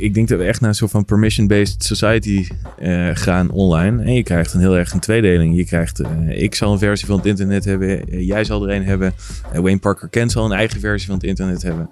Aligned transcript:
ik 0.00 0.14
denk 0.14 0.28
dat 0.28 0.38
we 0.38 0.44
echt 0.44 0.60
naar 0.60 0.68
een 0.68 0.74
soort 0.74 0.90
van 0.90 1.04
permission-based 1.04 1.84
society 1.84 2.46
eh, 2.78 3.10
gaan 3.12 3.50
online. 3.50 4.02
En 4.02 4.14
je 4.14 4.22
krijgt 4.22 4.54
een 4.54 4.60
heel 4.60 4.76
erg 4.76 4.92
een 4.92 5.00
tweedeling. 5.00 5.56
Je 5.56 5.64
krijgt, 5.64 6.00
eh, 6.00 6.42
ik 6.42 6.54
zal 6.54 6.72
een 6.72 6.78
versie 6.78 7.06
van 7.06 7.16
het 7.16 7.26
internet 7.26 7.64
hebben, 7.64 8.08
eh, 8.08 8.26
jij 8.26 8.44
zal 8.44 8.68
er 8.68 8.74
een 8.76 8.84
hebben. 8.84 9.12
Wayne 9.52 9.78
Parker 9.78 10.08
Kent 10.08 10.32
zal 10.32 10.44
een 10.44 10.52
eigen 10.52 10.80
versie 10.80 11.06
van 11.06 11.16
het 11.16 11.24
internet 11.24 11.62
hebben. 11.62 11.90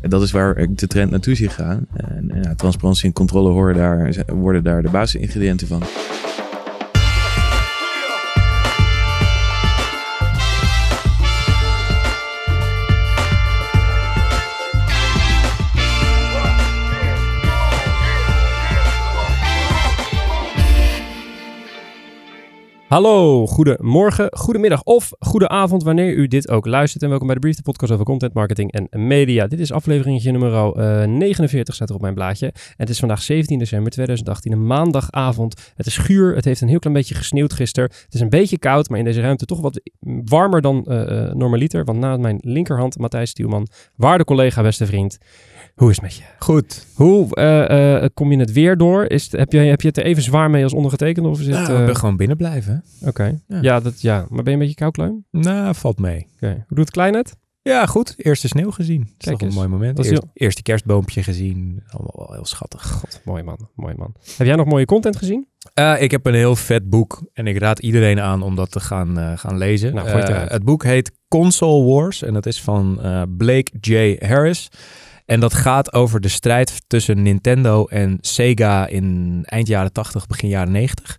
En 0.00 0.10
dat 0.10 0.22
is 0.22 0.30
waar 0.30 0.56
ik 0.56 0.78
de 0.78 0.86
trend 0.86 1.10
naartoe 1.10 1.34
zie 1.34 1.48
gaan. 1.48 1.86
En, 1.94 2.56
transparantie 2.56 3.04
en 3.04 3.12
controle 3.12 3.50
horen 3.50 3.74
daar, 3.74 4.14
worden 4.26 4.64
daar 4.64 4.82
de 4.82 4.90
basisingrediënten 4.90 5.66
van. 5.66 5.82
Hallo, 22.90 23.46
goedemorgen, 23.46 24.28
goedemiddag 24.36 24.82
of 24.82 25.12
goedenavond 25.18 25.82
wanneer 25.82 26.14
u 26.14 26.26
dit 26.26 26.48
ook 26.48 26.66
luistert. 26.66 27.02
En 27.02 27.08
welkom 27.08 27.26
bij 27.26 27.34
de 27.34 27.40
Brief, 27.40 27.56
de 27.56 27.62
podcast 27.62 27.92
over 27.92 28.04
content 28.04 28.34
marketing 28.34 28.72
en 28.72 29.06
media. 29.06 29.46
Dit 29.46 29.60
is 29.60 29.72
afleveringetje 29.72 30.30
nummer 30.30 30.76
eh, 30.76 31.08
49, 31.08 31.74
staat 31.74 31.88
er 31.88 31.94
op 31.94 32.00
mijn 32.00 32.14
blaadje. 32.14 32.46
En 32.46 32.52
het 32.76 32.88
is 32.88 32.98
vandaag 32.98 33.22
17 33.22 33.58
december 33.58 33.92
2018, 33.92 34.52
een 34.52 34.66
maandagavond. 34.66 35.72
Het 35.76 35.86
is 35.86 35.96
guur, 35.96 36.34
het 36.34 36.44
heeft 36.44 36.60
een 36.60 36.68
heel 36.68 36.78
klein 36.78 36.96
beetje 36.96 37.14
gesneeuwd 37.14 37.52
gisteren. 37.52 37.90
Het 38.04 38.14
is 38.14 38.20
een 38.20 38.28
beetje 38.28 38.58
koud, 38.58 38.88
maar 38.88 38.98
in 38.98 39.04
deze 39.04 39.20
ruimte 39.20 39.44
toch 39.44 39.60
wat 39.60 39.80
warmer 40.24 40.60
dan 40.60 40.84
eh, 40.84 41.32
normaliter. 41.32 41.84
Want 41.84 41.98
na 41.98 42.16
mijn 42.16 42.38
linkerhand, 42.40 42.98
Matthijs 42.98 43.30
Stuurman, 43.30 43.68
waarde 43.96 44.24
collega, 44.24 44.62
beste 44.62 44.86
vriend. 44.86 45.18
Hoe 45.80 45.90
is 45.90 45.96
het 45.96 46.04
met 46.04 46.14
je? 46.14 46.22
Goed. 46.38 46.86
Hoe 46.94 47.34
eh, 47.34 48.02
eh, 48.02 48.10
kom 48.14 48.32
je 48.32 48.38
het 48.38 48.52
weer 48.52 48.76
door? 48.76 49.04
Is 49.04 49.22
het, 49.22 49.32
heb, 49.32 49.52
je, 49.52 49.58
heb 49.58 49.80
je 49.80 49.88
het 49.88 49.96
er 49.96 50.04
even 50.04 50.22
zwaar 50.22 50.50
mee 50.50 50.62
als 50.62 50.72
ondergetekend? 50.72 51.26
Of 51.26 51.40
is 51.40 51.46
het, 51.46 51.56
Ja, 51.56 51.68
eh, 51.68 51.80
ik 51.80 51.86
ben 51.86 51.96
gewoon 51.96 52.16
binnen 52.16 52.36
blijven. 52.36 52.84
Oké. 53.06 53.40
Ja. 53.48 53.58
Ja. 53.60 53.80
dat, 53.80 54.00
ja, 54.00 54.26
maar 54.28 54.42
ben 54.42 54.44
je 54.44 54.50
een 54.50 54.58
beetje 54.58 54.74
koukleum? 54.74 55.24
Nou, 55.30 55.74
valt 55.74 55.98
mee. 55.98 56.26
Oké. 56.34 56.46
Hoe 56.46 56.76
doet 56.76 56.78
het 56.78 56.90
klein 56.90 57.12
net? 57.12 57.36
Ja, 57.62 57.86
goed. 57.86 58.14
Eerste 58.16 58.48
sneeuw 58.48 58.70
gezien. 58.70 59.00
Dat 59.00 59.08
is 59.18 59.26
Kijk 59.26 59.38
toch 59.38 59.48
een 59.48 59.54
mooi 59.54 59.68
moment. 59.68 59.98
Is 59.98 60.20
Eerste 60.32 60.62
kerstboompje 60.62 61.22
gezien. 61.22 61.82
Allemaal 61.88 62.14
wel 62.16 62.32
heel 62.32 62.46
schattig. 62.46 62.90
God, 62.90 63.20
mooi 63.24 63.42
man, 63.42 63.68
mooi 63.74 63.94
man. 63.96 64.14
Heb 64.36 64.46
jij 64.46 64.56
nog 64.56 64.66
mooie 64.66 64.84
content 64.84 65.16
gezien? 65.16 65.46
Eh, 65.74 66.02
ik 66.02 66.10
heb 66.10 66.26
een 66.26 66.34
heel 66.34 66.56
vet 66.56 66.90
boek 66.90 67.22
en 67.32 67.46
ik 67.46 67.58
raad 67.58 67.78
iedereen 67.78 68.20
aan 68.20 68.42
om 68.42 68.56
dat 68.56 68.70
te 68.70 68.80
gaan, 68.80 69.18
eh, 69.18 69.38
gaan 69.38 69.58
lezen. 69.58 69.94
Nou, 69.94 70.08
het 70.08 70.28
Eh, 70.28 70.48
het 70.48 70.64
boek 70.64 70.84
heet 70.84 71.12
Console 71.28 71.84
Wars 71.84 72.22
en 72.22 72.32
dat 72.32 72.46
is 72.46 72.62
van 72.62 73.02
eh, 73.02 73.22
Blake 73.36 73.70
J. 73.80 74.16
Harris. 74.26 74.68
En 75.30 75.40
dat 75.40 75.54
gaat 75.54 75.92
over 75.92 76.20
de 76.20 76.28
strijd 76.28 76.82
tussen 76.86 77.22
Nintendo 77.22 77.84
en 77.84 78.18
Sega 78.20 78.86
in 78.86 79.40
eind 79.44 79.66
jaren 79.66 79.92
80, 79.92 80.26
begin 80.26 80.48
jaren 80.48 80.72
90. 80.72 81.18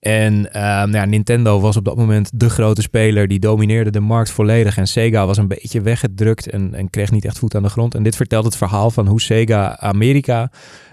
En 0.00 0.40
nou 0.52 0.92
ja, 0.92 1.04
Nintendo 1.04 1.60
was 1.60 1.76
op 1.76 1.84
dat 1.84 1.96
moment 1.96 2.30
de 2.34 2.50
grote 2.50 2.82
speler. 2.82 3.28
Die 3.28 3.38
domineerde 3.38 3.90
de 3.90 4.00
markt 4.00 4.30
volledig. 4.30 4.76
En 4.76 4.86
Sega 4.86 5.26
was 5.26 5.36
een 5.36 5.48
beetje 5.48 5.80
weggedrukt 5.80 6.50
en, 6.50 6.74
en 6.74 6.90
kreeg 6.90 7.10
niet 7.10 7.24
echt 7.24 7.38
voet 7.38 7.54
aan 7.54 7.62
de 7.62 7.68
grond. 7.68 7.94
En 7.94 8.02
dit 8.02 8.16
vertelt 8.16 8.44
het 8.44 8.56
verhaal 8.56 8.90
van 8.90 9.06
hoe 9.06 9.20
Sega 9.20 9.78
Amerika, 9.78 10.50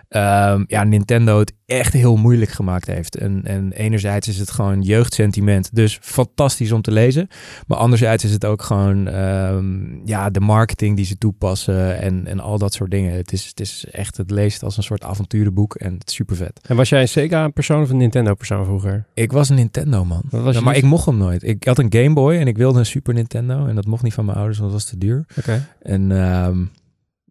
ehm, 0.08 0.64
ja, 0.68 0.84
Nintendo 0.84 1.40
het 1.40 1.54
echt 1.66 1.94
heel 1.94 2.16
moeilijk 2.16 2.52
gemaakt 2.52 2.88
heeft. 2.88 3.18
En, 3.18 3.42
en 3.44 3.72
enerzijds 3.72 4.28
is 4.28 4.38
het 4.38 4.52
gewoon 4.52 4.82
jeugdsentiment. 4.82 5.76
Dus 5.76 6.00
fantastisch 6.02 6.72
om 6.72 6.82
te 6.82 6.92
lezen. 6.92 7.28
Maar 7.68 7.78
anderzijds 7.78 8.24
is 8.24 8.32
het 8.32 8.46
ook 8.46 8.62
gewoon 8.62 9.08
ehm, 9.08 10.08
ja, 10.08 10.30
de 10.30 10.40
marketing 10.40 10.96
die 10.96 11.06
ze 11.06 11.18
toepassen 11.18 12.00
en, 12.00 12.28
en 12.28 12.40
al 12.40 12.58
dat 12.58 12.74
soort 12.74 12.92
dingen. 12.92 13.14
Het 13.14 13.32
is, 13.32 13.46
het 13.46 13.60
is 13.60 13.86
echt, 13.92 14.18
het 14.18 14.32
leest 14.32 14.64
als 14.64 14.78
een 14.78 14.84
soort 14.84 15.04
avonturenboek 15.04 15.76
en 15.76 15.94
het 15.94 16.10
is 16.10 16.16
super 16.16 16.36
vet. 16.36 16.60
En 16.68 16.76
was 16.76 16.90
jij 16.90 17.02
een 17.02 17.08
Sega-persoon 17.08 17.82
of 17.82 17.90
een 17.90 17.98
Nintendo-persoon 17.98 18.66
vroeger? 18.66 19.06
Ik 19.14 19.32
was 19.32 19.50
een 19.50 19.56
Nintendo 19.56 20.06
man. 20.06 20.22
Wat 20.30 20.42
was 20.42 20.54
Ja, 20.54 20.60
je 20.60 20.66
maar 20.66 20.76
ik 20.76 20.84
mocht 20.84 21.06
hem 21.06 21.18
nooit. 21.18 21.44
Ik 21.44 21.64
had 21.64 21.80
een 21.80 21.94
Game 21.94 22.14
Boy 22.14 22.36
en 22.36 22.48
ik 22.48 22.58
wilde 22.58 22.80
een 22.80 22.86
Super 22.86 23.14
Nintendo. 23.14 23.66
En 23.66 23.76
dat 23.76 23.86
mocht 23.86 24.04
niet 24.04 24.14
van 24.14 24.26
mijn 24.26 24.38
ouders, 24.38 24.60
want 24.60 24.72
dat 24.72 24.82
was 24.82 24.90
te 24.90 24.98
duur. 24.98 25.26
Oké. 25.38 25.68
En 25.82 26.12
ehm, 26.12 26.66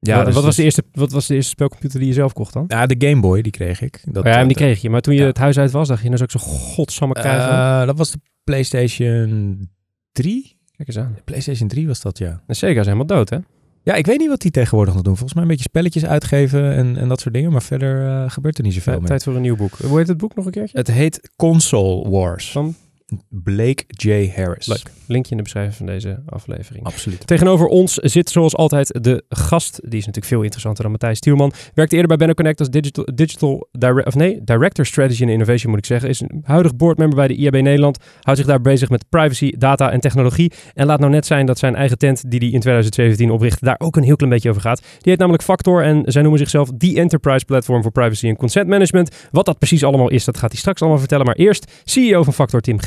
ja, 0.06 0.16
wat, 0.16 0.26
dus- 0.26 0.34
wat, 0.34 0.44
was 0.44 0.56
de 0.56 0.62
eerste, 0.62 0.84
wat 0.92 1.12
was 1.12 1.26
de 1.26 1.34
eerste 1.34 1.50
spelcomputer 1.50 1.98
die 1.98 2.08
je 2.08 2.14
zelf 2.14 2.32
kocht 2.32 2.52
dan? 2.52 2.64
Ja, 2.68 2.86
de 2.86 3.08
Game 3.08 3.20
Boy, 3.20 3.42
die 3.42 3.52
kreeg 3.52 3.80
ik. 3.80 4.00
Dat, 4.04 4.24
ja, 4.24 4.30
en 4.32 4.38
die 4.38 4.56
dat- 4.56 4.56
kreeg 4.56 4.80
je. 4.82 4.90
Maar 4.90 5.00
toen 5.00 5.14
je 5.14 5.20
ja. 5.20 5.26
het 5.26 5.38
huis 5.38 5.58
uit 5.58 5.70
was, 5.70 5.88
dacht 5.88 6.02
je, 6.02 6.08
nou 6.10 6.18
zou 6.18 6.30
ik 6.34 6.40
zo 6.40 6.46
godsamme 6.74 7.14
krijgen. 7.14 7.50
eh, 7.50 7.86
dat 7.86 7.98
was 7.98 8.10
de 8.10 8.18
PlayStation 8.44 9.68
3. 10.12 10.56
Kijk 10.76 10.88
eens 10.88 10.98
aan. 10.98 11.12
De 11.16 11.22
PlayStation 11.24 11.68
3 11.68 11.86
was 11.86 12.00
dat, 12.00 12.18
ja. 12.18 12.42
En 12.46 12.54
Sega 12.56 12.80
is 12.80 12.86
helemaal 12.86 13.06
dood, 13.06 13.30
hè? 13.30 13.38
Ja, 13.82 13.94
ik 13.94 14.06
weet 14.06 14.18
niet 14.18 14.28
wat 14.28 14.40
die 14.40 14.50
tegenwoordig 14.50 14.94
nog 14.94 15.02
doen. 15.02 15.12
Volgens 15.16 15.34
mij 15.34 15.42
een 15.42 15.48
beetje 15.48 15.64
spelletjes 15.64 16.04
uitgeven 16.04 16.72
en, 16.74 16.96
en 16.96 17.08
dat 17.08 17.20
soort 17.20 17.34
dingen. 17.34 17.52
Maar 17.52 17.62
verder 17.62 18.06
eh, 18.08 18.30
gebeurt 18.30 18.58
er 18.58 18.64
niet 18.64 18.74
zoveel 18.74 18.96
Tijd, 18.98 19.08
mee. 19.08 19.18
voor 19.20 19.34
een 19.34 19.40
nieuw 19.42 19.56
boek. 19.56 19.72
Hoe 19.78 19.98
heet 19.98 20.08
het 20.08 20.16
boek 20.16 20.34
nog 20.34 20.44
een 20.46 20.50
keertje? 20.52 20.78
Het 20.78 20.90
heet 20.90 21.30
Console 21.36 22.10
Wars. 22.10 22.50
Van? 22.50 22.74
Blake 23.28 23.84
J. 23.86 24.30
Harris. 24.34 24.66
Leuk. 24.66 24.82
Linkje 25.06 25.30
in 25.30 25.36
de 25.36 25.42
beschrijving 25.42 25.76
van 25.76 25.86
deze 25.86 26.22
aflevering. 26.26 26.84
Absoluut. 26.84 27.26
Tegenover 27.26 27.66
ons 27.66 27.94
zit 27.94 28.30
zoals 28.30 28.56
altijd 28.56 28.98
de 29.04 29.24
gast. 29.28 29.80
Die 29.82 29.98
is 29.98 30.06
natuurlijk 30.06 30.26
veel 30.26 30.42
interessanter 30.42 30.82
dan 30.82 30.92
Matthijs 30.92 31.20
Tielman. 31.20 31.52
Werkte 31.74 31.94
eerder 31.94 32.08
bij 32.08 32.16
Benno 32.16 32.34
Connect 32.34 32.58
als 32.58 32.68
digital, 32.68 33.08
digital 33.14 33.68
of 34.04 34.14
nee, 34.14 34.40
Director 34.44 34.86
Strategy 34.86 35.22
and 35.22 35.30
Innovation 35.30 35.70
moet 35.70 35.78
ik 35.78 35.86
zeggen. 35.86 36.08
Is 36.08 36.20
een 36.20 36.42
huidig 36.44 36.76
boardmember 36.76 37.16
bij 37.16 37.28
de 37.28 37.34
IAB 37.34 37.52
Nederland. 37.52 37.98
Houdt 38.20 38.38
zich 38.38 38.48
daar 38.48 38.60
bezig 38.60 38.88
met 38.88 39.04
privacy, 39.08 39.52
data 39.58 39.90
en 39.90 40.00
technologie. 40.00 40.52
En 40.74 40.86
laat 40.86 41.00
nou 41.00 41.12
net 41.12 41.26
zijn 41.26 41.46
dat 41.46 41.58
zijn 41.58 41.74
eigen 41.74 41.98
tent 41.98 42.30
die 42.30 42.38
hij 42.38 42.48
in 42.48 42.60
2017 42.60 43.30
oprichtte 43.30 43.64
daar 43.64 43.78
ook 43.78 43.96
een 43.96 44.02
heel 44.02 44.16
klein 44.16 44.32
beetje 44.32 44.50
over 44.50 44.62
gaat. 44.62 44.78
Die 44.80 45.10
heet 45.10 45.18
namelijk 45.18 45.42
Factor 45.42 45.82
en 45.82 46.02
zij 46.04 46.22
noemen 46.22 46.40
zichzelf 46.40 46.70
The 46.78 46.94
Enterprise 46.96 47.44
Platform 47.44 47.82
for 47.82 47.90
Privacy 47.90 48.28
and 48.28 48.38
Consent 48.38 48.68
Management. 48.68 49.28
Wat 49.30 49.46
dat 49.46 49.58
precies 49.58 49.84
allemaal 49.84 50.10
is, 50.10 50.24
dat 50.24 50.38
gaat 50.38 50.50
hij 50.50 50.58
straks 50.58 50.80
allemaal 50.80 50.98
vertellen. 50.98 51.26
Maar 51.26 51.34
eerst 51.34 51.72
CEO 51.84 52.22
van 52.22 52.32
Factor 52.32 52.60
Tim 52.60 52.80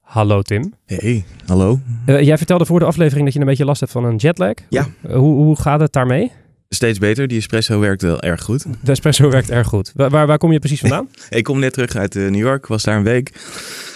Hallo 0.00 0.42
Tim. 0.42 0.74
Hey, 0.86 1.24
hallo. 1.46 1.80
Eh, 2.06 2.20
jij 2.20 2.36
vertelde 2.36 2.66
voor 2.66 2.78
de 2.78 2.84
aflevering 2.84 3.24
dat 3.24 3.34
je 3.34 3.40
een 3.40 3.46
beetje 3.46 3.64
last 3.64 3.80
hebt 3.80 3.92
van 3.92 4.04
een 4.04 4.16
jetlag. 4.16 4.54
Ja. 4.68 4.88
Eh, 5.02 5.14
hoe, 5.16 5.34
hoe 5.34 5.60
gaat 5.60 5.80
het 5.80 5.92
daarmee? 5.92 6.32
Steeds 6.68 6.98
beter. 6.98 7.28
Die 7.28 7.38
espresso 7.38 7.80
werkt 7.80 8.02
wel 8.02 8.20
erg 8.20 8.42
goed. 8.42 8.66
De 8.82 8.90
espresso 8.90 9.30
werkt 9.30 9.50
erg 9.50 9.66
goed. 9.66 9.92
Waar, 9.94 10.10
waar, 10.10 10.26
waar 10.26 10.38
kom 10.38 10.52
je 10.52 10.58
precies 10.58 10.80
vandaan? 10.80 11.08
Ik 11.30 11.44
kom 11.44 11.58
net 11.58 11.72
terug 11.72 11.96
uit 11.96 12.16
eh, 12.16 12.22
New 12.22 12.40
York. 12.40 12.66
Was 12.66 12.82
daar 12.82 12.96
een 12.96 13.02
week. 13.02 13.32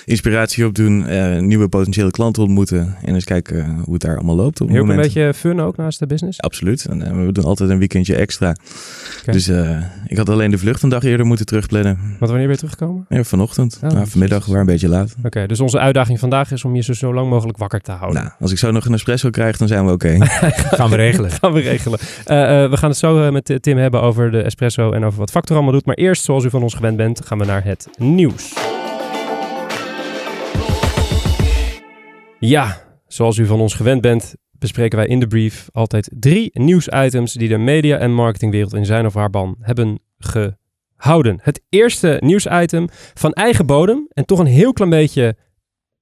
Inspiratie 0.04 0.66
opdoen. 0.66 1.06
eh 1.06 1.38
nieuwe 1.38 1.68
potentiële 1.68 2.10
klanten 2.10 2.42
ontmoeten. 2.42 2.96
En 3.02 3.14
eens 3.14 3.24
kijken 3.24 3.78
hoe 3.84 3.92
het 3.92 4.02
daar 4.02 4.16
allemaal 4.16 4.36
loopt 4.36 4.60
op 4.60 4.66
het 4.68 4.76
Heel 4.76 4.88
een 4.90 4.96
beetje 4.96 5.34
fun 5.34 5.60
ook 5.60 5.76
naast 5.76 5.98
de 5.98 6.06
business. 6.06 6.40
Absoluut. 6.40 6.84
En 6.84 7.02
eh, 7.02 7.24
we 7.26 7.32
doen 7.32 7.44
altijd 7.44 7.70
een 7.70 7.78
weekendje 7.78 8.16
extra. 8.16 8.56
Dus 9.24 9.48
eh, 9.48 9.78
ik 10.06 10.16
had 10.16 10.28
alleen 10.28 10.50
de 10.50 10.58
vlucht 10.58 10.82
een 10.82 10.88
dag 10.88 11.02
eerder 11.02 11.26
moeten 11.26 11.46
terugplannen. 11.46 11.98
Want 11.98 12.18
wanneer 12.18 12.38
ben 12.38 12.50
je 12.50 12.56
teruggekomen? 12.56 13.06
Ja, 13.08 13.24
vanochtend. 13.24 13.80
Oh, 13.84 13.90
nou, 13.90 14.06
vanmiddag, 14.06 14.46
waar 14.46 14.60
een 14.60 14.66
beetje 14.66 14.88
laat. 14.88 15.14
Oké, 15.24 15.46
dus 15.46 15.60
onze 15.60 15.78
uitdaging 15.78 16.18
vandaag 16.18 16.52
is 16.52 16.64
om 16.64 16.76
je 16.76 16.82
zo, 16.82 16.92
zo 16.92 17.14
lang 17.14 17.28
mogelijk 17.28 17.58
wakker 17.58 17.80
te 17.80 17.92
houden. 17.92 18.22
Nou, 18.22 18.34
als 18.40 18.52
ik 18.52 18.58
zo 18.58 18.70
nog 18.70 18.84
een 18.84 18.92
espresso 18.94 19.30
krijg, 19.30 19.56
dan 19.56 19.68
zijn 19.68 19.86
we 19.86 19.92
oké. 19.92 20.16
Gaan 20.78 20.90
we 20.90 20.96
regelen. 20.96 21.30
gaan 21.30 21.52
we 21.52 21.60
regelen. 21.60 21.98
Eh, 22.24 22.62
eh, 22.64 22.70
we 22.70 22.76
gaan 22.76 22.88
het 22.88 22.98
zo 22.98 23.24
eh, 23.24 23.32
met 23.32 23.50
eh, 23.50 23.56
Tim 23.56 23.76
hebben 23.76 24.02
over 24.02 24.30
de 24.30 24.42
espresso 24.42 24.92
en 24.92 25.04
over 25.04 25.18
wat 25.18 25.30
Factor 25.30 25.56
allemaal 25.56 25.74
doet. 25.74 25.86
Maar 25.86 25.94
eerst, 25.94 26.24
zoals 26.24 26.44
u 26.44 26.50
van 26.50 26.62
ons 26.62 26.74
gewend 26.74 26.96
bent, 26.96 27.20
gaan 27.24 27.38
we 27.38 27.44
naar 27.44 27.64
het 27.64 27.88
nieuws. 27.98 28.73
Ja, 32.46 32.82
zoals 33.06 33.36
u 33.36 33.46
van 33.46 33.60
ons 33.60 33.74
gewend 33.74 34.00
bent, 34.00 34.34
bespreken 34.58 34.98
wij 34.98 35.06
in 35.06 35.20
de 35.20 35.26
brief 35.26 35.68
altijd 35.72 36.10
drie 36.12 36.50
nieuwsitems 36.52 37.32
die 37.32 37.48
de 37.48 37.58
media- 37.58 37.98
en 37.98 38.14
marketingwereld 38.14 38.74
in 38.74 38.86
zijn 38.86 39.06
of 39.06 39.14
haar 39.14 39.30
ban 39.30 39.56
hebben 39.60 40.00
gehouden. 40.18 41.38
Het 41.42 41.62
eerste 41.68 42.16
nieuwsitem 42.20 42.88
van 43.14 43.32
eigen 43.32 43.66
bodem 43.66 44.06
en 44.12 44.24
toch 44.24 44.38
een 44.38 44.46
heel 44.46 44.72
klein 44.72 44.90
beetje 44.90 45.36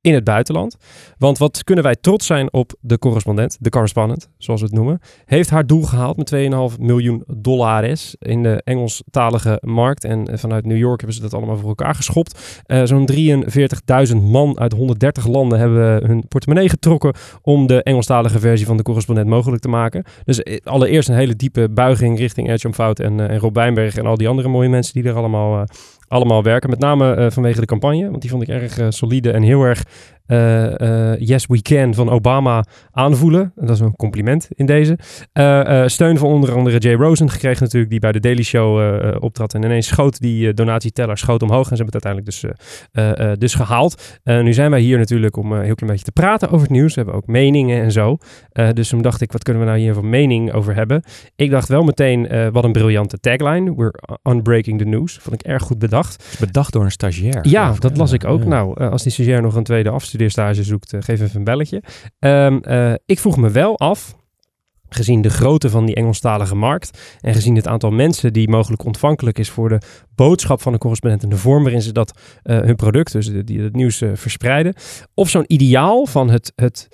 in 0.02 0.14
het 0.14 0.24
buitenland. 0.24 0.76
Want 1.18 1.38
wat 1.38 1.64
kunnen 1.64 1.84
wij 1.84 1.96
trots 2.00 2.26
zijn 2.26 2.52
op 2.52 2.72
de 2.80 2.98
correspondent, 2.98 3.56
de 3.60 3.70
correspondent, 3.70 4.28
zoals 4.38 4.60
we 4.60 4.66
het 4.66 4.74
noemen, 4.74 5.00
heeft 5.24 5.50
haar 5.50 5.66
doel 5.66 5.82
gehaald 5.82 6.16
met 6.16 6.34
2,5 6.74 6.78
miljoen 6.80 7.24
dollars 7.26 8.16
in 8.18 8.42
de 8.42 8.60
Engelstalige 8.64 9.58
markt. 9.64 10.04
En 10.04 10.26
eh, 10.26 10.38
vanuit 10.38 10.66
New 10.66 10.76
York 10.76 11.00
hebben 11.00 11.16
ze 11.16 11.22
dat 11.22 11.34
allemaal 11.34 11.56
voor 11.56 11.68
elkaar 11.68 11.94
geschopt. 11.94 12.62
Eh, 12.66 12.82
Zo'n 12.84 13.08
43.000 14.10 14.16
man 14.22 14.58
uit 14.58 14.72
130 14.72 15.26
landen 15.26 15.58
hebben 15.58 16.06
hun 16.06 16.28
portemonnee 16.28 16.68
getrokken 16.68 17.14
om 17.42 17.66
de 17.66 17.82
Engelstalige 17.82 18.38
versie 18.38 18.66
van 18.66 18.76
de 18.76 18.82
correspondent 18.82 19.28
mogelijk 19.28 19.62
te 19.62 19.68
maken. 19.68 20.04
Dus 20.24 20.42
eh, 20.42 20.56
allereerst 20.64 21.08
een 21.08 21.14
hele 21.14 21.36
diepe 21.36 21.68
buiging 21.70 22.18
richting 22.18 22.50
Edge 22.50 22.72
Fout 22.72 22.98
en, 22.98 23.20
eh, 23.20 23.30
en 23.30 23.38
Rob 23.38 23.54
Wijnberg 23.54 23.96
en 23.96 24.06
al 24.06 24.16
die 24.16 24.28
andere 24.28 24.48
mooie 24.48 24.68
mensen 24.68 24.94
die 24.94 25.10
er 25.10 25.16
allemaal, 25.16 25.66
allemaal 26.12 26.42
werken. 26.42 26.70
Met 26.70 26.78
name 26.78 27.14
eh, 27.14 27.30
vanwege 27.30 27.60
de 27.60 27.66
campagne, 27.66 28.10
want 28.10 28.20
die 28.20 28.30
vond 28.30 28.42
ik 28.42 28.48
erg 28.48 28.78
eh, 28.78 28.86
solide 28.88 29.30
en 29.30 29.42
heel 29.42 29.62
erg 29.62 29.82
eh, 30.32 31.10
eh, 31.10 31.20
Yes 31.20 31.46
We 31.46 31.62
Can 31.62 31.94
van 31.94 32.10
Obama 32.10 32.64
aanvoelen. 32.90 33.52
Dat 33.54 33.70
is 33.70 33.80
een 33.80 33.96
compliment 33.96 34.48
in 34.54 34.66
deze. 34.66 34.98
Eh, 35.32 35.86
steun 35.86 36.18
van 36.18 36.28
onder 36.28 36.54
andere 36.54 36.78
Jay 36.78 36.94
Rosen 36.94 37.30
gekregen 37.30 37.62
natuurlijk, 37.62 37.90
die 37.90 38.00
bij 38.00 38.12
de 38.12 38.20
Daily 38.20 38.42
Show 38.42 39.22
optrad. 39.22 39.54
En 39.54 39.62
ineens 39.62 39.86
schoot 39.86 40.20
die 40.20 40.54
donatieteller 40.54 41.18
schoot 41.18 41.42
omhoog 41.42 41.70
en 41.70 41.76
ze 41.76 41.82
hebben 41.82 42.00
het 42.00 42.04
uiteindelijk 42.04 42.26
dus, 42.26 43.38
dus 43.38 43.54
gehaald. 43.54 44.20
Eh, 44.22 44.42
nu 44.42 44.52
zijn 44.52 44.70
wij 44.70 44.80
hier 44.80 44.98
natuurlijk 44.98 45.36
om 45.36 45.52
een 45.52 45.64
heel 45.64 45.74
klein 45.74 45.92
beetje 45.92 46.06
te 46.06 46.12
praten 46.12 46.48
over 46.48 46.60
het 46.60 46.70
nieuws. 46.70 46.94
We 46.94 47.00
hebben 47.00 47.14
ook 47.14 47.26
meningen 47.26 47.82
en 47.82 47.92
zo. 47.92 48.18
Dus 48.72 48.88
toen 48.88 49.02
dacht 49.02 49.20
ik, 49.20 49.32
wat 49.32 49.42
kunnen 49.42 49.62
we 49.62 49.68
nou 49.68 49.80
hier 49.80 49.94
voor 49.94 50.04
mening 50.04 50.52
over 50.52 50.74
hebben? 50.74 51.02
Ik 51.36 51.50
dacht 51.50 51.68
wel 51.68 51.82
meteen, 51.82 52.50
wat 52.52 52.64
een 52.64 52.72
briljante 52.72 53.20
tagline. 53.20 53.74
We're 53.74 53.94
unbreaking 54.22 54.78
the 54.78 54.84
news. 54.84 55.18
Vond 55.20 55.34
ik 55.34 55.42
erg 55.42 55.62
goed 55.62 55.78
bedacht. 55.78 56.36
Bedacht 56.40 56.72
door 56.72 56.84
een 56.84 56.90
stagiair. 56.90 57.48
Ja, 57.48 57.74
dat 57.78 57.96
las 57.96 58.12
ik 58.12 58.24
ook. 58.24 58.42
Ja. 58.42 58.48
Nou, 58.48 58.90
als 58.90 59.02
die 59.02 59.12
stagiair 59.12 59.42
nog 59.42 59.54
een 59.54 59.64
tweede 59.64 59.90
afstudeerstage 60.24 60.62
zoekt, 60.68 60.92
eh, 60.92 61.00
geef 61.02 61.20
even 61.20 61.36
een 61.36 61.44
belletje. 61.44 61.82
Ehm, 62.18 62.56
eh, 62.56 62.94
ik 63.06 63.18
vroeg 63.18 63.36
me 63.36 63.50
wel 63.50 63.78
af, 63.78 64.14
gezien 64.88 65.22
de 65.22 65.30
grootte 65.30 65.70
van 65.70 65.86
die 65.86 65.94
Engelstalige 65.94 66.54
markt 66.54 67.16
en 67.20 67.34
gezien 67.34 67.56
het 67.56 67.66
aantal 67.68 67.90
mensen 67.90 68.32
die 68.32 68.48
mogelijk 68.48 68.84
ontvankelijk 68.84 69.38
is 69.38 69.50
voor 69.50 69.68
de 69.68 69.80
boodschap 70.14 70.62
van 70.62 70.72
een 70.72 70.78
correspondent 70.78 71.22
en 71.22 71.28
de 71.28 71.36
vorm 71.36 71.62
waarin 71.62 71.82
ze 71.82 71.92
dat 71.92 72.18
eh, 72.42 72.60
hun 72.60 72.76
product, 72.76 73.12
dus 73.12 73.26
de- 73.26 73.44
die 73.44 73.60
het 73.60 73.76
nieuws 73.76 74.02
verspreiden, 74.14 74.74
of 75.14 75.28
zo'n 75.28 75.44
ideaal 75.46 76.06
van 76.06 76.30
het, 76.30 76.52
het 76.54 76.88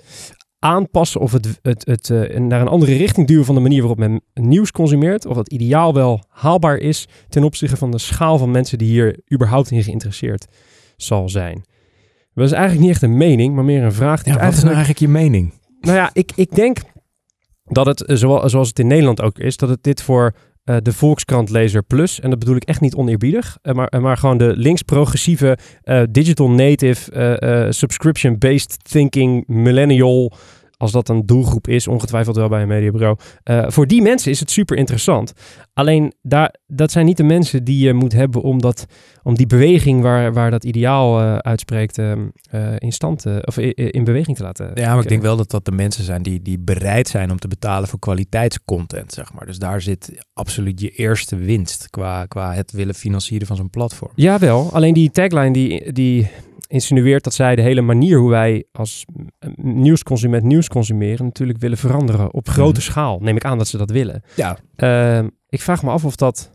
aanpassen 0.59 1.21
of 1.21 1.31
het, 1.31 1.59
het, 1.61 1.85
het 1.85 2.09
naar 2.39 2.61
een 2.61 2.67
andere 2.67 2.95
richting 2.95 3.27
duwen 3.27 3.45
van 3.45 3.55
de 3.55 3.61
manier 3.61 3.79
waarop 3.79 3.97
men 3.99 4.21
nieuws 4.33 4.71
consumeert, 4.71 5.25
of 5.25 5.35
dat 5.35 5.51
ideaal 5.51 5.93
wel 5.93 6.23
haalbaar 6.29 6.77
is 6.77 7.07
ten 7.29 7.43
opzichte 7.43 7.77
van 7.77 7.91
de 7.91 7.97
schaal 7.97 8.37
van 8.37 8.51
mensen 8.51 8.77
die 8.77 8.87
hier 8.89 9.19
überhaupt 9.33 9.71
in 9.71 9.83
geïnteresseerd 9.83 10.45
zal 10.97 11.29
zijn. 11.29 11.63
Dat 12.39 12.47
is 12.47 12.53
eigenlijk 12.53 12.81
niet 12.81 12.91
echt 12.91 13.01
een 13.01 13.17
mening, 13.17 13.55
maar 13.55 13.63
meer 13.63 13.83
een 13.83 13.93
vraag 13.93 14.23
die 14.23 14.33
Ja, 14.33 14.39
wat 14.39 14.53
is 14.53 14.57
nou 14.57 14.69
eigenlijk 14.69 14.99
je 14.99 15.07
mening? 15.07 15.53
nou 15.79 15.97
ja, 15.97 16.09
ik, 16.13 16.31
ik 16.35 16.55
denk 16.55 16.77
dat 17.63 17.85
het, 17.85 18.05
eh, 18.05 18.15
zoals, 18.15 18.67
het 18.67 18.79
in 18.79 18.87
Nederland 18.87 19.21
ook 19.21 19.39
is, 19.39 19.57
dat 19.57 19.69
het 19.69 19.83
dit 19.83 20.01
voor 20.01 20.35
eh, 20.63 20.75
de 20.81 20.93
Volkskrant-lezer 20.93 21.83
plus, 21.83 22.19
en 22.19 22.29
dat 22.29 22.39
bedoel 22.39 22.55
ik 22.55 22.63
echt 22.63 22.81
niet 22.81 22.95
oneerbiedig, 22.95 23.57
eh, 23.61 23.73
maar, 23.73 24.01
maar 24.01 24.17
gewoon 24.17 24.37
de 24.37 24.53
links-progressieve, 24.55 25.57
digital 26.11 26.49
native, 26.49 27.67
subscription-based 27.69 28.77
thinking 28.89 29.43
millennial, 29.47 30.33
als 30.79 30.91
dat 30.91 31.09
een 31.09 31.25
doelgroep 31.25 31.67
is, 31.67 31.87
ongetwijfeld 31.87 32.35
wel 32.35 32.49
bij 32.49 32.61
een 32.61 32.67
mediabureau. 32.67 33.17
eh, 33.43 33.65
voor 33.67 33.87
die 33.87 34.01
mensen 34.01 34.31
is 34.31 34.39
het 34.39 34.51
super 34.51 34.77
interessant. 34.77 35.33
Alleen 35.73 36.13
daar, 36.21 36.55
dat 36.67 36.91
zijn 36.91 37.05
niet 37.05 37.17
de 37.17 37.23
mensen 37.23 37.63
die 37.63 37.85
je 37.85 37.93
moet 37.93 38.13
hebben 38.13 38.41
om, 38.41 38.61
dat, 38.61 38.85
om 39.23 39.35
die 39.35 39.47
beweging 39.47 40.01
waar, 40.01 40.33
waar 40.33 40.51
dat 40.51 40.63
ideaal 40.63 41.19
eh, 41.19 41.37
uitspreekt 41.37 41.97
eh, 41.97 42.11
eh, 42.11 42.75
in 42.77 42.91
stand 42.91 43.25
of 43.45 43.57
in 43.57 44.03
beweging 44.03 44.37
te 44.37 44.43
laten. 44.43 44.71
Ja, 44.73 44.93
maar 44.93 45.03
ik 45.03 45.09
denk 45.09 45.21
wel 45.21 45.37
dat 45.37 45.51
dat 45.51 45.65
de 45.65 45.71
mensen 45.71 46.03
zijn 46.03 46.21
die, 46.21 46.41
die 46.41 46.59
bereid 46.59 47.07
zijn 47.07 47.31
om 47.31 47.39
te 47.39 47.47
betalen 47.47 47.87
voor 47.87 47.99
kwaliteitscontent, 47.99 49.13
zeg 49.13 49.33
maar. 49.33 49.45
Dus 49.45 49.57
daar 49.57 49.81
zit 49.81 50.11
absoluut 50.33 50.81
je 50.81 50.89
eerste 50.89 51.35
winst 51.35 51.89
qua, 51.89 52.25
qua 52.25 52.53
het 52.53 52.71
willen 52.71 52.95
financieren 52.95 53.47
van 53.47 53.55
zo'n 53.55 53.69
platform. 53.69 54.11
Jawel, 54.15 54.73
alleen 54.73 54.93
die 54.93 55.11
tagline 55.11 55.51
die, 55.51 55.91
die 55.91 56.29
insinueert 56.69 57.23
dat 57.23 57.33
zij 57.33 57.55
de 57.55 57.61
hele 57.61 57.81
manier 57.81 58.17
hoe 58.17 58.29
wij 58.29 58.65
als 58.71 59.05
mm, 59.13 59.27
nieuwsconsument 59.81 60.43
nieuws 60.43 60.67
consumeren 60.67 61.25
natuurlijk 61.25 61.59
willen 61.59 61.77
veranderen 61.77 62.33
op 62.33 62.49
grote 62.49 62.79
Mhm. 62.79 62.89
schaal. 62.89 63.19
Neem 63.19 63.35
ik 63.35 63.45
aan 63.45 63.57
dat 63.57 63.67
ze 63.67 63.77
dat 63.77 63.91
willen. 63.91 64.23
Ja, 64.35 64.57
Ehm, 64.75 65.27
ik 65.49 65.61
vraag 65.61 65.83
me 65.83 65.89
af 65.89 66.05
of 66.05 66.15
dat 66.15 66.51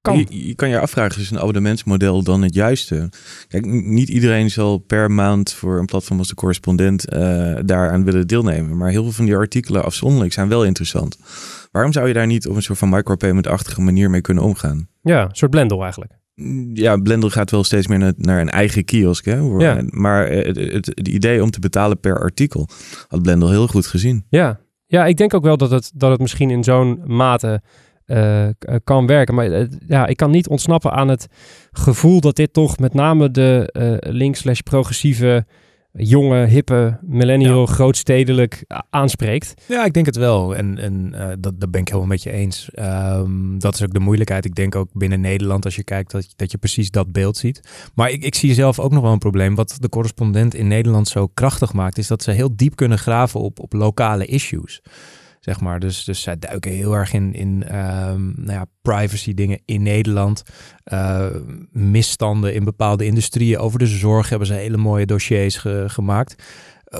kan. 0.00 0.18
Je, 0.18 0.46
je 0.48 0.54
kan 0.54 0.68
je 0.68 0.78
afvragen, 0.80 1.20
is 1.20 1.30
een 1.30 1.38
abonnementsmodel 1.38 2.22
dan 2.22 2.42
het 2.42 2.54
juiste? 2.54 3.08
Kijk, 3.48 3.64
niet 3.66 4.08
iedereen 4.08 4.50
zal 4.50 4.78
per 4.78 5.10
maand 5.10 5.52
voor 5.52 5.78
een 5.78 5.86
platform 5.86 6.18
als 6.18 6.28
de 6.28 6.34
correspondent 6.34 7.08
eh, 7.08 7.18
daaraan 7.64 8.04
willen 8.04 8.26
deelnemen. 8.26 8.76
Maar 8.76 8.90
heel 8.90 9.02
veel 9.02 9.12
van 9.12 9.24
die 9.24 9.36
artikelen 9.36 9.84
afzonderlijk 9.84 10.32
zijn 10.32 10.48
wel 10.48 10.64
interessant. 10.64 11.18
Waarom 11.72 11.92
zou 11.92 12.08
je 12.08 12.14
daar 12.14 12.26
niet 12.26 12.46
op 12.48 12.56
een 12.56 12.62
soort 12.62 12.78
van 12.78 12.88
micropayment-achtige 12.88 13.80
manier 13.80 14.10
mee 14.10 14.20
kunnen 14.20 14.44
omgaan? 14.44 14.88
Ja, 15.02 15.22
een 15.22 15.36
soort 15.36 15.50
blendel 15.50 15.82
eigenlijk. 15.82 16.12
Ja, 16.74 16.96
Blender 16.96 17.30
gaat 17.30 17.50
wel 17.50 17.64
steeds 17.64 17.86
meer 17.86 18.14
naar, 18.16 18.40
een 18.40 18.50
eigen 18.50 18.84
kiosk. 18.84 19.24
Hè? 19.24 19.36
Ja. 19.36 19.82
Maar 19.90 20.26
eh, 20.26 20.46
het, 20.46 20.56
het, 20.56 20.86
het 20.86 21.08
idee 21.08 21.42
om 21.42 21.50
te 21.50 21.60
betalen 21.60 22.00
per 22.00 22.20
artikel 22.20 22.68
had 23.08 23.22
Blender 23.22 23.48
heel 23.48 23.66
goed 23.66 23.86
gezien. 23.86 24.24
Ja. 24.28 24.60
ja, 24.86 25.06
ik 25.06 25.16
denk 25.16 25.34
ook 25.34 25.44
wel 25.44 25.56
dat 25.56 25.70
het, 25.70 25.90
dat 25.94 26.10
het 26.10 26.20
misschien 26.20 26.50
in 26.50 26.64
zo'n 26.64 27.00
mate 27.04 27.62
eh, 28.04 28.46
eh, 28.46 28.52
kan 28.84 29.06
werken. 29.06 29.34
Maar 29.34 29.68
ja, 29.86 30.06
ik 30.06 30.16
kan 30.16 30.30
niet 30.30 30.48
ontsnappen 30.48 30.92
aan 30.92 31.08
het 31.08 31.26
gevoel 31.72 32.20
dat 32.20 32.36
dit 32.36 32.52
toch 32.52 32.78
met 32.78 32.94
name 32.94 33.30
de 33.30 33.68
eh 33.72 34.12
links 34.12 34.38
slash 34.38 34.60
progressieve, 34.60 35.46
jonge, 35.96 36.44
hippe, 36.44 36.98
millennial, 37.02 37.66
grootstedelijk 37.66 38.64
aanspreekt. 38.90 39.54
Ja, 39.68 39.84
ik 39.84 39.92
denk 39.92 40.06
het 40.06 40.16
wel. 40.16 40.56
En, 40.56 40.78
en 40.78 41.14
eh, 41.14 41.28
dat, 41.38 41.60
dat 41.60 41.70
ben 41.70 41.80
ik 41.80 41.88
helemaal 41.88 42.08
met 42.08 42.22
je 42.22 42.30
eens. 42.30 42.68
Ehm, 42.74 43.58
dat 43.58 43.74
is 43.74 43.82
ook 43.82 43.92
de 43.92 44.00
moeilijkheid. 44.00 44.44
Ik 44.44 44.54
denk 44.54 44.74
ook 44.74 44.88
binnen 44.92 45.20
Nederland, 45.20 45.64
als 45.64 45.76
je 45.76 45.84
kijkt, 45.84 46.10
dat, 46.10 46.32
dat 46.36 46.50
je 46.50 46.58
precies 46.58 46.90
dat 46.90 47.12
beeld 47.12 47.36
ziet. 47.36 47.60
Maar 47.94 48.10
ik, 48.10 48.22
ik 48.22 48.34
zie 48.34 48.54
zelf 48.54 48.78
ook 48.78 48.92
nog 48.92 49.02
wel 49.02 49.12
een 49.12 49.18
probleem. 49.18 49.54
Wat 49.54 49.76
de 49.80 49.88
correspondent 49.88 50.54
in 50.54 50.68
Nederland 50.68 51.08
zo 51.08 51.26
krachtig 51.26 51.72
maakt, 51.72 51.98
is 51.98 52.06
dat 52.06 52.22
ze 52.22 52.30
heel 52.30 52.56
diep 52.56 52.76
kunnen 52.76 52.98
graven 52.98 53.40
op, 53.40 53.60
op 53.60 53.72
lokale 53.72 54.26
issues. 54.26 54.82
Zeg 55.46 55.60
maar. 55.60 55.80
dus, 55.80 56.04
dus 56.04 56.22
zij 56.22 56.38
duiken 56.38 56.70
heel 56.72 56.94
erg 56.94 57.12
in, 57.12 57.34
in 57.34 57.62
ehm, 57.62 58.24
nou 58.36 58.52
ja, 58.52 58.66
privacy 58.82 59.34
dingen 59.34 59.60
in 59.64 59.82
Nederland. 59.82 60.42
Eh, 60.84 61.26
misstanden 61.72 62.54
in 62.54 62.64
bepaalde 62.64 63.04
industrieën. 63.04 63.58
Over 63.58 63.78
de 63.78 63.86
zorg 63.86 64.28
hebben 64.28 64.46
ze 64.48 64.54
hele 64.54 64.76
mooie 64.76 65.06
dossiers 65.06 65.56
ge- 65.56 65.84
gemaakt. 65.86 66.42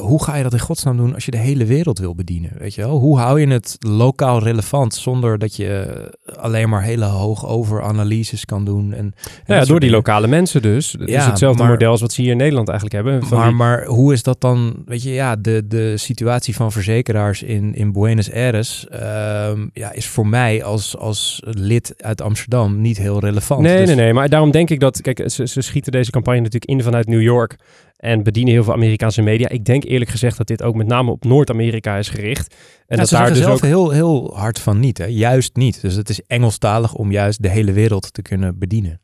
Hoe 0.01 0.23
ga 0.25 0.37
je 0.37 0.43
dat 0.43 0.53
in 0.53 0.59
godsnaam 0.61 0.97
doen 0.97 1.15
als 1.15 1.25
je 1.25 1.31
de 1.31 1.37
hele 1.37 1.65
wereld 1.65 1.99
wil 1.99 2.15
bedienen? 2.15 2.51
Weet 2.59 2.75
je 2.75 2.81
wel? 2.83 2.99
Hoe 2.99 3.19
hou 3.19 3.41
je 3.41 3.47
het 3.49 3.77
lokaal 3.79 4.43
relevant 4.43 4.95
zonder 4.95 5.39
dat 5.39 5.57
je 5.57 5.95
alleen 6.37 6.69
maar 6.69 6.83
hele 6.83 7.05
hoog 7.05 7.47
over 7.47 7.83
analyses 7.83 8.45
kan 8.45 8.65
doen? 8.65 8.93
En, 8.93 9.15
Ja, 9.47 9.65
door 9.65 9.81
die 9.81 9.91
lokale 9.91 10.27
mensen 10.27 10.63
dus. 10.63 10.93
Het 10.93 11.01
is 11.01 11.15
Ja, 11.15 11.31
hetzelfde 11.31 11.63
maar- 11.63 11.71
model 11.73 11.91
als 11.91 12.01
wat 12.01 12.13
ze 12.13 12.21
hier 12.23 12.31
in 12.31 12.37
Nederland 12.37 12.69
eigenlijk 12.69 13.05
hebben. 13.05 13.27
Van 13.29 13.39
Maar, 13.39 13.47
die- 13.49 13.57
maar 13.57 13.85
hoe 13.85 14.13
is 14.13 14.23
dat 14.23 14.41
dan? 14.41 14.83
Weet 14.87 15.03
je, 15.03 15.11
ja, 15.13 15.37
de, 15.37 15.67
de 15.67 15.97
situatie 15.97 16.55
van 16.55 16.73
verzekeraars 16.73 17.43
in, 17.43 17.75
in 17.75 17.93
Buenos 17.93 18.33
Aires 18.33 18.87
ehm, 18.89 19.67
ja, 19.73 19.93
is 19.93 20.07
voor 20.07 20.27
mij 20.27 20.65
als, 20.65 20.97
als 20.97 21.43
lid 21.45 21.95
uit 21.97 22.21
Amsterdam 22.23 22.81
niet 22.81 22.99
heel 22.99 23.21
relevant. 23.21 23.61
Nee, 23.61 23.77
Dus- 23.79 23.87
nee, 23.87 23.97
nee. 23.97 24.13
Maar 24.13 24.29
daarom 24.29 24.51
denk 24.51 24.71
ik 24.71 24.81
dat... 24.81 25.01
Kijk, 25.01 25.23
ze, 25.31 25.47
ze 25.47 25.61
schieten 25.61 25.93
deze 25.93 26.11
campagne 26.11 26.41
natuurlijk 26.41 26.71
in 26.71 26.83
vanuit 26.83 27.07
New 27.07 27.23
York. 27.23 27.57
En 27.97 28.23
bedienen 28.23 28.53
heel 28.53 28.65
veel 28.65 28.73
Amerikaanse 28.73 29.23
media. 29.23 29.49
Ik 29.49 29.65
denk 29.65 29.85
eerlijk 29.85 30.11
gezegd 30.11 30.37
dat 30.37 30.47
dit 30.47 30.63
ook 30.63 30.75
met 30.75 30.87
name 30.87 31.11
op 31.11 31.25
Noord-Amerika 31.25 31.97
is 31.97 32.09
gericht. 32.09 32.55
En 32.87 32.97
dat 32.97 33.09
ze 33.09 33.15
daar 33.15 33.27
zeggen 33.27 33.43
dus 33.43 33.61
zelf 33.61 33.75
ook... 33.75 33.91
heel, 33.91 33.91
heel 33.91 34.37
hard 34.37 34.59
van 34.59 34.81
niet, 34.81 34.99
hè? 34.99 35.05
juist 35.05 35.57
niet. 35.57 35.81
Dus 35.81 35.95
het 35.95 36.09
is 36.09 36.21
Engelstalig 36.27 36.95
om 36.95 37.11
juist 37.11 37.43
de 37.43 37.49
hele 37.49 37.73
wereld 37.73 38.13
te 38.13 38.23
kunnen 38.23 38.59
bedienen. 38.59 39.01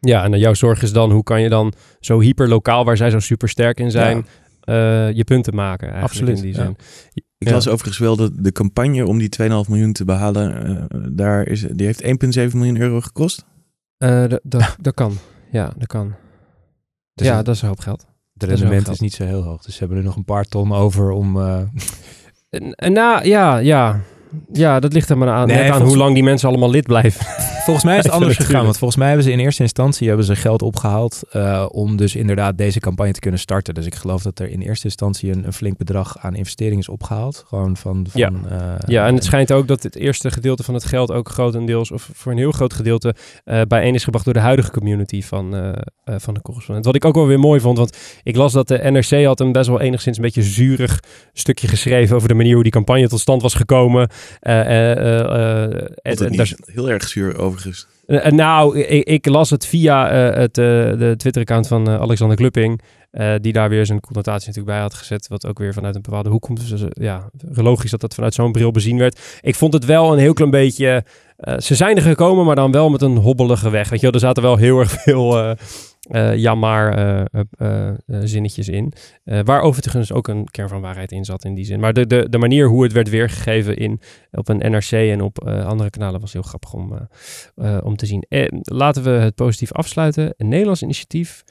Ja, 0.00 0.24
en 0.24 0.30
dan 0.30 0.40
jouw 0.40 0.54
zorg 0.54 0.82
is 0.82 0.92
dan... 0.92 1.10
Hoe 1.10 1.22
kan 1.22 1.40
je 1.42 1.48
dan 1.48 1.72
zo 2.00 2.20
hyperlokaal, 2.20 2.84
waar 2.84 2.96
zij 2.96 3.10
zo 3.10 3.18
super 3.18 3.48
sterk 3.48 3.80
in 3.80 3.90
zijn... 3.90 4.26
eh, 4.60 5.12
je 5.12 5.24
punten 5.24 5.54
maken 5.54 5.88
eigenlijk 5.92 6.12
Absoluut, 6.12 6.36
in 6.36 6.42
die 6.42 6.54
ja. 6.54 6.62
zin. 6.64 6.76
Ik 7.38 7.48
Ja. 7.48 7.52
las 7.52 7.68
overigens 7.68 7.98
wel 7.98 8.16
dat 8.16 8.32
de 8.34 8.52
campagne 8.52 9.06
om 9.06 9.18
die 9.18 9.28
2,5 9.42 9.46
miljoen 9.68 9.92
te 9.92 10.04
behalen, 10.04 10.66
eh, 10.88 10.98
daar 11.12 11.46
is, 11.46 11.60
die 11.60 11.86
heeft 11.86 12.02
1,7 12.02 12.56
miljoen 12.56 12.80
euro 12.80 13.00
gekost. 13.00 13.44
Eh, 13.98 14.24
dat- 14.42 14.94
kan. 14.94 15.16
Ja, 15.50 15.72
dat 15.76 15.86
kan. 15.86 16.14
Dus 17.14 17.26
ja, 17.26 17.42
dat 17.42 17.54
is 17.54 17.62
een 17.62 17.68
hoop 17.68 17.80
geld. 17.80 18.06
Wel 18.34 18.48
rendement 18.48 18.88
is 18.88 19.00
niet 19.00 19.14
zo 19.14 19.24
heel 19.24 19.42
hoog. 19.42 19.62
Dus 19.62 19.72
ze 19.72 19.78
hebben 19.78 19.98
er 19.98 20.04
nog 20.04 20.16
een 20.16 20.24
paar 20.24 20.44
ton 20.44 20.72
over 20.72 21.10
om... 21.10 21.38
en 22.74 22.92
nou, 22.92 23.26
ja, 23.26 23.58
ja. 23.58 24.00
Ja, 24.52 24.80
dat 24.80 24.92
ligt 24.92 25.10
er 25.10 25.18
maar 25.18 25.28
aan, 25.28 25.46
Nee, 25.46 25.56
net 25.62 25.70
aan 25.70 25.82
hoe 25.82 25.96
lang 25.96 26.14
die 26.14 26.22
mensen 26.22 26.48
allemaal 26.48 26.70
lid 26.70 26.86
blijven. 26.86 27.26
Volgens 27.64 27.84
mij 27.84 27.98
is 27.98 28.04
het 28.04 28.12
anders 28.18 28.36
gegaan. 28.36 28.64
Want 28.64 28.78
volgens 28.78 28.98
mij 28.98 29.08
hebben 29.08 29.24
ze 29.26 29.32
in 29.32 29.38
eerste 29.38 29.62
instantie 29.62 30.08
hebben 30.08 30.26
ze 30.26 30.36
geld 30.36 30.62
opgehaald 30.62 31.22
eh, 31.30 31.66
om 31.68 31.96
dus 31.96 32.14
inderdaad 32.16 32.58
deze 32.58 32.80
campagne 32.80 33.12
te 33.12 33.20
kunnen 33.20 33.40
starten. 33.40 33.74
Dus 33.74 33.86
ik 33.86 33.94
geloof 33.94 34.22
dat 34.22 34.38
er 34.38 34.50
in 34.50 34.60
eerste 34.60 34.84
instantie 34.84 35.32
een, 35.32 35.46
een 35.46 35.52
flink 35.52 35.76
bedrag 35.76 36.18
aan 36.20 36.34
investering 36.34 36.80
is 36.80 36.88
opgehaald. 36.88 37.44
Gewoon 37.48 37.76
van... 37.76 38.06
van 38.10 38.20
Ja. 38.20 38.30
eh, 38.50 38.74
Ja, 38.86 39.06
en 39.06 39.14
het 39.14 39.24
schijnt 39.24 39.52
ook 39.52 39.68
dat 39.68 39.82
het 39.82 39.96
eerste 39.96 40.30
gedeelte 40.30 40.62
van 40.62 40.74
het 40.74 40.84
geld 40.84 41.12
ook 41.12 41.28
grotendeels, 41.28 41.90
of 41.90 42.08
voor 42.12 42.32
een 42.32 42.38
heel 42.38 42.52
groot 42.52 42.72
gedeelte, 42.72 43.14
eh 43.44 43.60
bijeen 43.68 43.94
is 43.94 44.04
gebracht 44.04 44.24
door 44.24 44.34
de 44.34 44.40
huidige 44.40 44.70
community 44.70 45.22
van, 45.22 45.74
van 46.04 46.34
de 46.34 46.42
correspondent. 46.42 46.86
Wat 46.86 46.94
ik 46.94 47.04
ook 47.04 47.14
wel 47.14 47.26
weer 47.26 47.38
mooi 47.38 47.60
vond, 47.60 47.78
want 47.78 47.98
ik 48.22 48.36
las 48.36 48.52
dat 48.52 48.68
de 48.68 48.78
NRC 48.90 49.24
had 49.24 49.40
een 49.40 49.52
best 49.52 49.68
wel 49.68 49.80
enigszins 49.80 50.16
een 50.16 50.22
beetje 50.22 50.42
zurig 50.42 51.00
stukje 51.32 51.68
geschreven 51.68 52.16
over 52.16 52.28
de 52.28 52.34
manier 52.34 52.54
hoe 52.54 52.62
die 52.62 52.72
campagne 52.72 53.08
tot 53.08 53.20
stand 53.20 53.42
was 53.42 53.54
gekomen. 53.54 54.08
Eh, 54.40 54.60
eh, 54.60 55.80
eh, 56.02 56.30
niet 56.30 56.56
heel 56.64 56.90
erg 56.90 57.08
zuur 57.08 57.38
overigens. 57.38 57.86
Nou, 58.28 58.78
ik, 58.78 59.04
ik 59.04 59.26
las 59.26 59.50
het 59.50 59.66
via 59.66 60.10
het, 60.12 60.54
de 60.54 61.14
Twitter-account 61.16 61.66
van 61.66 61.88
Alexander 61.88 62.36
Klupping. 62.36 62.80
die 63.40 63.52
daar 63.52 63.68
weer 63.68 63.86
zijn 63.86 64.00
connotatie 64.00 64.46
natuurlijk 64.46 64.74
bij 64.74 64.84
had 64.84 64.94
gezet. 64.94 65.28
Wat 65.28 65.46
ook 65.46 65.58
weer 65.58 65.72
vanuit 65.72 65.94
een 65.94 66.02
bepaalde 66.02 66.28
hoek 66.28 66.42
komt. 66.42 66.68
Dus 66.68 66.84
ja, 66.90 67.30
logisch 67.54 67.90
dat 67.90 68.00
dat 68.00 68.14
vanuit 68.14 68.34
zo'n 68.34 68.52
bril 68.52 68.70
bezien 68.70 68.98
werd. 68.98 69.38
Ik 69.40 69.54
vond 69.54 69.72
het 69.72 69.84
wel 69.84 70.12
een 70.12 70.18
heel 70.18 70.32
klein 70.32 70.50
beetje... 70.50 71.04
ze 71.58 71.74
zijn 71.74 71.96
er 71.96 72.02
gekomen, 72.02 72.44
maar 72.44 72.56
dan 72.56 72.72
wel 72.72 72.90
met 72.90 73.02
een 73.02 73.16
hobbelige 73.16 73.70
weg. 73.70 73.88
Weet 73.88 74.00
je 74.00 74.06
wel, 74.06 74.14
er 74.14 74.26
zaten 74.26 74.42
wel 74.42 74.56
heel 74.56 74.78
erg 74.78 74.90
veel... 75.02 75.56
eh, 76.04 77.94
zinnetjes 78.22 78.68
in. 78.68 78.92
Waar 79.24 79.60
overigens 79.60 80.12
ook 80.12 80.28
een 80.28 80.50
kern 80.50 80.68
van 80.68 80.80
waarheid 80.80 81.12
in 81.12 81.24
zat 81.24 81.44
in 81.44 81.54
die 81.54 81.64
zin. 81.64 81.80
Maar 81.80 81.92
de, 81.92 82.06
de, 82.06 82.26
de 82.28 82.38
manier 82.38 82.68
hoe 82.68 82.82
het 82.82 82.92
werd 82.92 83.08
weergegeven 83.08 83.76
in, 83.76 84.00
op 84.30 84.48
een 84.48 84.70
NRC 84.70 84.90
en 84.90 85.20
op 85.20 85.48
andere 85.48 85.90
kanalen 85.90 86.20
was 86.20 86.32
heel 86.32 86.42
grappig 86.42 86.72
om, 86.72 87.08
om 87.82 87.96
te 87.96 88.06
zien. 88.06 88.24
Laten 88.62 89.02
we 89.02 89.10
het 89.10 89.34
positief 89.34 89.72
afsluiten. 89.72 90.34
Een 90.36 90.48
Nederlands 90.48 90.82
initiatief 90.82 91.44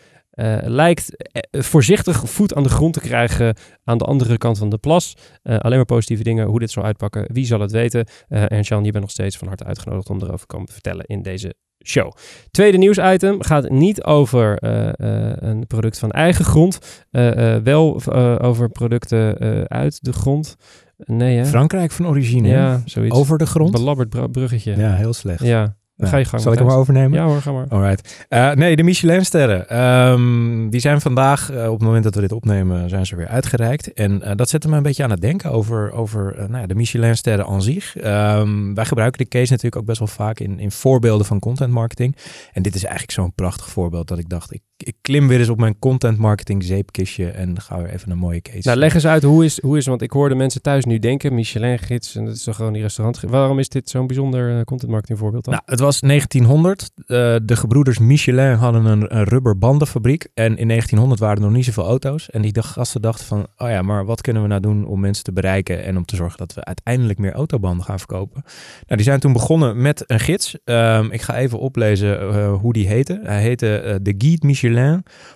lijkt 0.61 1.27
voorzichtig 1.51 2.29
voet 2.29 2.55
aan 2.55 2.63
de 2.63 2.69
grond 2.69 2.93
te 2.93 2.99
krijgen 2.99 3.55
aan 3.83 3.97
de 3.97 4.05
andere 4.05 4.37
kant 4.37 4.57
van 4.57 4.69
de 4.69 4.77
plas. 4.77 5.15
Alleen 5.43 5.77
maar 5.77 5.85
positieve 5.85 6.23
dingen. 6.23 6.47
Hoe 6.47 6.59
dit 6.59 6.71
zal 6.71 6.83
uitpakken, 6.83 7.33
wie 7.33 7.45
zal 7.45 7.59
het 7.59 7.71
weten? 7.71 8.07
En 8.27 8.63
Sean, 8.63 8.83
je 8.83 8.91
bent 8.91 9.03
nog 9.03 9.13
steeds 9.13 9.37
van 9.37 9.47
harte 9.47 9.63
uitgenodigd 9.63 10.09
om 10.09 10.21
erover 10.21 10.39
te 10.39 10.45
komen 10.45 10.67
te 10.67 10.73
vertellen 10.73 11.05
in 11.05 11.21
deze 11.21 11.55
show. 11.83 12.11
Tweede 12.51 12.77
nieuwsitem 12.77 13.43
gaat 13.43 13.69
niet 13.69 14.03
over 14.03 14.57
eh, 14.57 14.87
eh, 14.87 15.33
een 15.39 15.67
product 15.67 15.99
van 15.99 16.11
eigen 16.11 16.45
grond. 16.45 16.79
eh, 17.11 17.55
wel 17.55 18.01
over 18.41 18.69
producten 18.69 19.37
uit 19.67 20.03
de 20.03 20.13
grond. 20.13 20.55
Nee, 20.97 21.37
hè? 21.37 21.45
Frankrijk 21.45 21.91
van 21.91 22.07
origine. 22.07 22.47
Ja, 22.47 22.81
zoiets. 22.85 23.15
Over 23.15 23.37
de 23.37 23.45
grond. 23.45 23.71
Belabberd 23.71 24.09
br- 24.09 24.23
bruggetje. 24.23 24.75
Ja, 24.77 24.93
heel 24.95 25.13
slecht. 25.13 25.43
Ja. 25.43 25.75
Nou, 25.95 26.11
Ga 26.11 26.17
je 26.17 26.25
gang. 26.25 26.41
Zal 26.41 26.51
ik 26.51 26.57
hem 26.57 26.67
maar 26.67 26.77
overnemen? 26.77 27.19
Ja 27.19 27.25
hoor, 27.25 27.41
ga 27.41 27.51
maar. 27.51 27.65
Alright. 27.69 28.25
Eh, 28.29 28.51
nee, 28.51 28.75
de 28.75 28.83
Michelinsterren. 28.83 29.69
Ehm, 29.69 30.69
die 30.69 30.79
zijn 30.79 31.01
vandaag, 31.01 31.51
eh, 31.51 31.65
op 31.65 31.73
het 31.73 31.83
moment 31.83 32.03
dat 32.03 32.15
we 32.15 32.21
dit 32.21 32.31
opnemen, 32.31 32.89
zijn 32.89 33.05
ze 33.05 33.15
weer 33.15 33.27
uitgereikt. 33.27 33.93
En 33.93 34.21
eh, 34.21 34.35
dat 34.35 34.49
zette 34.49 34.69
me 34.69 34.77
een 34.77 34.83
beetje 34.83 35.03
aan 35.03 35.09
het 35.09 35.21
denken 35.21 35.51
over, 35.51 35.91
over 35.91 36.35
nou 36.37 36.57
ja, 36.61 36.67
de 36.67 36.75
Michelinsterren 36.75 37.45
aan 37.45 37.61
zich. 37.61 37.97
Ehm, 37.97 38.73
wij 38.73 38.85
gebruiken 38.85 39.17
de 39.17 39.27
case 39.27 39.51
natuurlijk 39.51 39.81
ook 39.81 39.85
best 39.85 39.99
wel 39.99 40.07
vaak 40.07 40.39
in, 40.39 40.59
in 40.59 40.71
voorbeelden 40.71 41.25
van 41.25 41.39
content 41.39 41.71
marketing. 41.71 42.17
En 42.53 42.61
dit 42.61 42.75
is 42.75 42.83
eigenlijk 42.83 43.13
zo'n 43.13 43.33
prachtig 43.33 43.69
voorbeeld 43.69 44.07
dat 44.07 44.17
ik 44.17 44.29
dacht, 44.29 44.53
ik, 44.53 44.61
ik 44.83 44.95
klim 45.01 45.27
weer 45.27 45.39
eens 45.39 45.49
op 45.49 45.59
mijn 45.59 45.79
content 45.79 46.17
marketing 46.17 46.63
zeepkistje 46.63 47.29
en 47.29 47.61
ga 47.61 47.77
weer 47.77 47.89
even 47.89 48.11
een 48.11 48.17
mooie 48.17 48.41
case. 48.41 48.67
Nou, 48.67 48.77
leg 48.77 48.93
eens 48.93 49.05
uit 49.05 49.23
hoe 49.23 49.45
is, 49.45 49.61
hoe 49.61 49.77
is, 49.77 49.85
want 49.85 50.01
ik 50.01 50.11
hoorde 50.11 50.35
mensen 50.35 50.61
thuis 50.61 50.85
nu 50.85 50.99
denken, 50.99 51.33
Michelin-gids, 51.33 52.15
en 52.15 52.25
dat 52.25 52.35
is 52.35 52.43
toch 52.43 52.55
gewoon 52.55 52.73
die 52.73 52.81
restaurant. 52.81 53.21
Waarom 53.21 53.59
is 53.59 53.69
dit 53.69 53.89
zo'n 53.89 54.07
bijzonder 54.07 54.57
eh, 54.57 54.63
content 54.63 54.91
marketing 54.91 55.19
voorbeeld 55.19 55.43
dan? 55.43 55.53
Nou, 55.53 55.65
het 55.65 55.79
was 55.79 55.99
1900. 55.99 56.91
Eh, 56.95 57.35
de 57.43 57.55
gebroeders 57.55 57.99
Michelin 57.99 58.53
hadden 58.53 58.85
een, 58.85 59.17
een 59.17 59.23
rubberbandenfabriek. 59.23 60.27
En 60.33 60.57
in 60.57 60.67
1900 60.67 61.19
waren 61.19 61.37
er 61.37 61.43
nog 61.43 61.51
niet 61.51 61.65
zoveel 61.65 61.85
auto's. 61.85 62.29
En 62.29 62.41
die 62.41 62.61
gasten 62.61 63.01
dachten 63.01 63.25
van, 63.25 63.47
oh 63.57 63.69
ja, 63.69 63.81
maar 63.81 64.05
wat 64.05 64.21
kunnen 64.21 64.41
we 64.41 64.47
nou 64.47 64.61
doen 64.61 64.85
om 64.85 64.99
mensen 64.99 65.23
te 65.23 65.33
bereiken 65.33 65.83
en 65.83 65.97
om 65.97 66.05
te 66.05 66.15
zorgen 66.15 66.37
dat 66.37 66.53
we 66.53 66.63
uiteindelijk 66.63 67.19
meer 67.19 67.33
autobanden 67.33 67.85
gaan 67.85 67.97
verkopen? 67.97 68.41
Nou, 68.85 68.95
die 68.95 69.03
zijn 69.03 69.19
toen 69.19 69.33
begonnen 69.33 69.81
met 69.81 70.03
een 70.07 70.19
gids. 70.19 70.57
Ehm, 70.63 71.11
ik 71.11 71.21
ga 71.21 71.35
even 71.35 71.59
oplezen 71.59 72.19
eh, 72.19 72.53
hoe 72.53 72.73
die 72.73 72.87
heette. 72.87 73.19
Hij 73.23 73.41
heette 73.41 73.99
de 74.01 74.13
Guide 74.17 74.47
Michelin 74.47 74.72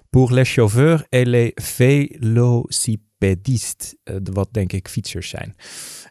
pour 0.10 0.32
les 0.32 0.46
chauffeurs 0.46 1.06
et 1.10 1.28
les 1.28 1.52
vélocipédistes. 1.56 3.96
Eh, 4.04 4.16
wat 4.24 4.48
denk 4.52 4.74
ik 4.74 4.88
fietsers 4.88 5.30
zijn. 5.30 5.56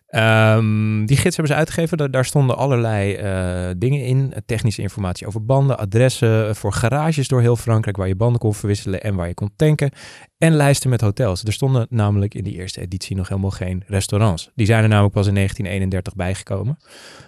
Ehm, 0.06 1.04
die 1.04 1.16
gids 1.16 1.36
hebben 1.36 1.54
ze 1.54 1.58
uitgegeven. 1.58 2.10
Daar, 2.10 2.24
stonden 2.24 2.56
allerlei 2.56 3.14
eh, 3.14 3.70
dingen 3.78 4.04
in. 4.04 4.32
Eh, 4.32 4.40
Technische 4.46 4.82
informatie 4.82 5.26
over 5.26 5.44
banden, 5.44 5.78
adressen 5.78 6.56
voor 6.56 6.72
garages 6.72 7.28
door 7.28 7.40
heel 7.40 7.56
Frankrijk 7.56 7.96
waar 7.96 8.08
je 8.08 8.16
banden 8.16 8.40
kon 8.40 8.54
verwisselen 8.54 9.02
en 9.02 9.14
waar 9.14 9.28
je 9.28 9.34
kon 9.34 9.50
tanken. 9.56 9.90
En 10.38 10.52
lijsten 10.52 10.90
met 10.90 11.00
hotels. 11.00 11.42
Er 11.42 11.52
stonden 11.52 11.86
namelijk 11.90 12.34
in 12.34 12.44
die 12.44 12.54
eerste 12.54 12.80
editie 12.80 13.16
nog 13.16 13.28
helemaal 13.28 13.50
geen 13.50 13.82
restaurants. 13.86 14.50
Die 14.54 14.66
zijn 14.66 14.82
er 14.82 14.88
namelijk 14.88 15.14
pas 15.14 15.26
in 15.26 15.34
1931 15.34 16.14
bijgekomen. 16.14 16.78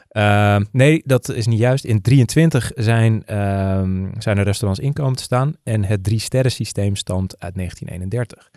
Ehm, 0.08 0.64
nee, 0.72 1.02
dat 1.04 1.28
is 1.28 1.46
niet 1.46 1.58
juist. 1.58 1.84
In 1.84 2.00
23 2.00 2.70
zijn, 2.74 3.22
ehm, 3.26 4.06
zijn 4.18 4.38
er 4.38 4.44
restaurants 4.44 4.80
inkomen 4.80 5.16
te 5.16 5.22
staan. 5.22 5.54
En 5.62 5.84
het 5.84 6.04
drie 6.04 6.18
sterren 6.18 6.50
systeem 6.50 6.96
stamt 6.96 7.38
uit 7.38 7.54
1931. 7.54 8.50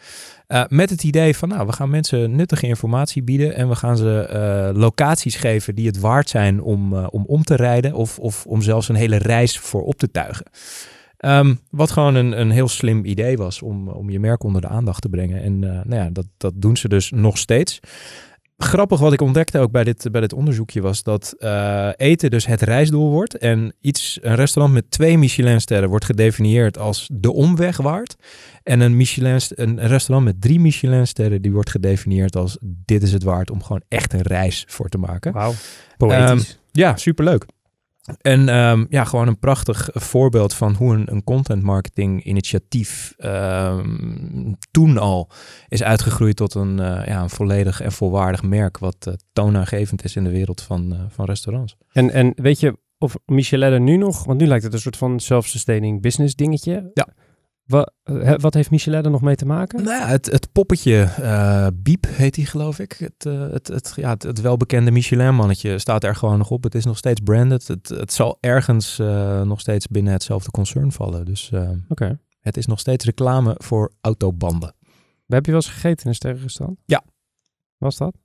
Eh, 0.48 0.64
met 0.68 0.90
het 0.90 1.04
idee 1.04 1.36
van, 1.36 1.50
nou, 1.50 1.66
we 1.66 1.74
gaan 1.74 1.90
mensen 1.90 2.36
nuttige 2.36 2.68
informatie 2.68 3.24
bieden 3.24 3.56
en 3.56 3.70
we 3.70 3.76
gaan 3.76 3.98
ze 3.98 4.20
eh, 4.20 4.80
locaties 4.80 5.36
geven 5.36 5.76
die 5.76 5.88
het 5.88 6.00
waard 6.00 6.30
zijn 6.30 6.62
om, 6.62 6.96
eh, 6.96 7.08
om 7.10 7.24
om 7.26 7.44
te 7.44 7.56
rijden 7.56 7.94
of, 7.94 8.20
of 8.20 8.46
om 8.46 8.62
zelfs 8.62 8.90
een 8.90 8.96
hele 8.96 9.18
reis 9.18 9.60
voor 9.60 9.84
op 9.84 9.98
te 9.98 10.12
tuigen. 10.12 10.46
Ehm, 11.18 11.56
wat 11.70 11.92
gewoon 11.92 12.16
een, 12.16 12.40
een 12.40 12.52
heel 12.52 12.68
slim 12.68 13.06
idee 13.06 13.38
was 13.38 13.62
om, 13.62 13.88
om 13.88 14.10
je 14.10 14.20
merk 14.20 14.44
onder 14.44 14.62
de 14.62 14.68
aandacht 14.68 15.02
te 15.02 15.10
brengen. 15.10 15.42
En 15.42 15.60
nou 15.60 15.96
ja, 15.96 16.10
dat, 16.10 16.26
dat 16.38 16.54
doen 16.56 16.78
ze 16.78 16.88
dus 16.88 17.12
nog 17.12 17.38
steeds. 17.38 17.80
Grappig 18.64 19.00
wat 19.00 19.14
ik 19.14 19.22
ontdekte 19.22 19.60
ook 19.60 19.72
bij 19.72 19.84
dit, 19.84 20.08
bij 20.12 20.22
dit 20.22 20.34
onderzoekje 20.34 20.82
was 20.82 21.04
dat 21.04 21.36
eh, 21.40 21.90
eten 21.96 22.30
dus 22.30 22.46
het 22.46 22.62
reisdoel 22.62 23.10
wordt. 23.10 23.38
En 23.38 23.74
iets, 23.82 24.20
een 24.22 24.36
restaurant 24.36 24.74
met 24.74 24.92
twee 24.92 25.18
Michelinsterren 25.18 25.90
wordt 25.90 26.06
gedefinieerd 26.06 26.78
als 26.78 27.10
de 27.14 27.32
omweg 27.32 27.78
waard. 27.78 28.16
En 28.64 28.80
een, 28.80 28.98
Michelin, 28.98 29.40
een 29.56 29.80
restaurant 29.80 30.26
met 30.26 30.42
drie 30.42 30.60
Michelinsterren 30.60 31.42
die 31.42 31.52
wordt 31.52 31.70
gedefinieerd 31.70 32.36
als 32.36 32.58
dit 32.62 33.04
is 33.04 33.14
het 33.14 33.24
waard 33.24 33.52
om 33.52 33.64
gewoon 33.64 33.82
echt 33.88 34.14
een 34.14 34.22
reis 34.22 34.66
voor 34.68 34.90
te 34.90 34.98
maken. 34.98 35.34
Wauw, 35.34 35.54
poëtisch. 35.98 36.60
Ja, 36.72 36.96
superleuk. 36.96 37.46
En 38.22 38.50
ehm, 38.50 38.86
ja, 38.90 39.04
gewoon 39.04 39.28
een 39.28 39.40
prachtig 39.40 39.90
voorbeeld 39.94 40.54
van 40.54 40.74
hoe 40.74 40.94
een, 40.94 41.12
een 41.12 41.24
content 41.24 41.64
marketing 41.64 42.24
initiatief 42.24 43.14
ehm, 43.18 44.54
toen 44.72 44.98
al 44.98 45.30
is 45.68 45.84
uitgegroeid 45.84 46.36
tot 46.36 46.54
een, 46.54 46.80
eh, 46.80 47.06
ja, 47.06 47.22
een 47.22 47.30
volledig 47.30 47.82
en 47.82 47.92
volwaardig 47.92 48.44
merk 48.44 48.78
wat 48.78 49.08
eh, 49.08 49.14
toonaangevend 49.34 50.04
is 50.04 50.16
in 50.16 50.24
de 50.24 50.32
wereld 50.32 50.62
van, 50.62 50.94
eh, 50.94 51.00
van 51.10 51.26
restaurants. 51.26 51.76
En, 51.92 52.12
en 52.12 52.34
weet 52.36 52.60
je 52.60 52.78
of 52.98 53.16
Michelin 53.26 53.72
er 53.72 53.82
nu 53.82 53.98
nog, 53.98 54.24
want 54.24 54.40
nu 54.40 54.48
lijkt 54.48 54.64
het 54.64 54.74
een 54.74 54.80
soort 54.80 54.98
van 54.98 55.20
self-sustaining 55.20 56.02
business 56.02 56.36
dingetje. 56.36 56.92
Ja. 56.94 57.08
Wat, 57.72 57.94
wat 58.42 58.54
heeft 58.54 58.72
Michelin 58.72 59.04
er 59.04 59.12
nog 59.12 59.22
mee 59.22 59.36
te 59.36 59.46
maken? 59.46 59.84
Nou 59.84 60.02
ja, 60.02 60.08
het, 60.08 60.26
het 60.26 60.52
poppetje, 60.52 61.02
eh 61.02 61.68
Biep 61.74 62.08
heet 62.08 62.36
hij 62.36 62.46
geloof 62.46 62.80
ik. 62.80 62.92
Het, 62.92 63.26
eh, 63.26 63.50
het, 63.52 63.68
het, 63.68 63.94
ja, 63.96 64.10
het, 64.10 64.24
het 64.24 64.42
welbekende 64.42 64.92
Michelin-mannetje 64.92 65.80
staat 65.80 66.04
er 66.04 66.16
gewoon 66.16 66.38
nog 66.38 66.50
op. 66.50 66.64
Het 66.64 66.76
is 66.76 66.86
nog 66.86 66.98
steeds 66.98 67.20
branded. 67.24 67.68
Het, 67.68 67.90
het 67.90 68.14
zal 68.14 68.38
ergens 68.40 69.00
eh, 69.00 69.42
nog 69.42 69.60
steeds 69.60 69.88
binnen 69.88 70.14
hetzelfde 70.14 70.52
concern 70.52 70.92
vallen. 70.92 71.26
Dus 71.26 71.52
eh, 71.52 71.70
het 72.42 72.58
is 72.58 72.66
nog 72.66 72.80
steeds 72.80 73.06
reclame 73.06 73.56
voor 73.58 73.92
autobanden. 74.02 74.74
Heb 75.28 75.46
je 75.46 75.52
wel 75.52 75.62
eens 75.62 75.72
gegeten 75.72 76.04
in 76.04 76.10
een 76.10 76.16
sterrenrestaurant? 76.16 76.80
Ja. 76.86 77.04
Was 77.78 77.98
dat? 77.98 78.18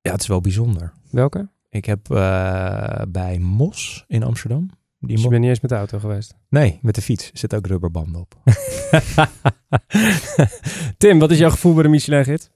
Ja, 0.00 0.12
het 0.12 0.20
is 0.20 0.26
wel 0.26 0.40
bijzonder. 0.40 0.92
Welke? 1.10 1.48
Ik 1.68 1.84
heb 1.84 2.10
eh, 2.10 3.02
bij 3.08 3.38
Mos 3.38 4.04
in 4.08 4.22
Amsterdam. 4.22 4.70
Die 4.98 5.14
Dus 5.14 5.22
je 5.22 5.28
bent 5.28 5.40
niet 5.40 5.50
eens 5.50 5.60
met 5.60 5.70
de 5.70 5.76
auto 5.76 5.98
geweest. 5.98 6.34
Nee, 6.54 6.78
met 6.82 6.94
de 6.94 7.02
fiets. 7.02 7.30
Er 7.30 7.38
zitten 7.38 7.58
ook 7.58 7.66
rubberbanden 7.66 8.20
op. 8.20 8.34
Tim, 10.98 11.18
wat 11.18 11.30
is 11.30 11.38
jouw 11.38 11.50
gevoel 11.50 11.74
bij 11.74 11.82
de 11.82 11.88
Michelin-gids? 11.88 12.50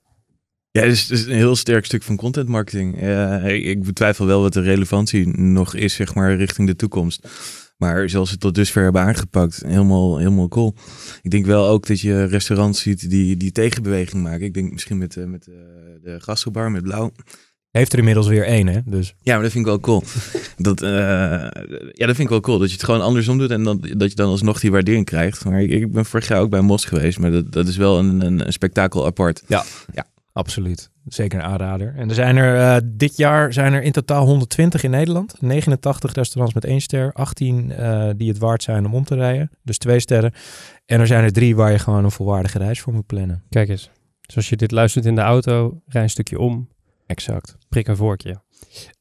Ja, 0.70 0.82
het 0.82 0.92
is, 0.92 1.08
het 1.08 1.18
is 1.18 1.26
een 1.26 1.32
heel 1.32 1.56
sterk 1.56 1.84
stuk 1.84 2.02
van 2.02 2.16
content 2.16 2.48
marketing. 2.48 3.00
Eh, 3.00 3.46
ik, 3.46 3.64
ik 3.64 3.82
betwijfel 3.82 4.26
wel 4.26 4.40
wat 4.40 4.52
de 4.52 4.60
relevantie 4.60 5.26
nog 5.38 5.74
is, 5.74 5.94
zeg 5.94 6.14
maar, 6.14 6.36
richting 6.36 6.68
de 6.68 6.76
toekomst. 6.76 7.28
Maar 7.76 8.08
zoals 8.08 8.28
ze 8.28 8.34
het 8.34 8.42
tot 8.42 8.54
dusver 8.54 8.82
hebben 8.82 9.02
aangepakt, 9.02 9.62
helemaal, 9.66 10.18
helemaal 10.18 10.48
cool. 10.48 10.74
Ik 11.22 11.30
denk 11.30 11.46
wel 11.46 11.66
ook 11.66 11.86
dat 11.86 12.00
je 12.00 12.24
restaurants 12.24 12.80
ziet 12.80 13.10
die, 13.10 13.36
die 13.36 13.52
tegenbeweging 13.52 14.22
maken. 14.22 14.46
Ik 14.46 14.54
denk 14.54 14.72
misschien 14.72 14.98
met, 14.98 15.16
eh, 15.16 15.24
met 15.24 15.46
eh, 15.46 15.54
de 16.02 16.20
gastrobar, 16.20 16.70
met 16.70 16.82
Blauw. 16.82 17.12
Heeft 17.78 17.92
er 17.92 17.98
inmiddels 17.98 18.26
weer 18.26 18.44
één, 18.44 18.66
hè? 18.66 18.80
Dus 18.84 19.14
Ja, 19.22 19.34
maar 19.34 19.42
dat 19.42 19.52
vind 19.52 19.64
ik 19.64 19.70
wel 19.70 19.80
cool. 19.80 20.02
Dat, 20.56 20.82
eh, 20.82 20.90
ja, 21.92 22.06
dat 22.06 22.16
vind 22.16 22.18
ik 22.18 22.28
wel 22.28 22.40
cool. 22.40 22.58
Dat 22.58 22.68
je 22.68 22.74
het 22.74 22.84
gewoon 22.84 23.00
andersom 23.00 23.38
doet 23.38 23.50
en 23.50 23.62
dan, 23.62 23.80
dat 23.96 24.10
je 24.10 24.16
dan 24.16 24.28
alsnog 24.28 24.60
die 24.60 24.70
waardering 24.70 25.04
krijgt. 25.04 25.44
Maar 25.44 25.62
ik, 25.62 25.70
ik 25.70 25.92
ben 25.92 26.04
vorig 26.04 26.28
jaar 26.28 26.40
ook 26.40 26.50
bij 26.50 26.60
Mos 26.60 26.84
geweest, 26.84 27.18
maar 27.18 27.30
dat, 27.30 27.52
dat 27.52 27.68
is 27.68 27.76
wel 27.76 27.98
een, 27.98 28.20
een, 28.20 28.46
een 28.46 28.52
spektakel 28.52 29.06
apart. 29.06 29.42
absoluut. 30.32 30.90
Zeker 31.06 31.38
een 31.38 31.44
aanrader. 31.44 31.94
En 31.96 32.08
er 32.08 32.14
zijn 32.14 32.36
er 32.36 32.56
eh, 32.56 32.82
dit 32.84 33.16
jaar 33.16 33.52
zijn 33.52 33.72
er 33.72 33.82
in 33.82 33.92
totaal 33.92 34.26
120 34.26 34.82
in 34.82 34.90
Nederland. 34.90 35.40
89 35.40 36.12
restaurants 36.12 36.54
met 36.54 36.64
één 36.64 36.80
ster. 36.80 37.12
18 37.12 37.72
eh, 37.72 38.08
die 38.16 38.28
het 38.28 38.38
waard 38.38 38.62
zijn 38.62 38.86
om 38.86 38.94
om 38.94 39.04
te 39.04 39.14
rijden. 39.14 39.50
Dus 39.62 39.78
twee 39.78 40.00
sterren. 40.00 40.32
En 40.86 41.00
er 41.00 41.06
zijn 41.06 41.24
er 41.24 41.32
drie 41.32 41.56
waar 41.56 41.72
je 41.72 41.78
gewoon 41.78 42.04
een 42.04 42.10
volwaardige 42.10 42.58
reis 42.58 42.80
voor 42.80 42.92
moet 42.92 43.06
plannen. 43.06 43.42
Kijk 43.48 43.68
eens. 43.68 43.90
Dus 44.20 44.36
als 44.36 44.48
je 44.48 44.56
dit 44.56 44.70
luistert 44.70 45.04
in 45.04 45.14
de 45.14 45.20
auto, 45.20 45.80
rij 45.86 46.02
een 46.02 46.10
stukje 46.10 46.38
om, 46.38 46.68
Exact. 47.08 47.56
prik 47.68 47.88
een 47.88 47.96
vorkje. 47.96 48.40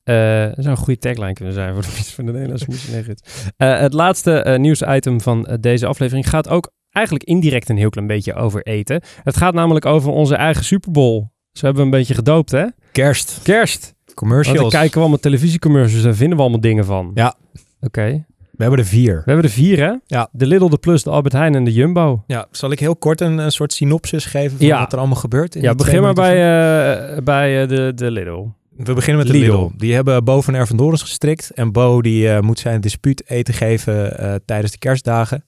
Eh, 0.03 0.45
dat 0.45 0.55
zou 0.63 0.69
een 0.69 0.77
goede 0.77 0.99
tagline 0.99 1.33
kunnen 1.33 1.53
zijn 1.53 1.73
voor 1.73 1.81
de 1.81 1.87
fiets 1.97 2.13
van 2.13 2.25
de 2.25 2.31
Nederlandse. 2.31 3.17
Eh, 3.57 3.79
het 3.79 3.93
laatste 3.93 4.31
eh, 4.31 4.59
nieuwsitem 4.59 5.21
van 5.21 5.57
deze 5.59 5.85
aflevering 5.85 6.29
gaat 6.29 6.49
ook 6.49 6.71
eigenlijk 6.91 7.25
indirect 7.25 7.69
een 7.69 7.77
heel 7.77 7.89
klein 7.89 8.07
beetje 8.07 8.33
over 8.33 8.63
eten. 8.63 9.01
Het 9.23 9.37
gaat 9.37 9.53
namelijk 9.53 9.85
over 9.85 10.11
onze 10.11 10.35
eigen 10.35 10.63
Super 10.63 10.91
Bowl. 10.91 11.25
Zo 11.51 11.65
hebben 11.65 11.75
we 11.75 11.91
een 11.91 11.97
beetje 11.97 12.13
gedoopt, 12.13 12.51
hè? 12.51 12.65
Kerst. 12.91 13.39
Kerst. 13.43 13.93
Want 14.05 14.17
Commercials. 14.17 14.59
dan 14.59 14.69
kijken 14.69 14.93
we 14.93 14.99
allemaal 14.99 15.19
televisiecommercials 15.19 16.05
en 16.05 16.15
vinden 16.15 16.35
we 16.37 16.43
allemaal 16.43 16.61
dingen 16.61 16.85
van. 16.85 17.11
Ja. 17.13 17.35
Oké. 17.79 18.25
We 18.57 18.63
hebben 18.63 18.79
er 18.79 18.85
vier. 18.85 19.15
We 19.15 19.23
hebben 19.25 19.43
er 19.43 19.49
vier, 19.51 19.79
hè? 19.79 19.93
Ja. 20.05 20.29
De 20.31 20.45
Lidl, 20.45 20.67
de 20.69 20.77
Plus, 20.77 21.03
de 21.03 21.09
Albert 21.09 21.33
Heijn 21.33 21.55
en 21.55 21.63
de 21.63 21.73
Jumbo. 21.73 22.23
Ja, 22.27 22.47
zal 22.51 22.71
ik 22.71 22.79
heel 22.79 22.95
kort 22.95 23.21
een, 23.21 23.37
een 23.37 23.51
soort 23.51 23.73
synopsis 23.73 24.25
geven 24.25 24.57
van 24.57 24.67
Ja. 24.67 24.79
wat 24.79 24.91
er 24.93 24.97
allemaal 24.97 25.17
gebeurt? 25.17 25.55
in 25.55 25.61
Ja, 25.61 25.75
begin 25.75 26.01
maar 26.01 26.13
bij, 26.13 26.33
eh, 26.33 27.23
bij 27.23 27.61
eh, 27.61 27.69
de, 27.69 27.91
de 27.95 28.11
Lidl. 28.11 28.45
We 28.77 28.93
beginnen 28.93 29.23
met 29.23 29.33
de 29.33 29.39
Lidl. 29.39 29.51
Lidl. 29.51 29.71
Die 29.77 29.93
hebben 29.93 30.23
Bo 30.23 30.41
van 30.41 30.53
Ervendorens 30.53 31.01
gestrikt. 31.01 31.51
En 31.55 31.71
Bo 31.71 32.01
die 32.01 32.29
eh, 32.29 32.39
moet 32.39 32.59
zijn 32.59 32.81
dispuut 32.81 33.23
eten 33.29 33.53
geven 33.53 34.41
tijdens 34.45 34.71
de 34.71 34.77
kerstdagen. 34.77 35.43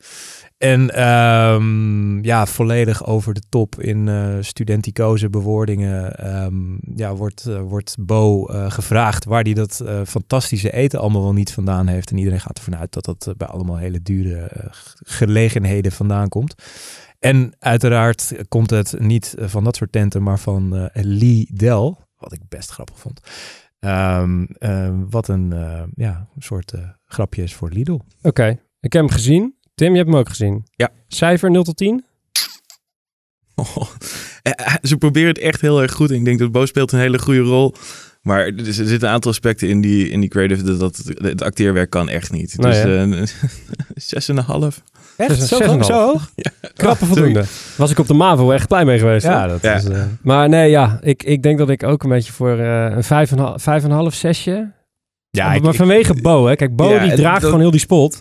En 0.59 0.95
ehm, 0.95 2.23
ja, 2.23 2.45
volledig 2.45 3.05
over 3.05 3.33
de 3.33 3.41
top 3.49 3.81
in 3.81 4.07
eh 4.07 4.37
studenticoze 4.39 5.29
bewoordingen 5.29 6.17
ehm, 6.17 6.77
ja, 6.95 7.15
wordt, 7.15 7.45
eh, 7.45 7.61
wordt 7.61 7.95
Bo 7.99 8.45
eh, 8.45 8.71
gevraagd 8.71 9.25
waar 9.25 9.43
hij 9.43 9.53
dat 9.53 9.83
fantastische 10.05 10.71
eten 10.71 10.99
allemaal 10.99 11.21
wel 11.21 11.33
niet 11.33 11.53
vandaan 11.53 11.87
heeft. 11.87 12.11
En 12.11 12.17
iedereen 12.17 12.39
gaat 12.39 12.57
ervan 12.57 12.77
uit 12.77 12.93
dat 12.93 13.05
dat 13.05 13.33
bij 13.37 13.47
allemaal 13.47 13.77
hele 13.77 14.01
dure 14.01 14.51
gelegenheden 15.03 15.91
vandaan 15.91 16.29
komt. 16.29 16.55
En 17.19 17.53
uiteraard 17.59 18.33
komt 18.47 18.69
het 18.69 18.95
niet 18.99 19.35
van 19.37 19.63
dat 19.63 19.75
soort 19.75 19.91
tenten, 19.91 20.23
maar 20.23 20.39
van 20.39 20.89
Lidl, 20.93 21.93
wat 22.17 22.33
ik 22.33 22.39
best 22.49 22.69
grappig 22.69 22.99
vond. 22.99 23.19
Ehm, 23.79 24.43
eh, 24.43 24.93
wat 25.09 25.27
een 25.27 25.53
ja, 25.95 26.27
soort 26.37 26.73
grapje 27.05 27.43
is 27.43 27.55
voor 27.55 27.69
Lidl. 27.69 27.99
Oké, 28.21 28.59
ik 28.79 28.93
heb 28.93 29.01
hem 29.01 29.11
gezien. 29.11 29.57
Tim, 29.79 29.91
je 29.91 29.97
hebt 29.97 30.09
hem 30.09 30.19
ook 30.19 30.29
gezien. 30.29 30.63
Ja. 30.75 30.89
Cijfer 31.07 31.51
0 31.51 31.63
tot 31.63 31.77
10? 31.77 32.03
Oh, 33.55 33.87
eh, 34.41 34.75
ze 34.81 34.97
proberen 34.97 35.27
het 35.29 35.37
echt 35.39 35.61
heel 35.61 35.81
erg 35.81 35.91
goed. 35.91 36.09
En 36.09 36.15
ik 36.15 36.25
denk 36.25 36.39
dat 36.39 36.51
Bo 36.51 36.65
speelt 36.65 36.91
een 36.91 36.99
hele 36.99 37.19
goede 37.19 37.39
rol. 37.39 37.73
Maar 38.21 38.39
er, 38.45 38.53
zitten 38.73 39.03
een 39.03 39.07
aantal 39.13 39.31
aspecten 39.31 39.67
in 39.69 39.81
die, 39.81 40.09
in 40.09 40.19
die 40.19 40.29
creative. 40.29 40.63
Dat, 40.63 40.79
dat 40.79 41.01
het 41.21 41.41
acteerwerk 41.41 41.89
kan 41.89 42.09
echt 42.09 42.31
niet. 42.31 42.57
Nee, 42.57 42.71
dus 42.71 42.81
hè? 42.81 43.15
eh, 43.19 43.27
zes 43.95 44.29
en 44.29 44.37
een 44.37 44.43
half. 44.43 44.81
Echt? 45.17 45.41
Zo, 45.41 45.57
en 45.57 45.83
zo 45.83 45.93
half. 45.93 46.11
hoog? 46.11 46.29
Krappe 46.73 47.05
voldoende. 47.05 47.43
Was 47.77 47.91
ik 47.91 47.99
op 47.99 48.07
de 48.07 48.13
MAVO 48.13 48.51
echt 48.51 48.67
blij 48.67 48.85
mee 48.85 48.99
geweest. 48.99 49.25
Ja, 49.25 49.47
dat 49.47 49.61
Ja. 49.61 49.73
is... 49.75 49.85
eh, 49.85 50.03
Maar 50.21 50.49
nee, 50.49 50.69
ja. 50.69 50.97
Ik, 51.01 51.23
ik 51.23 51.43
denk 51.43 51.57
dat 51.57 51.69
ik 51.69 51.83
ook 51.83 52.03
een 52.03 52.09
beetje 52.09 52.31
voor 52.33 52.57
eh, 52.59 52.83
een 52.85 53.03
5,5 53.03 53.09
vijf 53.55 53.83
en 53.83 53.89
een 53.89 53.91
half, 53.91 54.13
zesje. 54.13 54.71
ja, 55.29 55.45
maar 55.45 55.55
ik, 55.55 55.61
maar 55.61 55.71
ik- 55.71 55.77
vanwege 55.77 56.13
Bo, 56.21 56.45
hè. 56.45 56.55
Kijk, 56.55 56.75
Bo 56.75 56.89
Ja, 56.93 56.99
die 57.01 57.11
en 57.11 57.17
draagt 57.17 57.35
dat- 57.35 57.43
gewoon 57.45 57.59
heel 57.59 57.71
die 57.71 57.79
spot. 57.79 58.19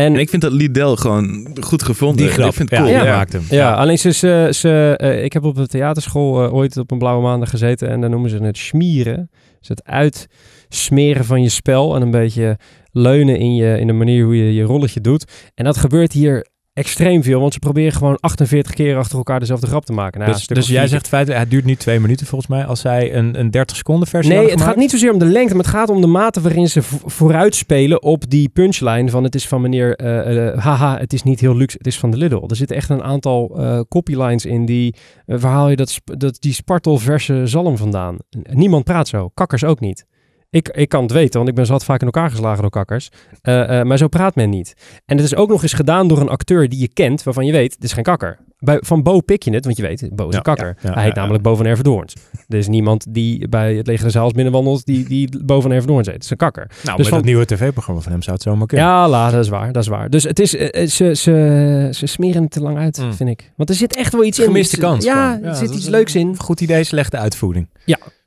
En 0.00 0.14
En 0.14 0.20
ik 0.20 0.28
vind 0.30 0.42
dat 0.42 0.52
Lidl 0.52 0.94
gewoon 0.94 1.46
goed 1.60 1.82
gevonden. 1.82 2.16
die 2.16 2.26
Ik 2.26 2.32
grap, 2.32 2.54
vind 2.54 2.70
het 2.70 2.78
ja, 2.78 2.84
cool. 2.84 2.96
die 2.98 3.06
Ja. 3.06 3.16
maakt 3.16 3.32
hem. 3.32 3.42
Ja, 3.50 3.74
alleen 3.74 3.98
ze, 3.98 4.12
ze, 4.12 4.48
ze, 4.50 4.94
eh, 4.96 5.24
ik 5.24 5.32
heb 5.32 5.44
op 5.44 5.54
de 5.56 5.66
theaterschool 5.66 6.44
eh, 6.44 6.54
ooit 6.54 6.76
op 6.76 6.90
een 6.90 6.98
blauwe 6.98 7.22
maandag 7.22 7.50
gezeten 7.50 7.88
en 7.88 8.00
dan 8.00 8.10
noemen 8.10 8.30
ze 8.30 8.36
het 8.36 8.58
schmieren. 8.58 9.30
Dus 9.58 9.68
het 9.68 9.84
uitsmeren 9.84 11.24
van 11.24 11.42
je 11.42 11.48
spel 11.48 11.94
en 11.96 12.02
een 12.02 12.10
beetje 12.10 12.58
leunen 12.92 13.38
in, 13.38 13.54
je, 13.54 13.78
in 13.78 13.86
de 13.86 13.92
manier 13.92 14.24
hoe 14.24 14.36
je 14.36 14.54
je 14.54 14.62
rolletje 14.62 15.00
doet. 15.00 15.24
En 15.54 15.64
dat 15.64 15.76
gebeurt 15.76 16.12
hier 16.12 16.46
extreem 16.80 17.22
veel, 17.22 17.40
want 17.40 17.52
ze 17.52 17.58
proberen 17.58 17.92
gewoon 17.92 18.16
48 18.20 18.74
keer 18.74 18.96
achter 18.96 19.16
elkaar 19.16 19.40
dezelfde 19.40 19.66
grap 19.66 19.84
te 19.84 19.92
maken. 19.92 20.20
Nou, 20.20 20.32
Dus, 20.32 20.46
dus 20.46 20.68
jij 20.68 20.86
zegt 20.86 21.08
feitelijk, 21.08 21.40
het 21.40 21.50
duurt 21.50 21.64
nu 21.64 21.76
twee 21.76 22.00
minuten 22.00 22.26
volgens 22.26 22.50
mij. 22.50 22.64
Als 22.64 22.80
zij 22.80 23.14
een, 23.14 23.38
een 23.40 23.50
30 23.50 23.76
seconden 23.76 24.08
versie 24.08 24.34
Nee, 24.34 24.50
het 24.50 24.60
gaat 24.60 24.76
niet 24.76 24.90
zozeer 24.90 25.12
om 25.12 25.18
de 25.18 25.24
lengte, 25.24 25.54
maar 25.54 25.64
het 25.64 25.72
gaat 25.74 25.88
om 25.88 26.00
de 26.00 26.06
mate 26.06 26.40
waarin 26.40 26.68
ze 26.68 26.82
vo- 26.82 27.08
vooruitspelen 27.08 28.02
op 28.02 28.30
die 28.30 28.48
punchline 28.48 29.10
van 29.10 29.24
het 29.24 29.34
is 29.34 29.48
van 29.48 29.60
meneer, 29.60 29.96
eh, 29.96 30.58
haha, 30.62 30.98
het 30.98 31.12
is 31.12 31.22
niet 31.22 31.40
heel 31.40 31.56
luxe, 31.56 31.76
het 31.76 31.86
is 31.86 31.98
van 31.98 32.10
de 32.10 32.16
Lidl. 32.16 32.44
Er 32.46 32.56
zitten 32.56 32.76
echt 32.76 32.88
een 32.90 33.02
aantal 33.02 33.56
eh, 33.58 33.80
copylines 33.88 34.44
in 34.44 34.66
die, 34.66 34.94
waar 35.26 35.52
haal 35.52 35.68
je 35.68 35.76
dat, 35.76 36.00
dat, 36.04 36.36
die 36.40 36.52
spartelverse 36.52 37.46
zalm 37.46 37.76
vandaan? 37.76 38.16
Niemand 38.50 38.84
praat 38.84 39.08
zo, 39.08 39.28
kakkers 39.34 39.64
ook 39.64 39.80
niet. 39.80 40.04
Ik, 40.50 40.68
ik 40.68 40.88
kan 40.88 41.02
het 41.02 41.12
weten, 41.12 41.36
want 41.36 41.48
ik 41.48 41.54
ben 41.54 41.66
zat 41.66 41.84
vaak 41.84 42.00
in 42.00 42.06
elkaar 42.06 42.30
geslagen 42.30 42.60
door 42.60 42.70
kakkers. 42.70 43.08
Eh, 43.42 43.78
eh, 43.80 43.86
maar 43.86 43.98
zo 43.98 44.08
praat 44.08 44.34
men 44.34 44.50
niet. 44.50 44.74
En 45.06 45.16
het 45.16 45.26
is 45.26 45.34
ook 45.34 45.48
nog 45.48 45.62
eens 45.62 45.72
gedaan 45.72 46.08
door 46.08 46.20
een 46.20 46.28
acteur 46.28 46.68
die 46.68 46.80
je 46.80 46.88
kent, 46.88 47.22
waarvan 47.22 47.46
je 47.46 47.52
weet, 47.52 47.70
dit 47.74 47.84
is 47.84 47.92
geen 47.92 48.02
kakker. 48.04 48.38
Bij, 48.58 48.78
van 48.80 49.02
Bo 49.02 49.20
pik 49.20 49.42
je 49.42 49.50
het, 49.54 49.64
want 49.64 49.76
je 49.76 49.82
weet, 49.82 50.08
Bo 50.12 50.24
is 50.26 50.30
Ja, 50.32 50.36
een 50.36 50.42
kakker. 50.42 50.66
ja, 50.66 50.88
ja, 50.88 50.94
Hij 50.94 51.02
heet 51.04 51.14
ja, 51.14 51.20
namelijk 51.20 51.42
Bo 51.44 51.56
van 51.56 51.66
Erverdoorns. 51.66 52.14
Er 52.48 52.58
is 52.58 52.68
niemand 52.68 53.06
die 53.08 53.48
bij 53.48 53.74
het 53.74 53.86
leger 53.86 54.04
de 54.04 54.10
zaals 54.10 54.32
binnenwandelt 54.32 54.84
die, 54.86 55.04
die 55.08 55.44
Bo 55.44 55.60
van 55.60 55.70
Erverdoorns 55.72 56.06
heet. 56.06 56.14
Het 56.14 56.24
is 56.24 56.30
een 56.30 56.36
kakker. 56.36 56.70
Nou, 56.84 56.96
Dus 56.96 57.08
van- 57.08 57.16
dat 57.16 57.26
nieuwe 57.26 57.44
tv-programma 57.46 58.00
van 58.00 58.12
hem 58.12 58.22
zou 58.22 58.34
het 58.34 58.44
zomaar 58.44 58.66
kunnen. 58.66 58.86
Ja, 58.86 59.08
la, 59.08 59.30
dat 59.30 59.40
is 59.44 59.48
waar, 59.48 59.72
dat 59.72 59.82
is 59.82 59.88
waar. 59.88 60.10
Dus 60.10 60.22
het 60.22 60.38
is, 60.38 60.56
eh, 60.56 60.86
ze, 60.86 61.14
ze, 61.14 61.88
ze 61.92 62.06
smeren 62.06 62.42
het 62.42 62.50
te 62.50 62.60
lang 62.62 62.78
uit, 62.78 62.98
Mm. 62.98 63.14
vind 63.14 63.30
ik. 63.30 63.52
Want 63.56 63.68
er 63.68 63.74
zit 63.74 63.96
echt 63.96 64.12
wel 64.12 64.24
iets 64.24 64.38
in. 64.38 64.44
Gemiste 64.44 64.74
Ze- 64.76 64.80
kans. 64.82 65.04
Ja, 65.04 65.40
er 65.42 65.54
zit 65.54 65.74
iets 65.74 65.86
leuks 65.88 66.14
in. 66.14 66.36
Goed 66.36 66.60
idee, 66.60 66.84
slechte 66.84 67.16
uitvoering. 67.16 67.68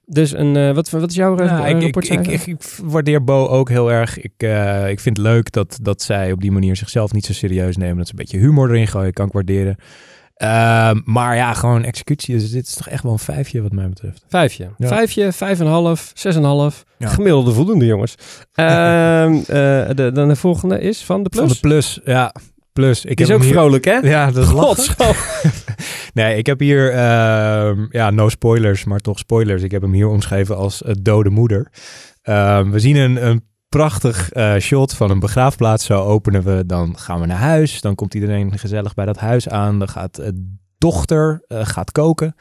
Dus 0.05 0.31
een, 0.33 0.55
eh, 0.55 0.73
wat, 0.73 0.89
wat 0.89 1.09
is 1.09 1.15
jouw 1.15 1.37
eh, 1.37 1.45
Ja, 1.45 1.65
ik, 1.67 1.81
ik, 1.81 1.95
ik, 1.95 2.27
ik, 2.27 2.45
ik 2.45 2.61
waardeer 2.83 3.23
Bo 3.23 3.47
ook 3.47 3.69
heel 3.69 3.91
erg. 3.91 4.21
Ik, 4.21 4.33
eh, 4.37 4.89
ik 4.89 4.99
vind 4.99 5.17
het 5.17 5.25
leuk 5.25 5.51
dat, 5.51 5.77
dat 5.81 6.01
zij 6.01 6.31
op 6.31 6.41
die 6.41 6.51
manier 6.51 6.75
zichzelf 6.75 7.13
niet 7.13 7.25
zo 7.25 7.33
serieus 7.33 7.77
nemen. 7.77 7.97
Dat 7.97 8.05
ze 8.07 8.11
een 8.11 8.19
beetje 8.19 8.37
humor 8.37 8.69
erin 8.69 8.87
gooien, 8.87 9.13
kan 9.13 9.25
ik 9.27 9.31
waarderen. 9.33 9.75
Ehm, 10.35 10.99
maar 11.05 11.35
ja, 11.35 11.53
gewoon 11.53 11.83
executie. 11.83 12.35
Dus 12.35 12.51
dit 12.51 12.67
is 12.67 12.73
toch 12.73 12.89
echt 12.89 13.03
wel 13.03 13.11
een 13.11 13.19
vijfje 13.19 13.61
wat 13.61 13.71
mij 13.71 13.89
betreft. 13.89 14.25
Vijfje. 14.27 14.69
Ja. 14.77 14.87
Vijfje, 14.87 15.31
vijf 15.31 15.59
en 15.59 15.65
een 15.65 15.71
half, 15.71 16.11
zes 16.13 16.35
en 16.35 16.41
een 16.41 16.47
half. 16.47 16.83
Ja. 16.97 17.07
Gemiddelde 17.07 17.51
voldoende, 17.51 17.85
jongens. 17.85 18.15
Ehm, 18.53 19.33
eh, 19.37 19.45
de, 19.95 20.09
dan 20.13 20.27
de 20.27 20.35
volgende 20.35 20.79
is 20.79 21.03
van 21.03 21.23
de 21.23 21.29
plus. 21.29 21.41
Van 21.41 21.51
de 21.53 21.59
plus, 21.59 21.99
ja. 22.05 22.33
Plus. 22.73 23.05
Ik 23.05 23.19
is 23.19 23.27
heb 23.27 23.37
ook 23.37 23.43
hier- 23.43 23.53
vrolijk, 23.53 23.85
hè? 23.85 23.97
Ja, 23.97 24.31
dat 24.31 24.77
is. 24.77 24.95
Nee, 26.13 26.37
ik 26.37 26.45
heb 26.45 26.59
hier, 26.59 26.91
ehm, 26.91 27.85
ja, 27.89 28.09
no 28.09 28.29
spoilers, 28.29 28.83
maar 28.83 28.99
toch 28.99 29.19
spoilers. 29.19 29.63
Ik 29.63 29.71
heb 29.71 29.81
hem 29.81 29.93
hier 29.93 30.07
omschreven 30.07 30.57
als 30.57 30.83
eh, 30.83 30.93
dode 31.01 31.29
moeder. 31.29 31.71
Ehm, 32.21 32.69
we 32.69 32.79
zien 32.79 32.95
een, 32.95 33.27
een 33.27 33.43
prachtig 33.69 34.31
eh, 34.31 34.55
shot 34.57 34.93
van 34.93 35.11
een 35.11 35.19
begraafplaats. 35.19 35.85
Zo 35.85 36.01
openen 36.01 36.43
we, 36.43 36.63
dan 36.65 36.97
gaan 36.97 37.19
we 37.19 37.25
naar 37.25 37.37
huis. 37.37 37.81
Dan 37.81 37.95
komt 37.95 38.13
iedereen 38.13 38.59
gezellig 38.59 38.93
bij 38.93 39.05
dat 39.05 39.17
huis 39.17 39.49
aan. 39.49 39.79
Dan 39.79 39.89
gaat 39.89 40.17
eh, 40.17 40.29
dochter 40.77 41.43
gaat 41.47 41.91
koken. 41.91 42.35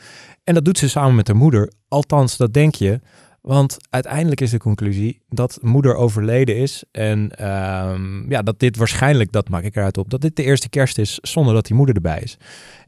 En 0.45 0.55
dat 0.55 0.65
doet 0.65 0.79
ze 0.79 0.89
samen 0.89 1.15
met 1.15 1.27
haar 1.27 1.37
moeder. 1.37 1.73
Althans, 1.89 2.37
dat 2.37 2.53
denk 2.53 2.75
je. 2.75 3.01
Want 3.43 3.77
uiteindelijk 3.91 4.41
is 4.41 4.51
de 4.51 4.59
conclusie 4.59 5.23
dat 5.29 5.59
moeder 5.61 5.95
overleden 5.95 6.57
is. 6.57 6.85
En 6.91 7.31
ehm, 7.31 8.31
ja, 8.31 8.43
dat 8.43 8.59
dit 8.59 8.77
waarschijnlijk, 8.77 9.33
dat 9.33 9.49
maak 9.49 9.65
ik 9.65 9.77
eruit 9.77 9.99
op, 9.99 10.11
dat 10.11 10.21
dit 10.21 10.37
de 10.37 10.43
eerste 10.43 10.69
kerst 10.69 10.99
is 10.99 11.19
zonder 11.23 11.55
dat 11.55 11.67
die 11.67 11.77
moeder 11.77 11.95
erbij 11.95 12.21
is. 12.23 12.37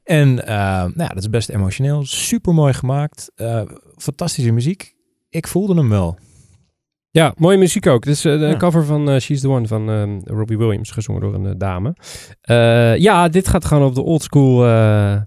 En 0.04 0.46
eh, 0.46 0.56
nou 0.82 0.92
ja, 0.96 1.08
dat 1.08 1.18
is 1.18 1.30
best 1.30 1.48
emotioneel. 1.48 2.04
Super 2.06 2.54
mooi 2.54 2.72
gemaakt. 2.72 3.32
Eh, 3.34 3.62
fantastische 3.96 4.52
muziek. 4.52 4.94
Ik 5.30 5.46
voelde 5.46 5.74
hem 5.74 5.88
wel. 5.88 6.18
Ja, 7.10 7.34
mooie 7.36 7.58
muziek 7.58 7.86
ook. 7.86 8.04
Dit 8.04 8.14
is 8.14 8.24
eh, 8.24 8.38
de 8.38 8.46
Ja. 8.46 8.56
cover 8.56 8.84
van 8.84 9.20
She's 9.20 9.40
the 9.40 9.48
One 9.48 9.66
van 9.66 9.90
ehm, 9.90 10.18
Robbie 10.24 10.58
Williams, 10.58 10.90
gezongen 10.90 11.20
door 11.20 11.34
een 11.34 11.58
dame. 11.58 11.94
Ja, 12.98 13.28
dit 13.28 13.48
gaat 13.48 13.64
gewoon 13.64 13.88
op 13.88 13.94
de 13.94 14.02
old 14.02 14.22
school. 14.22 14.66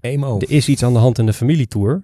Emo. 0.00 0.38
er 0.38 0.50
is 0.50 0.68
iets 0.68 0.82
aan 0.82 0.92
de 0.92 0.98
hand 0.98 1.18
in 1.18 1.26
de 1.26 1.32
familietour. 1.32 2.02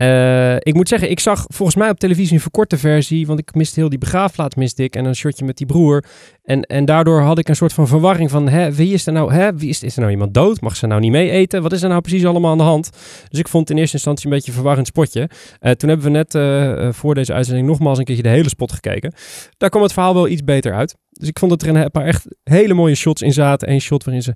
Eh, 0.00 0.54
ik 0.58 0.74
moet 0.74 0.88
zeggen, 0.88 1.10
ik 1.10 1.20
zag 1.20 1.44
volgens 1.48 1.76
mij 1.76 1.90
op 1.90 1.98
televisie 1.98 2.34
een 2.34 2.40
verkorte 2.40 2.78
versie, 2.78 3.26
want 3.26 3.38
ik 3.38 3.54
miste 3.54 3.80
heel 3.80 3.88
die 3.88 3.98
begraafplaats 3.98 4.54
miste 4.54 4.82
ik 4.82 4.96
en 4.96 5.04
een 5.04 5.14
shotje 5.14 5.44
met 5.44 5.56
die 5.56 5.66
broer. 5.66 6.04
En, 6.44 6.62
en 6.62 6.84
daardoor 6.84 7.20
had 7.20 7.38
ik 7.38 7.48
een 7.48 7.56
soort 7.56 7.72
van 7.72 7.88
verwarring 7.88 8.30
van, 8.30 8.48
hè, 8.48 8.72
wie 8.72 8.92
is 8.92 9.06
er 9.06 9.12
nou, 9.12 9.32
hè, 9.32 9.56
wie 9.56 9.68
is, 9.68 9.82
is 9.82 9.94
er 9.94 10.00
nou 10.00 10.12
iemand 10.12 10.34
dood? 10.34 10.60
Mag 10.60 10.76
ze 10.76 10.86
nou 10.86 11.00
niet 11.00 11.10
mee 11.10 11.30
eten? 11.30 11.62
Wat 11.62 11.72
is 11.72 11.82
er 11.82 11.88
nou 11.88 12.00
precies 12.00 12.24
allemaal 12.24 12.50
aan 12.50 12.58
de 12.58 12.64
hand? 12.64 12.90
Dus 13.28 13.38
ik 13.38 13.48
vond 13.48 13.70
in 13.70 13.78
eerste 13.78 13.96
instantie 13.96 14.26
een 14.26 14.32
beetje 14.32 14.48
een 14.48 14.56
verwarrend 14.56 14.86
spotje. 14.86 15.30
Eh, 15.58 15.72
toen 15.72 15.88
hebben 15.88 16.06
we 16.06 16.12
net 16.12 16.34
eh, 16.34 16.92
voor 16.92 17.14
deze 17.14 17.32
uitzending 17.32 17.66
nogmaals 17.66 17.98
een 17.98 18.04
keertje 18.04 18.22
de 18.22 18.28
hele 18.28 18.48
spot 18.48 18.72
gekeken. 18.72 19.12
Daar 19.56 19.70
kwam 19.70 19.82
het 19.82 19.92
verhaal 19.92 20.14
wel 20.14 20.28
iets 20.28 20.44
beter 20.44 20.74
uit. 20.74 20.96
Dus 21.20 21.28
ik 21.28 21.38
vond 21.38 21.50
dat 21.50 21.62
er 21.62 21.76
een 21.76 21.90
paar 21.90 22.04
echt 22.04 22.26
hele 22.44 22.74
mooie 22.74 22.94
shots 22.94 23.22
in 23.22 23.32
zaten. 23.32 23.70
Eén 23.70 23.80
shot 23.80 24.04
waarin 24.04 24.22
ze 24.22 24.34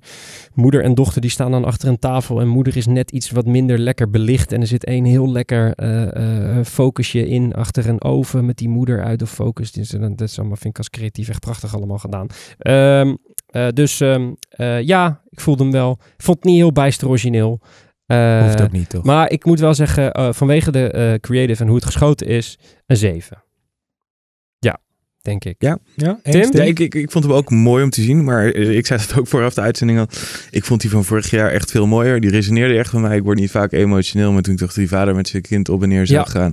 moeder 0.53 0.83
en 0.83 0.95
dochter 0.95 1.21
die 1.21 1.29
staan 1.29 1.51
dan 1.51 1.65
achter 1.65 1.89
een 1.89 1.99
tafel 1.99 2.41
en 2.41 2.47
moeder 2.47 2.77
is 2.77 2.85
net 2.85 3.11
iets 3.11 3.31
wat 3.31 3.45
minder 3.45 3.77
lekker 3.77 4.09
belicht 4.09 4.51
en 4.51 4.61
er 4.61 4.67
zit 4.67 4.85
één 4.85 5.05
heel 5.05 5.31
lekker 5.31 5.73
eh, 5.73 6.57
eh, 6.57 6.65
focusje 6.65 7.27
in 7.27 7.53
achter 7.53 7.89
een 7.89 8.03
oven 8.03 8.45
met 8.45 8.57
die 8.57 8.69
moeder 8.69 9.03
uit 9.03 9.19
de 9.19 9.27
focus. 9.27 9.71
Dus, 9.71 9.93
eh, 9.93 10.01
dat 10.01 10.21
is 10.21 10.37
allemaal, 10.39 10.57
vind 10.57 10.73
ik 10.73 10.77
als 10.77 10.89
creatief 10.89 11.29
echt 11.29 11.39
prachtig 11.39 11.75
allemaal 11.75 11.97
gedaan. 11.97 12.27
Ehm, 12.57 13.15
eh, 13.55 13.67
dus 13.73 14.01
ehm, 14.01 14.33
eh, 14.49 14.81
ja, 14.81 15.21
ik 15.29 15.39
voelde 15.39 15.63
hem 15.63 15.71
wel. 15.71 15.91
Ik 16.17 16.23
vond 16.23 16.37
het 16.37 16.45
niet 16.45 16.55
heel 16.55 16.71
bijster 16.71 17.07
origineel. 17.07 17.59
Eh, 18.05 18.43
Hoeft 18.43 18.61
ook 18.61 18.71
niet, 18.71 18.89
toch? 18.89 19.03
maar 19.03 19.31
ik 19.31 19.45
moet 19.45 19.59
wel 19.59 19.73
zeggen, 19.73 20.33
vanwege 20.35 20.71
de 20.71 21.17
creative 21.21 21.61
en 21.61 21.67
hoe 21.67 21.75
het 21.75 21.85
geschoten 21.85 22.27
is, 22.27 22.59
een 22.85 22.97
7. 22.97 23.43
Denk 25.25 25.45
ik. 25.45 25.55
ja, 25.57 25.77
Tim? 26.23 26.49
Ja, 26.51 26.63
ik, 26.63 26.79
ik, 26.79 26.95
ik 26.95 27.11
vond 27.11 27.23
hem 27.23 27.33
ook 27.33 27.49
mooi 27.49 27.83
om 27.83 27.89
te 27.89 28.01
zien, 28.01 28.23
maar 28.23 28.45
eh, 28.51 28.77
ik 28.77 28.85
zei 28.85 28.99
het 29.01 29.17
ook 29.19 29.27
vooraf 29.27 29.53
de 29.53 29.61
uitzending 29.61 29.99
al. 29.99 30.07
Ik 30.51 30.65
vond 30.65 30.81
die 30.81 30.89
van 30.89 31.03
vorig 31.05 31.29
jaar 31.29 31.51
echt 31.51 31.71
veel 31.71 31.87
mooier. 31.87 32.19
Die 32.21 32.29
resoneerde 32.29 32.77
echt 32.77 32.89
van 32.89 33.01
mij. 33.01 33.17
Ik 33.17 33.23
word 33.23 33.39
niet 33.39 33.51
vaak 33.51 33.71
emotioneel, 33.71 34.31
maar 34.31 34.41
toen 34.41 34.53
ik 34.53 34.59
dacht 34.59 34.75
die 34.75 34.87
vader 34.87 35.15
met 35.15 35.27
zijn 35.27 35.41
kind 35.41 35.69
op 35.69 35.83
en 35.83 35.89
neer 35.89 36.07
zou 36.07 36.19
Ja. 36.19 36.25
gaan. 36.25 36.51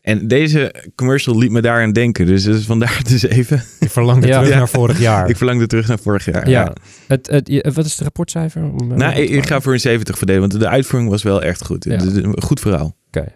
En 0.00 0.28
deze 0.28 0.74
commercial 0.94 1.38
liet 1.38 1.50
me 1.50 1.60
daaraan 1.60 1.92
denken. 1.92 2.26
Dus, 2.26 2.42
dus 2.44 2.64
vandaar 2.64 3.00
dus 3.08 3.22
even. 3.22 3.62
Je 3.80 3.88
verlangde 3.88 4.26
Ja. 4.28 4.32
terug 4.34 4.48
Ja. 4.52 4.58
naar 4.58 4.68
vorig 4.68 5.00
jaar. 5.00 5.28
Ik 5.28 5.36
verlangde 5.36 5.66
terug 5.66 5.88
naar 5.88 5.98
vorig 5.98 6.24
jaar. 6.24 6.48
Ja. 6.48 6.72
Het, 7.06 7.26
het, 7.26 7.70
wat 7.74 7.84
is 7.84 7.92
het 7.92 8.00
rapportcijfer? 8.00 8.62
Eh, 8.62 8.70
Nou, 8.96 9.14
ik, 9.14 9.30
ik 9.30 9.46
ga 9.46 9.60
voor 9.60 9.72
een 9.72 9.80
70 9.80 10.18
verdelen, 10.18 10.40
want 10.48 10.60
de 10.60 10.68
uitvoering 10.68 11.10
was 11.10 11.22
wel 11.22 11.42
echt 11.42 11.64
goed. 11.64 11.84
Ja. 11.84 11.96
Dus, 11.96 12.14
een 12.14 12.42
goed 12.42 12.60
verhaal. 12.60 12.96
Oké. 13.08 13.26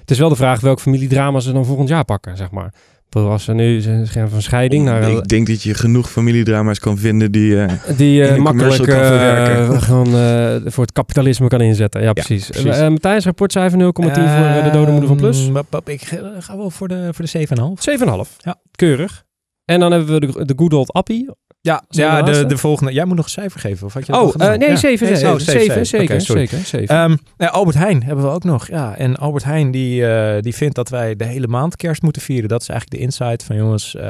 Het 0.00 0.10
is 0.10 0.18
wel 0.18 0.28
de 0.28 0.36
vraag 0.36 0.60
welk 0.60 0.80
familiedrama 0.80 1.40
ze 1.40 1.52
dan 1.52 1.64
volgend 1.66 1.88
jaar 1.88 2.04
pakken, 2.04 2.36
zeg 2.36 2.50
maar. 2.50 2.72
Was 3.20 3.48
er 3.48 3.54
nu 3.54 3.82
gaan 4.06 4.28
van 4.30 4.42
scheiding 4.42 4.84
naar 4.84 5.02
een- 5.02 5.16
Ik 5.16 5.28
denk 5.28 5.46
dat 5.46 5.62
je 5.62 5.74
genoeg 5.74 6.10
familiedrama's 6.10 6.78
kan 6.78 6.98
vinden 6.98 7.32
die... 7.32 7.60
eh, 7.64 7.72
die 7.96 8.22
eh, 8.22 8.28
in 8.28 8.34
een 8.34 8.42
makkelijk 8.42 8.86
eh, 8.86 9.06
verwerken. 9.06 9.82
gewoon 9.82 10.06
eh, 10.06 10.56
voor 10.64 10.82
het 10.84 10.92
kapitalisme 10.92 11.48
kan 11.48 11.60
inzetten. 11.60 12.02
Ja, 12.02 12.12
precies. 12.12 12.46
precies. 12.48 12.76
Eh, 12.76 12.88
Matthijs, 12.88 13.24
rapportcijfer 13.24 13.78
0,10 13.78 13.84
voor 13.92 14.62
de 14.62 14.70
dode 14.72 14.90
moeder 14.90 15.08
van 15.08 15.16
Plus. 15.16 15.38
7,5. 15.46 15.52
Ehm, 15.54 15.62
pap, 15.68 15.88
Ik 15.88 16.02
ga 16.38 16.56
wel 16.56 16.70
voor 16.70 16.88
de, 16.88 17.08
voor 17.12 17.24
de 17.24 17.30
7,5. 18.26 18.36
Ja. 18.38 18.60
Keurig. 18.70 19.24
En 19.64 19.80
dan 19.80 19.92
hebben 19.92 20.14
we 20.20 20.20
de, 20.26 20.44
de 20.44 20.52
good 20.56 20.72
old 20.72 20.92
Appie. 20.92 21.30
Ja, 21.62 21.82
ja 21.88 22.22
de 22.22 22.46
de, 22.46 22.56
volgende. 22.56 22.92
Jij 22.92 23.04
moet 23.04 23.16
nog 23.16 23.24
een 23.24 23.30
cijfer 23.30 23.60
geven. 23.60 23.86
Of 23.86 23.92
had 23.92 24.06
je 24.06 24.20
Oh, 24.20 24.34
eh, 24.38 24.58
nee, 24.58 24.68
Ja. 24.68 24.76
7, 24.76 25.06
Nee, 25.06 25.16
7, 25.16 25.32
oh, 25.34 25.38
7, 25.40 25.60
zeven. 25.60 25.86
zeker, 25.86 26.20
zeker, 26.20 26.58
7. 26.58 26.96
Ehm, 26.96 27.16
nee, 27.36 27.48
Albert 27.48 27.76
Heijn 27.76 28.02
hebben 28.02 28.24
we 28.24 28.30
ook 28.30 28.44
nog. 28.44 28.68
Ja, 28.68 28.96
en 28.96 29.16
Albert 29.16 29.44
Heijn 29.44 29.70
die, 29.70 30.06
eh, 30.06 30.40
die 30.40 30.54
vindt 30.54 30.74
dat 30.74 30.88
wij 30.88 31.16
de 31.16 31.24
hele 31.24 31.46
maand 31.46 31.76
kerst 31.76 32.02
moeten 32.02 32.22
vieren. 32.22 32.48
Dat 32.48 32.60
is 32.60 32.68
eigenlijk 32.68 33.00
de 33.00 33.06
insight 33.06 33.44
van 33.44 33.56
jongens, 33.56 33.94
eh, 33.94 34.02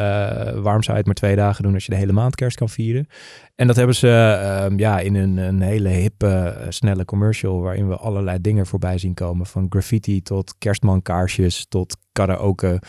waarom 0.54 0.82
zou 0.82 0.92
je 0.92 0.92
het 0.92 1.06
maar 1.06 1.14
twee 1.14 1.36
dagen 1.36 1.62
doen 1.62 1.74
als 1.74 1.84
je 1.84 1.90
de 1.90 1.98
hele 1.98 2.12
maand 2.12 2.34
kerst 2.34 2.56
kan 2.56 2.68
vieren? 2.68 3.06
En 3.54 3.66
dat 3.66 3.76
hebben 3.76 3.94
ze 3.94 4.38
ehm, 4.42 4.78
ja, 4.78 4.98
in 4.98 5.14
een, 5.14 5.36
een 5.36 5.60
hele 5.60 5.88
hippe, 5.88 6.56
snelle 6.68 7.04
commercial 7.04 7.60
waarin 7.60 7.88
we 7.88 7.96
allerlei 7.96 8.40
dingen 8.40 8.66
voorbij 8.66 8.98
zien 8.98 9.14
komen. 9.14 9.46
Van 9.46 9.66
graffiti 9.68 10.22
tot 10.22 10.54
kerstmankaarsjes 10.58 11.66
tot 11.68 11.96
karaoke 12.12 12.82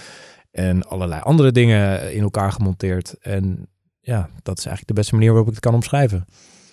en 0.52 0.88
allerlei 0.88 1.22
andere 1.22 1.52
dingen 1.52 2.14
in 2.14 2.22
elkaar 2.22 2.52
gemonteerd. 2.52 3.16
En 3.22 3.68
ja, 4.06 4.30
dat 4.44 4.58
is 4.58 4.66
eigenlijk 4.66 4.88
de 4.88 4.94
beste 4.94 5.14
manier 5.14 5.30
waarop 5.30 5.48
ik 5.48 5.54
het 5.54 5.64
kan 5.64 5.74
omschrijven. 5.74 6.26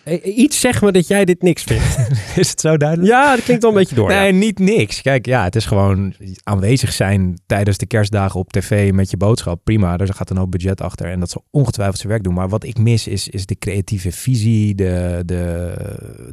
Eh, 0.04 0.38
Iets 0.38 0.60
zeg 0.60 0.82
me 0.82 0.92
dat 0.92 1.06
jij 1.06 1.24
dit 1.24 1.42
niks 1.42 1.62
vindt. 1.62 1.98
Is 2.36 2.50
het 2.50 2.60
zo 2.60 2.76
duidelijk? 2.76 3.08
ja, 3.10 3.34
dat 3.34 3.44
klinkt 3.44 3.62
wel 3.62 3.72
een 3.72 3.78
beetje 3.82 3.94
door. 3.94 4.08
Nee, 4.08 4.32
ja. 4.32 4.38
niet 4.38 4.58
niks. 4.58 5.02
Kijk, 5.02 5.26
ja, 5.26 5.44
het 5.44 5.56
is 5.56 5.64
gewoon 5.66 6.14
aanwezig 6.42 6.92
zijn 6.92 7.40
tijdens 7.46 7.78
de 7.78 7.86
kerstdagen 7.86 8.40
op 8.40 8.52
tv 8.52 8.92
met 8.92 9.10
je 9.10 9.16
boodschap. 9.16 9.60
Prima, 9.64 9.96
daar 9.96 10.14
gaat 10.14 10.30
een 10.30 10.36
hoop 10.36 10.50
budget 10.50 10.80
achter 10.80 11.06
en 11.10 11.20
dat 11.20 11.30
zal 11.30 11.44
ongetwijfeld 11.50 11.96
zijn 11.98 12.08
werk 12.08 12.22
doen. 12.24 12.34
Maar 12.34 12.48
wat 12.48 12.64
ik 12.64 12.78
mis 12.78 13.06
is, 13.06 13.28
is 13.28 13.46
de 13.46 13.58
creatieve 13.58 14.12
visie, 14.12 14.74
de, 14.74 15.22
de, 15.26 15.74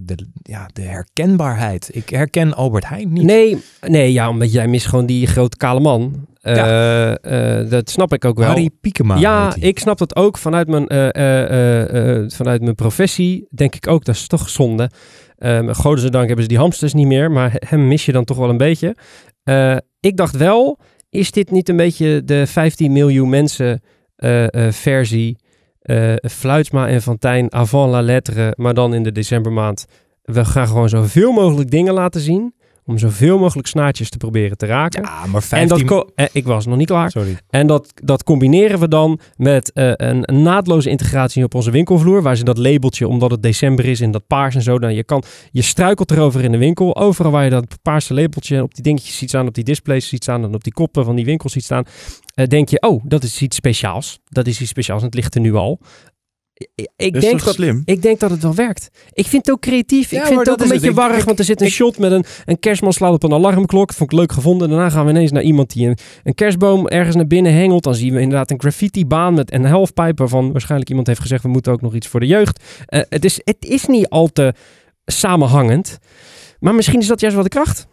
de, 0.01 0.17
ja, 0.41 0.69
de 0.73 0.81
herkenbaarheid. 0.81 1.89
Ik 1.91 2.09
herken 2.09 2.53
Albert 2.53 2.87
Heijn 2.87 3.13
niet. 3.13 3.23
Nee, 3.23 3.57
nee, 3.87 4.11
ja, 4.11 4.29
omdat 4.29 4.51
jij 4.51 4.67
mist 4.67 4.85
gewoon 4.85 5.05
die 5.05 5.27
grote 5.27 5.57
kale 5.57 5.79
man. 5.79 6.25
Eh, 6.47 7.59
eh, 7.59 7.69
dat 7.69 7.89
snap 7.89 8.13
ik 8.13 8.25
ook 8.25 8.37
wel. 8.37 8.47
Harry 8.47 8.69
Piekema. 8.81 9.15
ja, 9.15 9.55
ik 9.59 9.79
snap 9.79 9.97
dat 9.97 10.15
ook 10.15 10.37
vanuit 10.37 10.67
mijn, 10.67 10.87
eh, 10.87 12.23
vanuit 12.27 12.61
mijn 12.61 12.75
professie. 12.75 13.47
Denk 13.49 13.75
ik 13.75 13.87
ook, 13.87 14.05
dat 14.05 14.15
is 14.15 14.27
toch 14.27 14.49
zonde. 14.49 14.89
Um, 15.39 15.73
Godzijdank 15.73 16.25
hebben 16.25 16.43
ze 16.43 16.49
die 16.49 16.59
hamsters 16.59 16.93
niet 16.93 17.07
meer, 17.07 17.31
maar 17.31 17.55
hem 17.65 17.87
mis 17.87 18.05
je 18.05 18.11
dan 18.11 18.25
toch 18.25 18.37
wel 18.37 18.49
een 18.49 18.57
beetje. 18.57 18.95
Ik 19.99 20.17
dacht 20.17 20.37
wel, 20.37 20.79
is 21.09 21.31
dit 21.31 21.51
niet 21.51 21.69
een 21.69 21.77
beetje 21.77 22.23
de 22.23 22.47
15 22.47 22.91
miljoen 22.91 23.29
mensen 23.29 23.81
versie 24.69 25.37
Fluitsma 26.29 26.87
en 26.87 27.01
Fantijn 27.01 27.53
avant 27.53 27.91
la 27.91 28.01
lettre, 28.01 28.53
maar 28.57 28.73
dan 28.73 28.93
in 28.93 29.03
de 29.03 29.11
decembermaand. 29.11 29.85
We 30.21 30.45
gaan 30.45 30.67
gewoon 30.67 30.89
zoveel 30.89 31.31
mogelijk 31.31 31.71
dingen 31.71 31.93
laten 31.93 32.21
zien, 32.21 32.53
om 32.87 32.97
zoveel 32.97 33.37
mogelijk 33.39 33.67
snaartjes 33.67 34.09
te 34.09 34.17
proberen 34.17 34.57
te 34.57 34.65
raken. 34.65 35.01
Ja, 35.03 35.25
maar 35.25 35.35
en 35.35 35.41
15... 35.41 35.67
dat 35.67 35.83
ko- 35.83 36.09
eh, 36.15 36.25
ik 36.31 36.45
was 36.45 36.65
nog 36.65 36.77
niet 36.77 36.87
klaar. 36.87 37.11
Sorry. 37.11 37.37
En 37.49 37.67
dat, 37.67 37.91
dat 38.03 38.23
combineren 38.23 38.79
we 38.79 38.87
dan 38.87 39.19
met 39.35 39.71
eh, 39.73 39.91
een, 39.95 40.19
een 40.33 40.41
naadloze 40.41 40.89
integratie 40.89 41.43
op 41.43 41.55
onze 41.55 41.71
winkelvloer. 41.71 42.21
Waar 42.21 42.35
ze 42.35 42.43
dat 42.43 42.57
labeltje, 42.57 43.07
omdat 43.07 43.31
het 43.31 43.43
december 43.43 43.85
is 43.85 44.01
en 44.01 44.11
dat 44.11 44.27
paars 44.27 44.55
en 44.55 44.61
zo. 44.61 44.79
Dan 44.79 44.93
je, 44.93 45.03
kan, 45.03 45.23
je 45.51 45.61
struikelt 45.61 46.11
erover 46.11 46.43
in 46.43 46.51
de 46.51 46.57
winkel. 46.57 46.95
Overal 46.95 47.31
waar 47.31 47.43
je 47.43 47.49
dat 47.49 47.77
paarse 47.81 48.13
labeltje 48.13 48.63
op 48.63 48.73
die 48.75 48.83
dingetjes 48.83 49.17
ziet 49.17 49.29
staan, 49.29 49.47
op 49.47 49.53
die 49.53 49.63
displays 49.63 50.07
ziet 50.07 50.23
staan 50.23 50.43
en 50.43 50.53
op 50.53 50.63
die 50.63 50.73
koppen 50.73 51.05
van 51.05 51.15
die 51.15 51.25
winkels 51.25 51.53
ziet 51.53 51.63
staan. 51.63 51.83
eh, 52.33 52.45
denk 52.47 52.69
je, 52.69 52.81
oh, 52.81 53.03
dat 53.05 53.23
is 53.23 53.41
iets 53.41 53.55
speciaals. 53.55 54.19
Dat 54.25 54.47
is 54.47 54.61
iets 54.61 54.69
speciaals 54.69 55.01
en 55.01 55.05
het 55.07 55.15
ligt 55.15 55.35
er 55.35 55.41
nu 55.41 55.53
al. 55.55 55.79
Ik, 56.95 57.15
is 57.15 57.21
denk 57.21 57.43
dat, 57.43 57.53
slim? 57.53 57.81
ik 57.85 58.01
denk 58.01 58.19
dat 58.19 58.29
het 58.29 58.41
wel 58.41 58.55
werkt. 58.55 58.89
Ik 59.13 59.25
vind 59.25 59.45
het 59.45 59.55
ook 59.55 59.61
creatief. 59.61 60.11
Ja, 60.11 60.19
ik 60.21 60.25
vind 60.27 60.39
het 60.39 60.49
ook 60.49 60.61
een 60.61 60.67
beetje 60.67 60.93
warrig, 60.93 61.25
want 61.25 61.39
er 61.39 61.45
zit 61.45 61.61
een 61.61 61.67
ik- 61.67 61.73
shot 61.73 61.97
met 61.97 62.11
een, 62.11 62.25
een 62.45 62.59
kerstman 62.59 62.93
slaat 62.93 63.13
op 63.13 63.23
een 63.23 63.33
alarmklok. 63.33 63.87
Dat 63.87 63.95
vond 63.95 64.11
ik 64.11 64.17
leuk 64.17 64.31
gevonden. 64.31 64.69
Daarna 64.69 64.89
gaan 64.89 65.05
we 65.05 65.11
ineens 65.11 65.31
naar 65.31 65.41
iemand 65.43 65.73
die 65.73 65.87
een, 65.87 65.97
een 66.23 66.35
kerstboom 66.35 66.87
ergens 66.87 67.15
naar 67.15 67.27
binnen 67.27 67.53
hengelt. 67.53 67.83
Dan 67.83 67.95
zien 67.95 68.13
we 68.13 68.19
inderdaad 68.19 68.51
een 68.51 68.59
graffiti-baan 68.59 69.33
met 69.33 69.53
een 69.53 69.65
halfpipe 69.65 70.13
waarvan 70.15 70.51
waarschijnlijk 70.51 70.89
iemand 70.89 71.07
heeft 71.07 71.19
gezegd 71.19 71.43
we 71.43 71.49
moeten 71.49 71.71
ook 71.71 71.81
nog 71.81 71.95
iets 71.95 72.07
voor 72.07 72.19
de 72.19 72.25
jeugd. 72.27 72.63
Eh, 72.85 73.01
het, 73.09 73.25
is, 73.25 73.41
het 73.43 73.65
is 73.65 73.85
niet 73.85 74.09
al 74.09 74.27
te 74.27 74.53
samenhangend. 75.05 75.97
Maar 76.59 76.75
misschien 76.75 76.99
is 76.99 77.07
dat 77.07 77.19
juist 77.19 77.35
wel 77.35 77.45
de 77.45 77.51
kracht. 77.51 77.87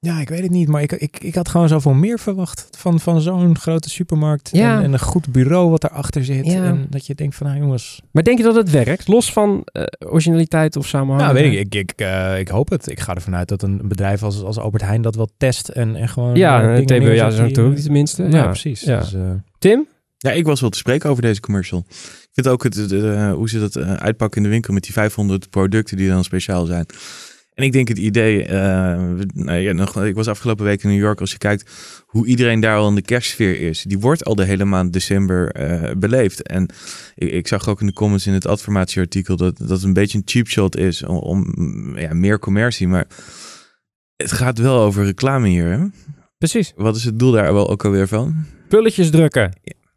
Ja, 0.00 0.20
ik 0.20 0.28
weet 0.28 0.42
het 0.42 0.50
niet, 0.50 0.68
maar 0.68 0.82
ik, 0.82 0.92
ik, 0.92 1.18
ik 1.20 1.34
had 1.34 1.48
gewoon 1.48 1.68
zoveel 1.68 1.92
meer 1.92 2.18
verwacht 2.18 2.68
van, 2.70 3.00
van 3.00 3.20
zo'n 3.20 3.58
grote 3.58 3.90
supermarkt. 3.90 4.50
Ja. 4.52 4.76
En, 4.76 4.82
en 4.82 4.92
een 4.92 4.98
goed 4.98 5.32
bureau 5.32 5.70
wat 5.70 5.84
erachter 5.84 6.24
zit. 6.24 6.46
Ja. 6.46 6.64
En 6.64 6.86
dat 6.90 7.06
je 7.06 7.14
denkt 7.14 7.36
van, 7.36 7.46
nou 7.46 7.58
jongens, 7.58 8.02
Maar 8.10 8.22
denk 8.22 8.38
je 8.38 8.44
dat 8.44 8.54
het 8.54 8.70
werkt? 8.70 9.08
Los 9.08 9.32
van 9.32 9.62
eh, 9.64 9.82
originaliteit 9.98 10.76
of 10.76 10.86
samenhang? 10.86 11.20
Nou, 11.20 11.34
weet 11.34 11.52
ik. 11.52 11.58
Ik, 11.58 11.74
ik, 11.74 12.00
eh, 12.00 12.38
ik 12.38 12.48
hoop 12.48 12.70
het. 12.70 12.90
Ik 12.90 13.00
ga 13.00 13.14
ervan 13.14 13.34
uit 13.34 13.48
dat 13.48 13.62
een 13.62 13.80
bedrijf 13.88 14.22
als, 14.22 14.42
als 14.42 14.58
Albert 14.58 14.82
Heijn 14.82 15.02
dat 15.02 15.14
wel 15.14 15.28
test 15.36 15.68
en, 15.68 15.96
en 15.96 16.08
gewoon... 16.08 16.36
Ja, 16.36 16.62
eh, 16.62 16.68
uh, 16.68 16.86
dingen 16.86 17.02
TBO, 17.02 17.12
ja, 17.12 17.30
zo 17.30 17.46
eh, 17.46 17.64
niet 17.66 17.82
tenminste. 17.82 18.22
Ja, 18.22 18.28
Ja, 18.28 18.44
precies. 18.44 18.80
Ja. 18.80 18.98
Dus, 18.98 19.14
eh, 19.14 19.30
Tim? 19.58 19.86
Ja, 20.18 20.30
ik 20.30 20.46
was 20.46 20.60
wel 20.60 20.70
te 20.70 20.78
spreken 20.78 21.10
over 21.10 21.22
deze 21.22 21.40
commercial. 21.40 21.84
Ik 21.88 22.28
vind 22.32 22.48
ook 22.48 22.62
het, 22.62 22.92
eh, 22.92 23.32
hoe 23.32 23.48
ze 23.48 23.60
dat 23.60 23.76
eh, 23.76 23.94
uitpakken 23.94 24.36
in 24.36 24.42
de 24.42 24.52
winkel 24.52 24.74
met 24.74 24.82
die 24.82 24.92
500 24.92 25.50
producten 25.50 25.96
die 25.96 26.08
dan 26.08 26.24
speciaal 26.24 26.66
zijn. 26.66 26.86
En 27.58 27.64
ik 27.64 27.72
denk 27.72 27.88
het 27.88 27.98
idee, 27.98 28.48
nou 29.34 29.52
ja, 29.52 29.72
nog, 29.72 30.04
ik 30.04 30.14
was 30.14 30.28
afgelopen 30.28 30.64
week 30.64 30.82
in 30.82 30.90
New 30.90 30.98
York, 30.98 31.20
als 31.20 31.30
je 31.30 31.38
kijkt 31.38 31.70
hoe 32.06 32.26
iedereen 32.26 32.60
daar 32.60 32.76
al 32.76 32.88
in 32.88 32.94
de 32.94 33.02
kerstsfeer 33.02 33.60
is. 33.60 33.82
Die 33.82 33.98
wordt 33.98 34.24
al 34.24 34.34
de 34.34 34.44
hele 34.44 34.64
maand 34.64 34.92
december 34.92 35.52
eh, 35.52 35.90
beleefd. 35.96 36.42
En 36.42 36.68
ik, 37.14 37.30
ik 37.30 37.48
zag 37.48 37.68
ook 37.68 37.80
in 37.80 37.86
de 37.86 37.92
comments 37.92 38.26
in 38.26 38.32
het 38.32 38.46
adformatieartikel 38.46 39.36
dat 39.36 39.58
dat 39.58 39.82
een 39.82 39.92
beetje 39.92 40.18
een 40.18 40.24
cheap 40.24 40.46
shot 40.46 40.76
is 40.76 41.02
om, 41.04 41.16
om 41.16 41.98
ja, 41.98 42.14
meer 42.14 42.38
commercie. 42.38 42.88
Maar 42.88 43.06
het 44.16 44.32
gaat 44.32 44.58
wel 44.58 44.80
over 44.80 45.04
reclame 45.04 45.48
hier. 45.48 45.70
Hè? 45.70 45.86
Precies. 46.38 46.72
Wat 46.76 46.96
is 46.96 47.04
het 47.04 47.18
doel 47.18 47.30
daar 47.30 47.52
wel 47.52 47.70
ook 47.70 47.84
alweer 47.84 48.08
van? 48.08 48.44
Pulletjes 48.68 49.10
drukken. 49.10 49.52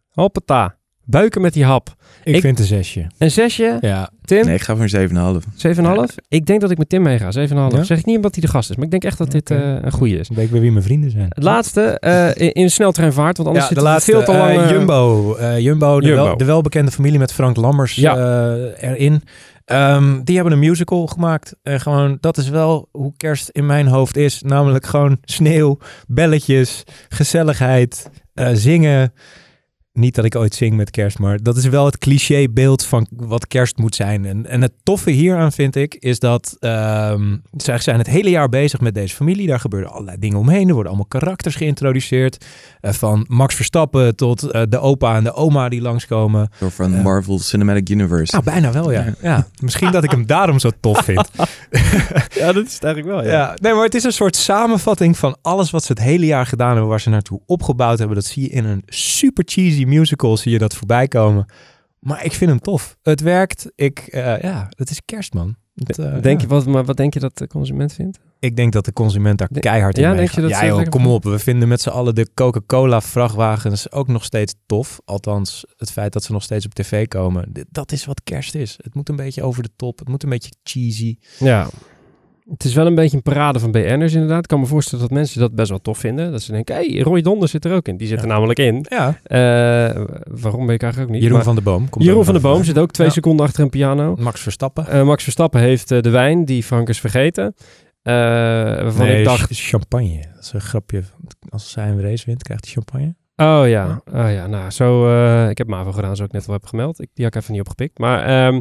Hoppata. 0.10 0.78
Buiken 1.04 1.42
met 1.42 1.54
die 1.54 1.66
hap. 1.66 1.96
Ik, 2.24 2.36
Ik- 2.36 2.42
vind 2.42 2.60
een 2.60 2.66
zesje. 2.66 3.08
Een 3.18 3.32
zesje. 3.32 3.78
Ja. 3.82 4.10
Tim? 4.26 4.46
Nee, 4.46 4.56
ik 4.56 4.62
ga 4.62 4.76
voor 4.76 4.84
een 4.92 5.10
7,5. 5.44 5.46
7,5? 5.56 6.16
Ik 6.28 6.46
denk 6.46 6.62
dat 6.62 6.72
ik 6.72 6.78
met 6.78 6.90
Tim 6.90 7.02
meega. 7.02 7.32
7,5. 7.32 7.76
Ja? 7.78 7.84
Zeg 7.84 7.98
ik 8.00 8.06
niet 8.06 8.16
omdat 8.16 8.34
hij 8.36 8.44
de 8.44 8.50
gast 8.50 8.70
is, 8.70 8.76
maar 8.76 8.86
ik 8.86 8.92
denk 8.92 9.04
echt 9.04 9.18
dat 9.18 9.32
dit 9.32 9.52
eh, 9.52 9.76
een 9.82 9.92
goede 9.92 10.18
is. 10.18 10.30
Ik 10.30 10.36
weet 10.36 10.50
weer 10.50 10.62
wie 10.62 10.72
mijn 10.72 10.84
vrienden 10.84 11.12
zijn. 11.12 11.26
Het 11.30 11.44
laatste, 11.44 11.82
eh, 12.00 12.28
in, 12.48 12.52
in 12.54 12.72
sneltreinvaart, 12.72 13.38
want 13.38 13.48
anders 13.50 13.68
Ja, 13.68 13.74
zit 13.74 13.80
de 13.84 13.84
het 13.84 13.94
laatste. 13.94 14.12
veel 14.12 14.24
te 14.24 14.32
lang... 14.32 14.58
eh, 14.58 14.64
eh, 14.64 14.70
Jumbo. 14.70 15.36
Eh, 15.36 15.60
Jumbo, 15.60 16.00
de, 16.00 16.08
Jumbo. 16.08 16.24
Wel, 16.24 16.38
de 16.38 16.46
welbekende 16.46 16.92
familie 16.92 17.20
met 17.20 17.34
Frank 17.34 17.56
Lammers 17.58 17.96
Ja. 17.96 18.16
eh, 18.18 18.90
erin. 18.90 19.22
Ehm, 19.66 20.24
die 20.24 20.36
hebben 20.36 20.54
een 20.54 20.60
musical 20.60 21.08
gemaakt. 21.08 21.56
En 21.64 21.80
gewoon, 21.82 22.18
dat 22.20 22.38
is 22.38 22.50
wel 22.50 22.88
hoe 22.92 23.14
kerst 23.18 23.50
in 23.50 23.66
mijn 23.66 23.88
hoofd 23.88 24.18
is. 24.18 24.42
Namelijk 24.42 24.86
gewoon 24.86 25.18
sneeuw, 25.22 25.78
belletjes, 26.08 26.84
gezelligheid, 27.10 28.10
eh, 28.34 28.50
zingen. 28.54 29.14
Niet 29.94 30.16
dat 30.16 30.26
ik 30.26 30.36
ooit 30.36 30.56
zing 30.56 30.76
met 30.76 30.90
kerst, 30.92 31.20
maar 31.20 31.40
dat 31.42 31.58
is 31.58 31.66
wel 31.66 31.86
het 31.86 31.98
clichébeeld 31.98 32.86
van 32.86 33.08
wat 33.10 33.48
kerst 33.48 33.78
moet 33.78 33.96
zijn. 33.96 34.26
En, 34.26 34.46
en 34.48 34.62
het 34.62 34.72
toffe 34.84 35.10
hieraan 35.12 35.52
vind 35.52 35.76
ik, 35.76 35.96
is 35.96 36.20
dat 36.20 36.56
ehm 36.60 37.38
zij 37.58 37.78
zijn 37.78 37.98
het 37.98 38.08
hele 38.08 38.30
jaar 38.30 38.50
bezig 38.50 38.80
met 38.80 38.94
deze 38.94 39.16
familie. 39.16 39.48
Daar 39.48 39.60
gebeuren 39.60 39.92
allerlei 39.92 40.18
dingen 40.20 40.38
omheen. 40.38 40.68
Er 40.68 40.74
worden 40.74 40.88
allemaal 40.92 41.08
karakters 41.10 41.56
geïntroduceerd. 41.56 42.46
Eh, 42.82 42.92
van 42.94 43.26
Max 43.28 43.56
Verstappen 43.56 44.16
tot 44.16 44.44
eh, 44.44 44.62
de 44.70 44.80
opa 44.80 45.16
en 45.16 45.24
de 45.24 45.34
oma 45.34 45.70
die 45.70 45.82
langskomen. 45.82 46.50
Door 46.60 46.72
van 46.72 46.92
Ja. 46.92 47.02
Marvel 47.02 47.40
Cinematic 47.40 47.90
Universe. 47.90 48.32
Nou, 48.32 48.44
bijna 48.44 48.72
wel, 48.72 48.92
ja. 48.92 49.04
Ja. 49.04 49.14
ja. 49.22 49.48
Misschien 49.62 49.92
dat 49.92 50.04
ik 50.04 50.12
hem 50.12 50.26
daarom 50.26 50.60
zo 50.60 50.70
tof 50.80 51.04
vind. 51.04 51.30
Ja, 52.34 52.52
dat 52.52 52.66
is 52.66 52.74
het 52.74 52.84
eigenlijk 52.84 53.16
wel, 53.16 53.32
Ja, 53.32 53.56
nee, 53.62 53.74
maar 53.74 53.84
het 53.84 53.96
is 53.96 54.04
een 54.04 54.12
soort 54.12 54.36
samenvatting 54.36 55.18
van 55.18 55.38
alles 55.42 55.72
wat 55.72 55.84
ze 55.84 55.92
het 55.92 56.02
hele 56.02 56.26
jaar 56.26 56.46
gedaan 56.46 56.70
hebben, 56.72 56.88
waar 56.88 57.02
ze 57.02 57.10
naartoe 57.10 57.42
opgebouwd 57.46 57.98
hebben. 57.98 58.16
Dat 58.16 58.26
zie 58.26 58.44
je 58.44 58.50
in 58.50 58.66
een 58.66 58.84
super 58.86 59.44
cheesy 59.48 59.81
musical, 59.88 60.38
zie 60.38 60.52
je 60.52 60.58
dat 60.58 60.76
voorbij 60.76 61.08
komen. 61.08 61.46
Maar 62.00 62.26
ik 62.26 62.34
vind 62.34 62.50
hem 62.50 62.60
tof. 62.60 62.98
Het 63.02 63.22
werkt. 63.22 63.72
Ik, 63.76 64.00
eh, 64.00 64.42
ja, 64.42 64.72
het 64.76 64.90
is 64.90 65.02
kerst, 65.06 65.34
man. 65.34 65.56
Het, 65.74 66.00
eh, 66.00 66.22
denk 66.22 66.42
ja. 66.42 66.48
je, 66.48 66.48
wat, 66.48 66.66
maar 66.66 66.86
wat 66.86 66.98
denk 66.98 67.14
je 67.14 67.20
dat 67.20 67.38
de 67.38 67.48
consument 67.48 67.94
vindt? 67.94 68.20
Ik 68.40 68.56
denk 68.56 68.74
dat 68.74 68.86
de 68.86 68.94
consument 68.94 69.38
daar 69.38 69.48
keihard 69.48 69.98
in 69.98 70.04
ja, 70.04 70.14
denk 70.14 70.30
je 70.30 70.42
dat 70.42 70.50
ja, 70.50 70.66
joh, 70.66 70.90
kom 70.90 71.08
op. 71.08 71.24
We 71.24 71.40
vinden 71.40 71.68
met 71.68 71.82
z'n 71.82 71.90
allen 71.90 72.16
de 72.16 72.28
Coca-Cola 72.34 73.02
vrachtwagens 73.02 73.92
ook 73.92 74.08
nog 74.08 74.24
steeds 74.24 74.54
tof. 74.66 75.00
Althans, 75.06 75.66
het 75.78 75.92
feit 75.92 76.14
dat 76.14 76.24
ze 76.24 76.32
nog 76.32 76.44
steeds 76.44 76.66
op 76.66 76.74
tv 76.74 77.08
komen. 77.08 77.54
Dat 77.70 77.92
is 77.92 78.06
wat 78.06 78.22
kerst 78.24 78.56
is. 78.56 78.78
Het 78.82 78.96
moet 78.96 79.10
een 79.10 79.16
beetje 79.16 79.44
over 79.44 79.64
de 79.64 79.70
top. 79.76 80.00
Het 80.00 80.08
moet 80.08 80.24
een 80.24 80.30
beetje 80.30 80.52
cheesy. 80.64 81.18
Ja. 81.40 81.70
Het 82.52 82.64
is 82.64 82.74
wel 82.74 82.86
een 82.86 82.96
beetje 82.96 83.18
een 83.18 83.24
parade 83.24 83.60
van 83.60 83.72
BN'ers 83.72 84.14
inderdaad. 84.14 84.42
Ik 84.44 84.48
kan 84.48 84.60
me 84.60 84.66
voorstellen 84.66 85.08
dat 85.08 85.14
mensen 85.18 85.40
dat 85.40 85.56
best 85.56 85.70
wel 85.70 85.80
tof 85.82 85.98
vinden. 85.98 86.32
Dat 86.32 86.42
ze 86.42 86.52
denken, 86.52 86.76
hé, 86.76 86.86
hey, 86.94 87.02
Roy 87.02 87.22
Donder 87.22 87.50
zit 87.50 87.66
er 87.66 87.74
ook 87.74 87.88
in. 87.88 87.98
Die 87.98 88.08
zit 88.08 88.18
er 88.22 88.28
Ja. 88.28 88.34
namelijk 88.34 88.60
in. 88.60 88.86
Ja. 88.90 89.08
Eh, 89.24 90.02
waarom 90.42 90.66
weet 90.66 90.76
ik 90.76 90.82
eigenlijk 90.84 91.02
ook 91.02 91.10
niet. 91.10 91.22
Jeroen 91.22 91.36
Maar 91.36 91.44
van 91.46 91.56
der 91.56 91.64
Boom. 91.64 91.90
Komt 91.90 92.04
Jeroen 92.06 92.24
van 92.26 92.34
der 92.34 92.44
nog 92.44 92.52
Boom 92.52 92.64
zit 92.64 92.78
ook 92.78 92.92
twee 92.92 93.08
Ja. 93.08 93.14
seconden 93.14 93.46
achter 93.46 93.64
een 93.64 93.70
piano. 93.70 94.16
Max 94.20 94.42
Verstappen. 94.42 94.88
Eh, 94.88 95.04
Max 95.04 95.24
Verstappen 95.24 95.60
heeft 95.62 95.92
eh, 95.92 96.02
de 96.02 96.10
wijn 96.10 96.46
die 96.46 96.64
Frank 96.64 96.90
is 96.90 97.00
vergeten. 97.00 97.54
Waarvan 98.04 99.06
nee, 99.06 99.20
ik 99.20 99.26
dacht, 99.26 99.52
ch- 99.54 99.70
champagne. 99.70 100.20
Dat 100.36 100.44
is 100.44 100.54
een 100.54 100.62
grapje. 100.62 101.04
Als 101.50 101.72
zij 101.72 101.90
een 101.90 102.02
race 102.02 102.26
wint, 102.26 102.44
krijgt 102.44 102.64
hij 102.66 102.74
champagne. 102.74 103.16
Oh 103.36 103.68
ja, 103.70 104.02
oh 104.14 104.32
ja. 104.32 104.48
Nou, 104.48 104.72
zo, 104.72 105.10
ik 105.50 105.58
heb 105.58 105.68
MAVO 105.68 105.92
gedaan, 105.92 106.16
zoals 106.16 106.30
ik 106.32 106.36
net 106.36 106.48
al 106.48 106.54
heb 106.54 106.66
gemeld. 106.66 107.02
Ik, 107.02 107.10
die 107.14 107.26
had 107.26 107.36
ik 107.36 107.42
even 107.42 107.54
niet 107.54 107.62
opgepikt. 107.62 107.98
Maar 107.98 108.24
ehm, 108.48 108.60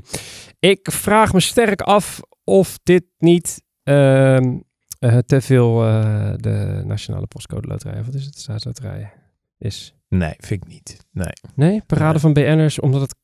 ik 0.59 0.89
vraag 0.93 1.33
me 1.33 1.41
sterk 1.41 1.81
af 1.81 2.21
of 2.45 2.79
dit 2.83 3.05
niet 3.19 3.63
ehm, 3.83 4.59
eh, 4.99 5.19
te 5.19 5.41
veel 5.41 5.85
eh, 5.87 6.33
de 6.37 6.83
Nationale 6.87 7.27
Postcode 7.27 7.69
Loterij, 7.69 8.05
wat 8.05 8.15
is 8.15 8.25
het, 8.25 8.35
de 8.35 8.41
staatsloterij, 8.41 9.13
is. 9.59 9.95
Nee, 10.09 10.35
vind 10.39 10.63
ik 10.65 10.69
niet. 10.69 11.07
Nee. 11.13 11.33
Nee, 11.55 11.83
parade 11.87 12.11
Nee. 12.13 12.21
van 12.21 12.33
BN'ers, 12.33 12.81
omdat 12.81 13.01
het 13.01 13.15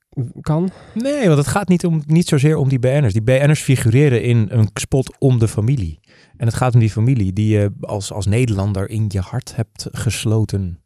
kan. 0.41 0.71
Nee, 0.95 1.27
want 1.27 1.39
het 1.39 1.47
gaat 1.47 1.69
niet, 1.69 1.85
om, 1.85 2.03
niet 2.07 2.29
zozeer 2.29 2.57
om 2.57 2.69
die 2.69 2.79
BN'ers. 2.79 3.13
Die 3.13 3.23
BN'ers 3.23 3.61
figureren 3.63 4.23
in 4.23 4.47
een 4.51 4.69
spot 4.75 5.19
om 5.19 5.39
de 5.39 5.49
familie. 5.49 6.01
En 6.37 6.47
het 6.47 6.55
gaat 6.55 6.75
om 6.75 6.81
die 6.81 6.91
familie 6.91 7.33
die 7.33 7.49
je 7.49 7.73
als, 7.81 8.13
als 8.13 8.27
Nederlander 8.27 8.91
in 8.91 9.05
je 9.09 9.21
hart 9.21 9.57
hebt 9.57 9.87
gesloten. 9.93 10.81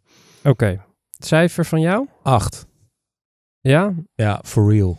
Oké. 0.44 0.84
Cijfer 1.18 1.64
van 1.64 1.80
jou? 1.80 2.06
Acht. 2.22 2.66
Ja? 3.60 3.94
Ja, 4.14 4.40
for 4.44 4.72
real. 4.72 4.98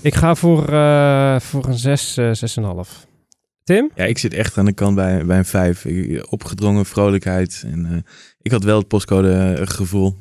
Ik 0.00 0.14
ga 0.14 0.34
voor, 0.34 0.68
eh, 0.68 1.40
voor 1.40 1.66
een 1.66 1.78
6, 1.78 2.16
eh 2.16 2.30
6,5. 2.32 3.06
Tim? 3.64 3.90
Ja, 3.94 4.04
ik 4.04 4.18
zit 4.18 4.34
echt 4.34 4.58
aan 4.58 4.64
de 4.64 4.72
kant 4.72 4.94
bij, 4.94 5.26
bij 5.26 5.38
een 5.38 5.44
vijf. 5.44 5.86
Opgedrongen 6.28 6.86
vrolijkheid. 6.86 7.64
En, 7.66 7.86
eh, 7.86 7.96
ik 8.42 8.50
had 8.50 8.64
wel 8.64 8.78
het 8.78 8.88
postcode 8.88 9.32
eh, 9.32 9.66
gevoel. 9.66 10.16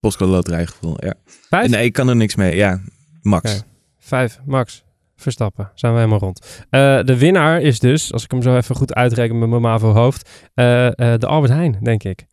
Postcode 0.00 0.30
loterij 0.30 0.66
gevoel, 0.66 1.04
ja. 1.04 1.14
5? 1.48 1.70
Nee, 1.70 1.84
ik 1.84 1.92
kan 1.92 2.08
er 2.08 2.16
niks 2.16 2.34
mee. 2.34 2.56
Ja, 2.56 2.80
max. 3.22 3.62
5, 3.98 4.40
Max. 4.46 4.84
Verstappen. 5.16 5.70
Zijn 5.74 5.92
we 5.92 5.98
helemaal 5.98 6.18
rond. 6.18 6.64
Eh, 6.70 7.02
de 7.02 7.18
winnaar 7.18 7.60
is 7.60 7.78
dus, 7.78 8.12
als 8.12 8.24
ik 8.24 8.30
hem 8.30 8.42
zo 8.42 8.56
even 8.56 8.74
goed 8.74 8.94
uitreken 8.94 9.38
met 9.38 9.48
mijn 9.48 9.62
MAVO 9.62 9.92
hoofd, 9.92 10.30
de 10.54 11.26
Albert 11.26 11.52
Heijn, 11.52 11.78
denk 11.82 12.04
ik. 12.04 12.26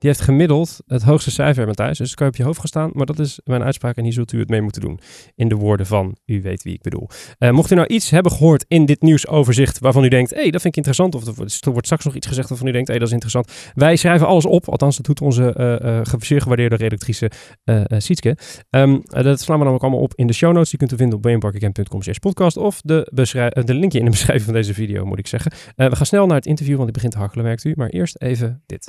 Die 0.00 0.08
heeft 0.10 0.20
gemiddeld 0.20 0.78
het 0.86 1.02
hoogste 1.02 1.30
cijfer, 1.30 1.66
Matthijs. 1.66 1.98
Dus 1.98 2.06
dat 2.08 2.16
kan 2.16 2.26
je 2.26 2.32
op 2.32 2.38
je 2.38 2.44
hoofd 2.44 2.58
gaan 2.58 2.66
staan. 2.68 2.90
Maar 2.92 3.06
dat 3.06 3.18
is 3.18 3.40
mijn 3.44 3.62
uitspraak 3.62 3.96
en 3.96 4.02
hier 4.04 4.12
zult 4.12 4.32
u 4.32 4.38
het 4.38 4.48
mee 4.48 4.60
moeten 4.62 4.80
doen. 4.80 5.00
In 5.34 5.48
de 5.48 5.54
woorden 5.54 5.86
van, 5.86 6.16
u 6.26 6.42
weet 6.42 6.62
wie 6.62 6.74
ik 6.74 6.82
bedoel. 6.82 7.08
Eh, 7.38 7.50
mocht 7.50 7.70
u 7.70 7.74
nou 7.74 7.86
iets 7.86 8.10
hebben 8.10 8.32
gehoord 8.32 8.64
in 8.68 8.86
dit 8.86 9.02
nieuwsoverzicht 9.02 9.78
waarvan 9.78 10.04
u 10.04 10.08
denkt, 10.08 10.30
hé, 10.30 10.40
hey, 10.40 10.50
dat 10.50 10.60
vind 10.60 10.76
ik 10.76 10.86
interessant. 10.86 11.14
Of 11.14 11.26
er 11.26 11.34
wordt- 11.72 11.84
straks 11.86 12.04
nog 12.04 12.14
iets 12.14 12.26
gezegd 12.26 12.48
waarvan 12.48 12.66
u 12.68 12.72
denkt, 12.72 12.86
hé, 12.88 12.92
hey, 12.94 12.98
dat 13.06 13.08
is 13.12 13.14
interessant. 13.22 13.72
Wij 13.74 13.96
schrijven 13.96 14.26
alles 14.26 14.46
op. 14.46 14.68
Althans, 14.68 14.96
dat 14.96 15.06
doet 15.06 15.20
onze 15.20 15.52
eh 15.52 15.98
eh, 15.98 16.04
ge- 16.06 16.16
zeer 16.20 16.40
gewaardeerde 16.40 16.76
redactrice 16.76 17.30
eh 17.64 17.80
eh, 17.80 17.84
Sietske. 18.00 18.36
Ehm, 18.70 18.98
eh, 19.04 19.22
dat 19.24 19.40
slaan 19.40 19.56
we 19.58 19.62
namelijk 19.62 19.82
allemaal 19.82 20.00
op 20.02 20.12
in 20.14 20.26
de 20.26 20.32
show 20.32 20.52
notes. 20.52 20.70
Die 20.70 20.78
kunt 20.78 20.92
u 20.92 20.96
vinden 20.96 21.16
op 21.16 21.22
bnparkercamp.com 21.22 22.02
slash 22.02 22.16
podcast. 22.16 22.56
Of 22.56 22.80
de, 22.80 23.04
eh, 23.32 23.64
de 23.64 23.74
linkje 23.74 23.98
in 23.98 24.04
de 24.04 24.10
beschrijving 24.18 24.44
van 24.44 24.54
deze 24.54 24.74
video, 24.74 25.04
moet 25.04 25.18
ik 25.18 25.26
zeggen. 25.26 25.52
Eh, 25.76 25.88
we 25.88 25.96
gaan 25.96 26.06
snel 26.06 26.26
naar 26.26 26.36
het 26.36 26.46
interview, 26.46 26.74
want 26.74 26.84
die 26.84 26.94
begint 26.94 27.12
te 27.12 27.18
hakkelen, 27.18 27.44
merkt 27.44 27.64
u. 27.64 27.72
Maar 27.76 27.88
eerst 27.88 28.16
even 28.22 28.62
dit. 28.66 28.88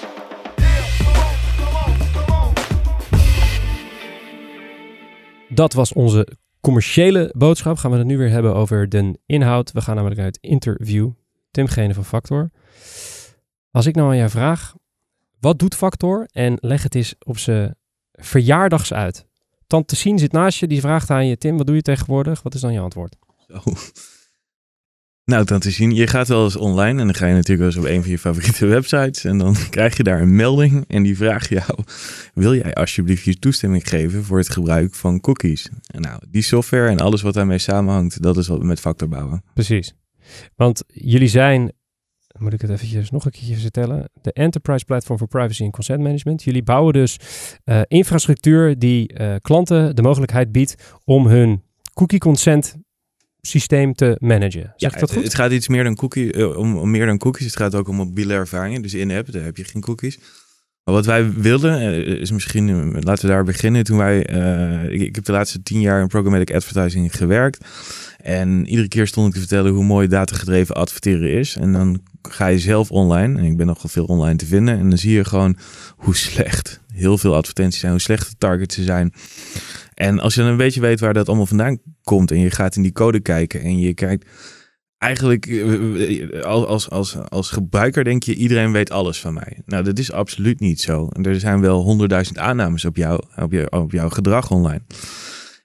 Dat 5.53 5.73
was 5.73 5.93
onze 5.93 6.27
commerciële 6.61 7.33
boodschap. 7.37 7.77
Gaan 7.77 7.91
we 7.91 7.97
het 7.97 8.05
nu 8.05 8.17
weer 8.17 8.29
hebben 8.29 8.55
over 8.55 8.89
de 8.89 9.19
inhoud. 9.25 9.71
We 9.71 9.81
gaan 9.81 9.95
namelijk 9.95 10.19
naar 10.19 10.29
het 10.29 10.41
interview. 10.41 11.09
Tim 11.51 11.67
Gene 11.67 11.93
van 11.93 12.05
Factor. 12.05 12.49
Als 13.71 13.85
ik 13.85 13.95
nou 13.95 14.09
aan 14.09 14.17
jou 14.17 14.29
vraag, 14.29 14.75
wat 15.39 15.59
doet 15.59 15.75
Factor? 15.75 16.27
En 16.31 16.57
leg 16.59 16.83
het 16.83 16.95
eens 16.95 17.15
op 17.25 17.37
zijn 17.37 17.75
verjaardags 18.11 18.93
uit. 18.93 19.25
Tante 19.67 19.95
Sien 19.95 20.19
zit 20.19 20.31
naast 20.31 20.59
je, 20.59 20.67
die 20.67 20.81
vraagt 20.81 21.09
aan 21.09 21.27
je, 21.27 21.37
Tim, 21.37 21.57
wat 21.57 21.65
doe 21.65 21.75
je 21.75 21.81
tegenwoordig? 21.81 22.41
Wat 22.41 22.53
is 22.53 22.61
dan 22.61 22.73
je 22.73 22.79
antwoord? 22.79 23.15
Zo. 23.47 23.61
Nou, 25.25 25.45
dan 25.45 25.59
te 25.59 25.71
zien. 25.71 25.95
Je 25.95 26.07
gaat 26.07 26.27
wel 26.27 26.43
eens 26.43 26.55
online 26.55 26.99
en 26.99 27.05
dan 27.05 27.15
ga 27.15 27.25
je 27.25 27.33
natuurlijk 27.33 27.59
wel 27.59 27.67
eens 27.67 27.77
op 27.77 27.95
een 27.95 28.01
van 28.01 28.11
je 28.11 28.19
favoriete 28.19 28.65
websites. 28.75 29.23
En 29.23 29.37
dan 29.37 29.55
krijg 29.69 29.97
je 29.97 30.03
daar 30.03 30.21
een 30.21 30.35
melding 30.35 30.85
en 30.87 31.03
die 31.03 31.17
vraagt 31.17 31.49
jou: 31.49 31.83
Wil 32.33 32.55
jij 32.55 32.73
alsjeblieft 32.73 33.23
je 33.23 33.39
toestemming 33.39 33.89
geven 33.89 34.23
voor 34.23 34.37
het 34.37 34.49
gebruik 34.49 34.95
van 34.95 35.19
cookies? 35.19 35.69
En 35.85 36.01
nou, 36.01 36.21
die 36.29 36.41
software 36.41 36.89
en 36.89 36.99
alles 36.99 37.21
wat 37.21 37.33
daarmee 37.33 37.57
samenhangt, 37.57 38.21
dat 38.21 38.37
is 38.37 38.47
wat 38.47 38.59
we 38.59 38.65
met 38.65 38.79
Factor 38.79 39.07
bouwen. 39.07 39.43
Precies. 39.53 39.93
Want 40.55 40.83
jullie 40.87 41.27
zijn, 41.27 41.71
moet 42.39 42.53
ik 42.53 42.61
het 42.61 42.69
eventjes 42.69 43.09
nog 43.09 43.25
een 43.25 43.31
keertje 43.31 43.55
vertellen, 43.55 44.09
de 44.21 44.31
Enterprise 44.31 44.85
Platform 44.85 45.17
for 45.17 45.27
Privacy 45.27 45.63
and 45.63 45.71
Consent 45.71 46.01
Management. 46.01 46.43
Jullie 46.43 46.63
bouwen 46.63 46.93
dus 46.93 47.17
eh, 47.63 47.81
infrastructuur 47.87 48.79
die 48.79 49.13
eh, 49.13 49.35
klanten 49.41 49.95
de 49.95 50.01
mogelijkheid 50.01 50.51
biedt 50.51 50.75
om 51.05 51.27
hun 51.27 51.63
cookie 51.93 52.19
consent 52.19 52.75
systeem 53.41 53.93
te 53.93 54.17
managen. 54.19 54.73
Zeg 54.75 54.93
ik 54.93 54.99
dat 54.99 55.11
goed? 55.11 55.23
het 55.23 55.35
gaat 55.35 55.51
iets 55.51 55.67
meer 55.67 55.83
dan 55.83 55.95
cookie, 55.95 56.33
eh, 56.33 56.57
om, 56.57 56.77
om 56.77 56.91
meer 56.91 57.05
dan 57.05 57.17
cookies. 57.17 57.45
Het 57.45 57.55
gaat 57.55 57.75
ook 57.75 57.87
om 57.87 57.95
mobiele 57.95 58.33
ervaringen. 58.33 58.81
Dus 58.81 58.93
in-app, 58.93 59.31
daar 59.31 59.43
heb 59.43 59.57
je 59.57 59.63
geen 59.63 59.81
cookies. 59.81 60.19
Maar 60.83 60.93
wat 60.95 61.05
wij 61.05 61.33
wilden, 61.33 61.79
eh, 61.79 61.97
is 61.97 62.31
misschien, 62.31 62.69
eh, 62.69 63.01
laten 63.01 63.25
we 63.25 63.31
daar 63.31 63.43
beginnen. 63.43 63.83
Toen 63.83 63.97
wij, 63.97 64.19
ik, 64.89 65.01
ik 65.01 65.15
heb 65.15 65.25
de 65.25 65.31
laatste 65.31 65.63
tien 65.63 65.81
jaar 65.81 66.01
in 66.01 66.07
programmatic 66.07 66.55
advertising 66.55 67.15
gewerkt. 67.15 67.65
En 68.17 68.67
iedere 68.67 68.87
keer 68.87 69.07
stond 69.07 69.27
ik 69.27 69.33
te 69.33 69.39
vertellen 69.39 69.71
hoe 69.71 69.83
mooi 69.83 70.07
datagedreven 70.07 70.75
adverteren 70.75 71.31
is. 71.31 71.55
En 71.55 71.71
dan 71.71 72.01
ga 72.21 72.47
je 72.47 72.59
zelf 72.59 72.91
online, 72.91 73.39
en 73.39 73.43
ik 73.43 73.57
ben 73.57 73.65
nogal 73.65 73.89
veel 73.89 74.05
online 74.05 74.35
te 74.35 74.45
vinden. 74.45 74.77
En 74.77 74.89
dan 74.89 74.97
zie 74.97 75.13
je 75.13 75.25
gewoon 75.25 75.57
hoe 75.97 76.15
slecht 76.15 76.81
heel 76.93 77.17
veel 77.17 77.35
advertenties 77.35 77.79
zijn, 77.79 77.91
hoe 77.91 78.01
slecht 78.01 78.29
de 78.29 78.35
targets 78.37 78.77
zijn. 78.77 79.13
En 80.01 80.19
als 80.19 80.33
je 80.35 80.41
dan 80.41 80.49
een 80.49 80.57
beetje 80.57 80.81
weet 80.81 80.99
waar 80.99 81.13
dat 81.13 81.27
allemaal 81.27 81.45
vandaan 81.45 81.79
komt 82.03 82.31
en 82.31 82.39
je 82.39 82.51
gaat 82.51 82.75
in 82.75 82.81
die 82.81 82.91
code 82.91 83.19
kijken 83.19 83.61
en 83.61 83.79
je 83.79 83.93
kijkt 83.93 84.29
eigenlijk 84.97 85.45
eh, 85.45 86.41
als, 86.41 86.65
als, 86.65 86.89
als, 86.89 87.17
als 87.29 87.49
gebruiker 87.49 88.03
denk 88.03 88.23
je 88.23 88.35
iedereen 88.35 88.71
weet 88.71 88.91
alles 88.91 89.19
van 89.19 89.33
mij. 89.33 89.61
Nou, 89.65 89.83
dat 89.83 89.99
is 89.99 90.11
absoluut 90.11 90.59
niet 90.59 90.81
zo. 90.81 91.09
Er 91.21 91.39
zijn 91.39 91.61
wel 91.61 91.81
honderdduizend 91.81 92.37
aannames 92.37 92.85
op, 92.85 92.95
jou, 92.95 93.21
op, 93.35 93.51
je, 93.51 93.71
op 93.71 93.91
jouw 93.91 94.09
gedrag 94.09 94.51
online. 94.51 94.81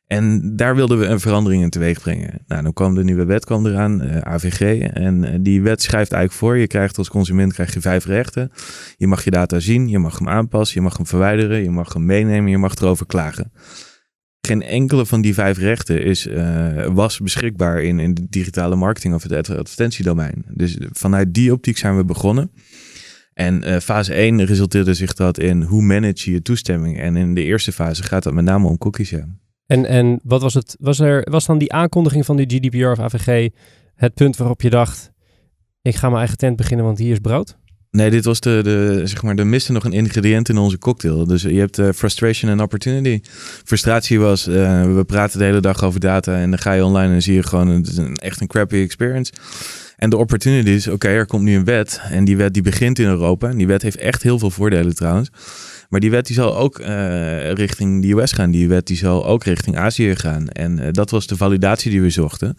En 0.06 0.56
daar 0.56 0.74
wilden 0.74 0.98
we 0.98 1.06
een 1.06 1.20
verandering 1.20 1.62
in 1.62 1.70
teweeg 1.70 2.00
brengen. 2.00 2.44
Nou, 2.46 2.62
dan 2.62 2.72
kwam 2.72 2.94
de 2.94 3.04
nieuwe 3.04 3.24
wet 3.24 3.44
kwam 3.44 3.66
eraan, 3.66 4.00
eh, 4.00 4.32
AVG. 4.32 4.80
En 4.80 5.24
eh, 5.24 5.38
die 5.40 5.62
wet 5.62 5.82
schrijft 5.82 6.12
eigenlijk 6.12 6.42
voor, 6.42 6.58
je 6.58 6.66
krijgt 6.66 6.98
als 6.98 7.08
consument 7.08 7.52
krijg 7.52 7.74
je 7.74 7.80
vijf 7.80 8.04
rechten. 8.04 8.52
Je 8.96 9.06
mag 9.06 9.24
je 9.24 9.30
data 9.30 9.60
zien, 9.60 9.88
je 9.88 9.98
mag 9.98 10.18
hem 10.18 10.28
aanpassen, 10.28 10.76
je 10.76 10.82
mag 10.82 10.96
hem 10.96 11.06
verwijderen, 11.06 11.62
je 11.62 11.70
mag 11.70 11.92
hem 11.92 12.06
meenemen, 12.06 12.50
je 12.50 12.58
mag 12.58 12.74
erover 12.74 13.06
klagen. 13.06 13.52
Geen 14.46 14.62
enkele 14.62 15.06
van 15.06 15.20
die 15.20 15.34
vijf 15.34 15.58
rechten 15.58 16.02
is, 16.02 16.26
eh, 16.26 16.86
was 16.86 17.20
beschikbaar 17.20 17.82
in, 17.82 17.98
in 17.98 18.14
de 18.14 18.26
digitale 18.30 18.76
marketing 18.76 19.14
of 19.14 19.22
het 19.22 19.32
adver- 19.32 19.58
advertentiedomein. 19.58 20.44
Dus 20.54 20.76
vanuit 20.80 21.34
die 21.34 21.52
optiek 21.52 21.76
zijn 21.76 21.96
we 21.96 22.04
begonnen. 22.04 22.50
En 23.34 23.62
eh, 23.62 23.80
fase 23.80 24.14
1 24.14 24.44
resulteerde 24.44 24.94
zich 24.94 25.14
dat 25.14 25.38
in 25.38 25.62
hoe 25.62 25.82
manage 25.82 26.30
je 26.30 26.30
je 26.30 26.42
toestemming. 26.42 26.98
En 26.98 27.16
in 27.16 27.34
de 27.34 27.42
eerste 27.42 27.72
fase 27.72 28.02
gaat 28.02 28.22
dat 28.22 28.32
met 28.32 28.44
name 28.44 28.68
om 28.68 28.78
cookies. 28.78 29.12
En, 29.66 29.86
en 29.86 30.20
wat 30.22 30.42
was 30.42 30.54
het? 30.54 30.76
Was, 30.80 30.98
er, 30.98 31.26
was 31.30 31.46
dan 31.46 31.58
die 31.58 31.72
aankondiging 31.72 32.24
van 32.24 32.36
die 32.36 32.46
GDPR 32.46 32.86
of 32.86 32.98
AVG 32.98 33.48
het 33.94 34.14
punt 34.14 34.36
waarop 34.36 34.62
je 34.62 34.70
dacht, 34.70 35.10
ik 35.82 35.94
ga 35.94 36.06
mijn 36.06 36.18
eigen 36.18 36.36
tent 36.36 36.56
beginnen, 36.56 36.86
want 36.86 36.98
hier 36.98 37.12
is 37.12 37.18
brood? 37.18 37.58
Nee, 37.96 38.10
dit 38.10 38.24
was 38.24 38.40
de, 38.40 38.60
de, 38.64 39.00
zeg 39.04 39.22
maar, 39.22 39.34
er 39.34 39.46
miste 39.46 39.72
nog 39.72 39.84
een 39.84 39.92
ingrediënt 39.92 40.48
in 40.48 40.58
onze 40.58 40.78
cocktail. 40.78 41.26
Dus 41.26 41.42
je 41.42 41.58
hebt 41.58 41.78
eh, 41.78 41.88
frustration 41.94 42.50
en 42.50 42.60
opportunity. 42.60 43.20
Frustratie 43.64 44.20
was, 44.20 44.46
eh, 44.46 44.82
we 44.94 45.04
praten 45.06 45.38
de 45.38 45.44
hele 45.44 45.60
dag 45.60 45.82
over 45.82 46.00
data 46.00 46.36
en 46.36 46.50
dan 46.50 46.58
ga 46.58 46.72
je 46.72 46.84
online 46.84 47.14
en 47.14 47.22
zie 47.22 47.34
je 47.34 47.42
gewoon 47.42 47.68
een, 47.68 47.86
een, 47.96 48.14
echt 48.14 48.40
een 48.40 48.46
crappy 48.46 48.76
experience. 48.76 49.32
En 49.96 50.10
de 50.10 50.16
opportunity 50.16 50.68
is, 50.68 50.88
oké, 50.88 51.08
er 51.08 51.26
komt 51.26 51.42
nu 51.42 51.56
een 51.56 51.64
wet 51.64 52.00
en 52.10 52.24
die 52.24 52.36
wet 52.36 52.54
die 52.54 52.62
begint 52.62 52.98
in 52.98 53.06
Europa. 53.06 53.48
En 53.48 53.56
die 53.56 53.66
wet 53.66 53.82
heeft 53.82 53.96
echt 53.96 54.22
heel 54.22 54.38
veel 54.38 54.50
voordelen 54.50 54.94
trouwens. 54.94 55.30
Maar 55.88 56.00
die 56.00 56.10
wet 56.10 56.26
die 56.26 56.36
zal 56.36 56.56
ook 56.56 56.78
eh, 56.78 57.52
richting 57.52 58.02
de 58.02 58.12
US 58.12 58.32
gaan. 58.32 58.50
Die 58.50 58.68
wet 58.68 58.86
die 58.86 58.96
zal 58.96 59.26
ook 59.26 59.44
richting 59.44 59.76
Azië 59.76 60.16
gaan. 60.16 60.48
En 60.48 60.92
dat 60.92 61.10
was 61.10 61.26
de 61.26 61.36
validatie 61.36 61.90
die 61.90 62.02
we 62.02 62.10
zochten. 62.10 62.56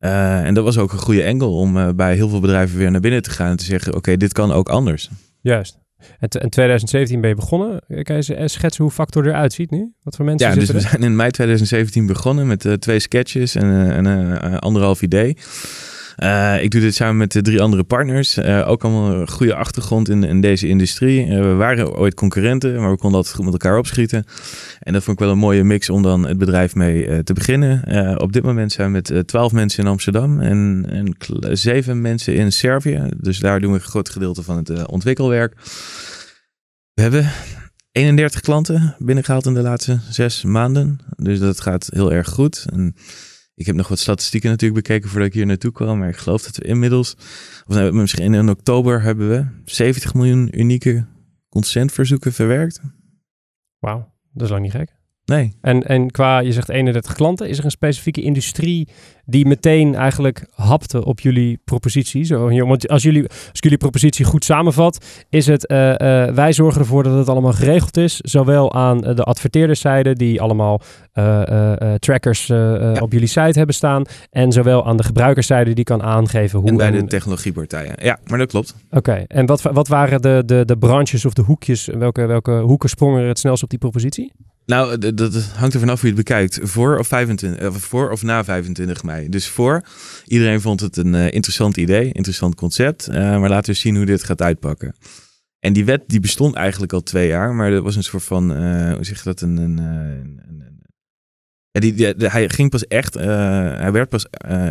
Uh, 0.00 0.44
en 0.44 0.54
dat 0.54 0.64
was 0.64 0.78
ook 0.78 0.92
een 0.92 0.98
goede 0.98 1.22
engel 1.22 1.56
om 1.56 1.76
uh, 1.76 1.88
bij 1.96 2.14
heel 2.14 2.28
veel 2.28 2.40
bedrijven 2.40 2.78
weer 2.78 2.90
naar 2.90 3.00
binnen 3.00 3.22
te 3.22 3.30
gaan 3.30 3.50
en 3.50 3.56
te 3.56 3.64
zeggen: 3.64 3.94
Oké, 3.94 4.16
dit 4.16 4.32
kan 4.32 4.52
ook 4.52 4.68
anders. 4.68 5.10
Juist. 5.40 5.78
En 6.18 6.28
in 6.28 6.50
2017 6.50 7.20
ben 7.20 7.30
je 7.30 7.36
begonnen. 7.36 7.80
Kan 8.02 8.16
je 8.16 8.48
schetsen 8.48 8.84
hoe 8.84 8.92
Factor 8.92 9.26
eruit 9.26 9.52
ziet 9.52 9.70
nu? 9.70 9.92
Wat 10.02 10.16
voor 10.16 10.24
mensen 10.24 10.48
ja, 10.48 10.54
dus 10.54 10.70
we 10.70 10.80
zijn 10.80 11.02
in 11.02 11.16
mei 11.16 11.30
2017 11.30 12.06
begonnen 12.06 12.46
met 12.46 12.64
uh, 12.64 12.72
twee 12.72 12.98
sketches 12.98 13.54
en, 13.54 14.06
en 14.06 14.60
anderhalf 14.60 15.02
idee. 15.02 15.36
Uh, 16.16 16.62
ik 16.62 16.70
doe 16.70 16.80
dit 16.80 16.94
samen 16.94 17.16
met 17.16 17.38
drie 17.44 17.62
andere 17.62 17.84
partners. 17.84 18.38
Uh, 18.38 18.68
ook 18.68 18.84
allemaal 18.84 19.12
een 19.12 19.28
goede 19.28 19.54
achtergrond 19.54 20.08
in, 20.08 20.24
in 20.24 20.40
deze 20.40 20.68
industrie. 20.68 21.26
Uh, 21.26 21.40
we 21.40 21.54
waren 21.54 21.96
ooit 21.96 22.14
concurrenten, 22.14 22.80
maar 22.80 22.90
we 22.90 22.96
konden 22.96 23.16
altijd 23.16 23.34
goed 23.34 23.44
met 23.44 23.52
elkaar 23.52 23.78
opschieten. 23.78 24.24
En 24.80 24.92
dat 24.92 25.02
vond 25.02 25.18
ik 25.18 25.24
wel 25.24 25.32
een 25.32 25.40
mooie 25.40 25.64
mix 25.64 25.90
om 25.90 26.02
dan 26.02 26.26
het 26.26 26.38
bedrijf 26.38 26.74
mee 26.74 27.22
te 27.22 27.32
beginnen. 27.32 28.20
op 28.20 28.32
dit 28.32 28.42
moment 28.42 28.72
zijn 28.72 28.92
we 28.92 28.92
met 28.92 29.28
twaalf 29.28 29.52
mensen 29.52 29.84
in 29.84 29.90
Amsterdam 29.90 30.40
en, 30.40 30.86
en 30.88 31.16
zeven 31.56 32.00
mensen 32.00 32.34
in 32.34 32.52
Servië. 32.52 33.02
Dus 33.16 33.38
daar 33.38 33.60
doen 33.60 33.72
we 33.72 33.78
een 33.78 33.84
groot 33.84 34.08
gedeelte 34.08 34.42
van 34.42 34.56
het 34.56 34.86
ontwikkelwerk. 34.86 35.54
We 36.94 37.02
hebben 37.02 37.30
31 37.92 38.40
klanten 38.40 38.96
binnengehaald 38.98 39.46
in 39.46 39.54
de 39.54 39.60
laatste 39.60 39.98
zes 40.10 40.44
maanden. 40.44 40.98
Dus 41.16 41.38
dat 41.38 41.60
gaat 41.60 41.88
heel 41.92 42.12
erg 42.12 42.28
goed. 42.28 42.64
Ik 43.56 43.66
heb 43.66 43.74
nog 43.74 43.88
wat 43.88 43.98
statistieken 43.98 44.50
natuurlijk 44.50 44.86
bekeken 44.86 45.08
voordat 45.08 45.28
ik 45.28 45.34
hier 45.34 45.46
naartoe 45.46 45.72
kwam. 45.72 45.98
Maar 45.98 46.08
ik 46.08 46.16
geloof 46.16 46.42
dat 46.42 46.56
we 46.56 46.64
inmiddels, 46.64 47.14
of 47.66 47.74
nou, 47.74 47.92
misschien 47.92 48.34
in 48.34 48.48
oktober 48.48 49.02
hebben 49.02 49.28
we 49.28 49.46
70 49.64 50.14
miljoen 50.14 50.60
unieke 50.60 51.06
consentverzoeken 51.48 52.32
verwerkt. 52.32 52.80
Wauw, 53.78 54.12
dat 54.32 54.42
is 54.42 54.50
lang 54.50 54.62
niet 54.62 54.72
gek. 54.72 54.95
Nee. 55.26 55.56
En, 55.60 55.82
en 55.82 56.10
qua, 56.10 56.38
je 56.38 56.52
zegt 56.52 56.68
31 56.68 57.14
klanten, 57.14 57.48
is 57.48 57.58
er 57.58 57.64
een 57.64 57.70
specifieke 57.70 58.22
industrie 58.22 58.88
die 59.24 59.46
meteen 59.46 59.94
eigenlijk 59.94 60.46
hapte 60.54 61.04
op 61.04 61.20
jullie 61.20 61.60
propositie? 61.64 62.24
Zo, 62.24 62.66
want 62.66 62.88
als 62.88 63.02
jullie, 63.02 63.22
als 63.22 63.60
jullie 63.60 63.78
propositie 63.78 64.24
goed 64.24 64.44
samenvat, 64.44 65.04
is 65.28 65.46
het 65.46 65.70
uh, 65.70 65.88
uh, 65.88 65.94
wij 66.34 66.52
zorgen 66.52 66.80
ervoor 66.80 67.02
dat 67.02 67.18
het 67.18 67.28
allemaal 67.28 67.52
geregeld 67.52 67.96
is. 67.96 68.16
Zowel 68.16 68.74
aan 68.74 69.00
de 69.00 69.22
adverteerderszijde, 69.22 70.14
die 70.14 70.40
allemaal 70.40 70.80
uh, 71.14 71.94
trackers 71.94 72.46
ja. 72.46 72.92
op 72.92 73.12
jullie 73.12 73.28
site 73.28 73.58
hebben 73.58 73.74
staan. 73.74 74.04
En 74.30 74.52
zowel 74.52 74.86
aan 74.86 74.96
de 74.96 75.04
gebruikerszijde, 75.04 75.72
die 75.72 75.84
kan 75.84 76.02
aangeven 76.02 76.58
hoe... 76.58 76.68
En 76.68 76.76
bij 76.76 76.90
de 76.90 77.04
technologiepartijen. 77.04 77.94
Ja, 78.02 78.18
maar 78.26 78.38
dat 78.38 78.50
klopt. 78.50 78.74
Oké, 78.90 79.24
en 79.28 79.46
wat, 79.46 79.62
wat 79.62 79.88
waren 79.88 80.22
de, 80.22 80.42
de, 80.46 80.64
de 80.64 80.78
branches 80.78 81.24
of 81.24 81.32
de 81.32 81.42
hoekjes? 81.42 81.86
Welke, 81.86 82.26
welke 82.26 82.52
hoeken 82.52 82.88
sprongen 82.88 83.22
er 83.22 83.28
het 83.28 83.38
snelst 83.38 83.62
op 83.62 83.70
die 83.70 83.78
propositie? 83.78 84.32
Nou, 84.66 85.14
dat, 85.14 85.34
hangt 85.56 85.74
er 85.74 85.80
vanaf 85.80 86.00
hoe 86.00 86.10
je 86.10 86.16
het 86.16 86.24
bekijkt. 86.24 86.58
Voor 86.62 86.98
of, 86.98 87.06
25, 87.06 87.68
of 87.68 87.82
voor 87.82 88.10
of 88.10 88.22
na 88.22 88.44
25 88.44 89.02
mei. 89.02 89.28
Dus 89.28 89.48
voor, 89.48 89.82
iedereen 90.24 90.60
vond 90.60 90.80
het 90.80 90.96
een 90.96 91.14
uh, 91.14 91.32
interessant 91.32 91.76
idee, 91.76 92.12
interessant 92.12 92.54
concept. 92.54 93.08
Uh, 93.08 93.14
maar 93.14 93.48
laten 93.48 93.72
we 93.72 93.78
zien 93.78 93.96
hoe 93.96 94.04
dit 94.04 94.24
gaat 94.24 94.42
uitpakken. 94.42 94.94
En 95.58 95.72
die 95.72 95.84
wet 95.84 96.02
die 96.06 96.20
bestond 96.20 96.54
eigenlijk 96.54 96.92
al 96.92 97.02
twee 97.02 97.28
jaar, 97.28 97.54
maar 97.54 97.70
dat 97.70 97.82
was 97.82 97.96
een 97.96 98.02
soort 98.02 98.22
van, 98.22 98.50
hoe 98.94 99.04
zeg 99.04 99.16
je 99.16 99.24
dat, 99.24 99.40
een... 99.40 99.56
een, 99.56 99.78
een, 99.78 100.74
die, 101.72 102.14
hij 102.16 102.48
ging 102.48 102.70
pas 102.70 102.86
echt, 102.86 103.14
hij 103.14 103.92
werd 103.92 104.08
pas 104.08 104.26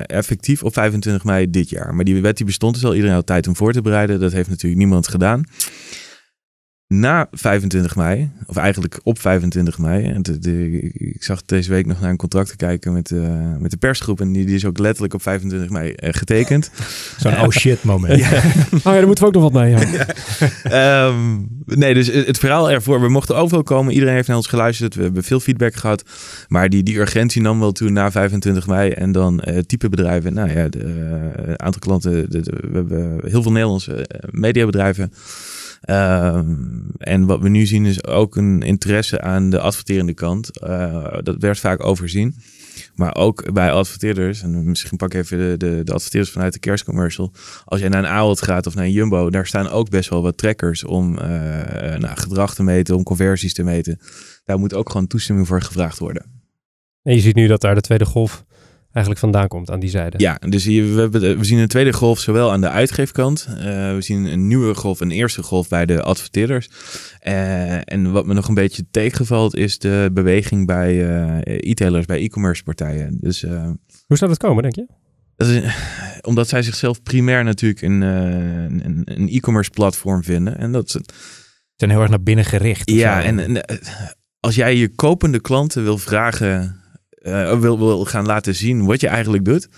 effectief 0.06 0.64
op 0.64 0.74
25 0.74 1.24
mei 1.24 1.50
dit 1.50 1.70
jaar. 1.70 1.96
Maar 1.96 2.06
die 2.06 2.22
wet 2.22 2.38
die 2.38 2.46
bestond 2.46 2.74
dus 2.74 2.86
al, 2.86 2.94
iedereen 2.94 3.16
had 3.16 3.26
tijd 3.26 3.48
om 3.48 3.56
voor 3.56 3.74
te 3.74 3.82
bereiden. 3.82 4.20
Dat 4.20 4.32
heeft 4.32 4.50
natuurlijk 4.50 4.82
niemand 4.82 5.08
gedaan 5.08 5.44
na 6.88 7.28
25 7.32 7.96
mei, 7.96 8.32
of 8.46 8.58
eigenlijk 8.58 9.00
op 9.04 9.20
25 9.20 9.78
mei. 9.78 10.06
En 10.06 10.22
de, 10.22 10.80
ik 10.94 11.24
zag 11.24 11.46
deze 11.46 11.70
week 11.70 11.86
nog 11.86 12.02
naar 12.02 12.10
een 12.10 12.18
contract 12.18 12.50
te 12.50 12.56
kijken 12.56 12.94
met, 12.94 13.12
uh, 13.12 13.58
met 13.60 13.72
de 13.72 13.78
persgroep. 13.78 14.22
En 14.22 14.32
die, 14.32 14.46
die, 14.46 14.56
is 14.56 14.66
ook 14.66 14.78
letterlijk 14.78 15.14
op 15.14 15.22
25 15.22 15.70
mei 15.70 15.94
uh, 16.04 16.10
getekend. 16.12 16.72
Zo'n 17.20 17.40
oh 17.40 17.50
shit 17.50 17.84
moment. 17.84 18.20
ja. 18.20 18.32
oh 18.74 18.82
ja, 18.84 18.92
daar 18.92 19.06
moeten 19.06 19.24
we 19.24 19.30
ook 19.30 19.34
nog 19.34 19.52
wat 19.52 19.54
mee. 19.54 19.76
Ja. 20.72 21.08
um, 21.08 21.48
nee, 21.66 21.94
dus 21.94 22.08
het 22.08 22.38
verhaal 22.38 22.72
ervoor. 22.72 23.02
We 23.02 23.10
mochten 23.10 23.36
overal 23.36 23.64
komen. 23.64 23.94
Iedereen 23.94 24.16
heeft 24.16 24.28
naar 24.28 24.38
ons 24.38 24.48
geluisterd. 24.48 24.96
We 24.96 25.04
hebben 25.04 25.24
veel 25.24 25.40
feedback 25.40 25.76
gehad. 25.76 26.04
Maar 26.48 26.70
die, 26.70 26.84
die 26.84 27.00
urgentie 27.00 27.42
nam 27.42 27.60
wel 27.60 27.72
toe 27.72 27.90
na 27.90 28.12
25 28.12 28.68
mei. 28.68 28.92
En 28.92 29.12
dan 29.12 29.42
uh, 29.46 29.58
type 29.58 29.90
bedrijven. 29.90 30.34
Nou 30.34 30.52
ja, 30.52 30.68
de, 30.70 31.54
aantal 31.56 31.82
klanten. 31.82 32.30
De, 32.30 32.42
de, 32.42 32.58
we 32.62 32.76
hebben 32.76 33.20
heel 33.30 33.42
veel 33.42 33.52
Nederlandse 33.52 34.08
mediabedrijven. 34.32 35.12
Ehm, 35.86 36.80
en 36.98 37.26
wat 37.26 37.40
we 37.40 37.50
nu 37.50 37.66
zien 37.66 37.86
is 37.86 38.06
ook 38.06 38.36
een 38.36 38.62
interesse 38.62 39.22
aan 39.22 39.50
de 39.50 39.60
adverterende 39.60 40.14
kant. 40.14 40.50
Uh, 40.64 41.18
dat 41.24 41.36
werd 41.40 41.60
vaak 41.60 41.86
overzien. 41.86 42.36
Maar 42.96 43.16
ook 43.16 43.54
bij 43.54 43.72
adverteerders, 43.72 44.42
en 44.42 44.70
misschien 44.70 44.98
pak 44.98 45.14
ik 45.14 45.22
even 45.22 45.38
de, 45.38 45.58
de, 45.58 45.84
de 45.84 45.94
adverteerders 45.94 46.34
vanuit 46.34 46.54
de 46.54 46.60
kerstcommercial. 46.60 47.32
Als 47.66 47.80
jij 47.80 47.90
naar 47.90 48.04
een 48.04 48.10
Ahold 48.10 48.42
gaat 48.42 48.68
of 48.68 48.76
naar 48.76 48.84
een 48.84 48.92
Jumbo, 48.92 49.30
daar 49.30 49.48
staan 49.48 49.70
ook 49.70 49.90
best 49.90 50.10
wel 50.10 50.22
wat 50.22 50.38
trackers 50.38 50.84
om 50.84 51.12
uh, 51.12 51.22
nou, 51.98 52.18
gedrag 52.18 52.56
te 52.56 52.64
meten, 52.64 52.96
om 52.96 53.04
conversies 53.04 53.54
te 53.54 53.64
meten. 53.64 54.00
Daar 54.44 54.60
moet 54.60 54.74
ook 54.74 54.90
gewoon 54.90 55.08
toestemming 55.08 55.48
voor 55.48 55.62
gevraagd 55.62 56.00
worden. 56.00 56.26
En 57.04 57.16
je 57.16 57.22
ziet 57.22 57.36
nu 57.36 57.48
dat 57.48 57.62
daar 57.62 57.76
de 57.76 57.82
tweede 57.82 58.06
golf 58.06 58.46
eigenlijk 58.96 59.20
vandaan 59.20 59.48
komt 59.48 59.72
aan 59.72 59.80
die 59.80 59.90
zijde. 59.90 60.18
Ja, 60.20 60.38
dus 60.50 60.66
hier, 60.66 60.96
we, 60.96 61.02
hebben, 61.02 61.38
we 61.38 61.44
zien 61.44 61.58
een 61.58 61.68
tweede 61.68 61.94
golf 61.94 62.20
zowel 62.20 62.52
aan 62.52 62.62
de 62.62 62.70
uitgeefkant. 62.70 63.48
Uh, 63.50 63.56
we 63.94 63.98
zien 64.00 64.26
een 64.26 64.48
nieuwe 64.48 64.76
golf, 64.76 65.00
een 65.00 65.12
eerste 65.12 65.44
golf 65.44 65.68
bij 65.68 65.86
de 65.86 66.02
adverteerders. 66.02 66.70
Uh, 67.28 67.92
en 67.94 68.12
wat 68.12 68.26
me 68.26 68.34
nog 68.34 68.48
een 68.48 68.54
beetje 68.54 68.86
tegenvalt 68.92 69.56
is 69.56 69.78
de 69.78 70.10
beweging 70.14 70.66
bij 70.66 70.94
uh, 70.94 71.70
e-tailers, 71.70 72.06
bij 72.06 72.22
e-commerce 72.22 72.64
partijen. 72.64 73.18
Dus, 73.22 73.42
Hoe 73.42 74.18
zou 74.18 74.30
dat 74.30 74.40
komen, 74.40 74.64
denk 74.64 74.76
je? 74.76 74.88
Dat 75.36 75.48
is, 75.48 75.64
omdat 76.22 76.48
zij 76.48 76.62
zichzelf 76.62 77.04
primair 77.04 77.44
natuurlijk 77.44 77.82
een, 77.82 78.02
een, 78.02 79.02
een 79.06 79.30
e-commerce 79.30 79.70
platform 79.70 80.24
vinden. 80.24 80.58
En 80.58 80.72
dat 80.72 81.00
zijn 81.76 81.92
heel 81.92 82.02
erg 82.02 82.10
naar 82.10 82.24
binnen 82.24 82.46
gericht. 82.46 82.90
Ja, 82.90 83.24
en, 83.24 83.40
en 83.40 83.66
als 84.40 84.56
jij 84.56 84.76
je 84.76 84.90
kopende 84.90 85.42
klanten 85.42 85.84
wil 85.84 85.98
vragen 85.98 86.84
uh, 87.26 87.60
wil, 87.60 87.78
wil 87.78 88.06
gaan 88.06 88.26
laten 88.26 88.56
zien 88.56 88.86
wat 88.86 89.02
je 89.02 89.08
eigenlijk 89.08 89.46
doet. 89.46 89.70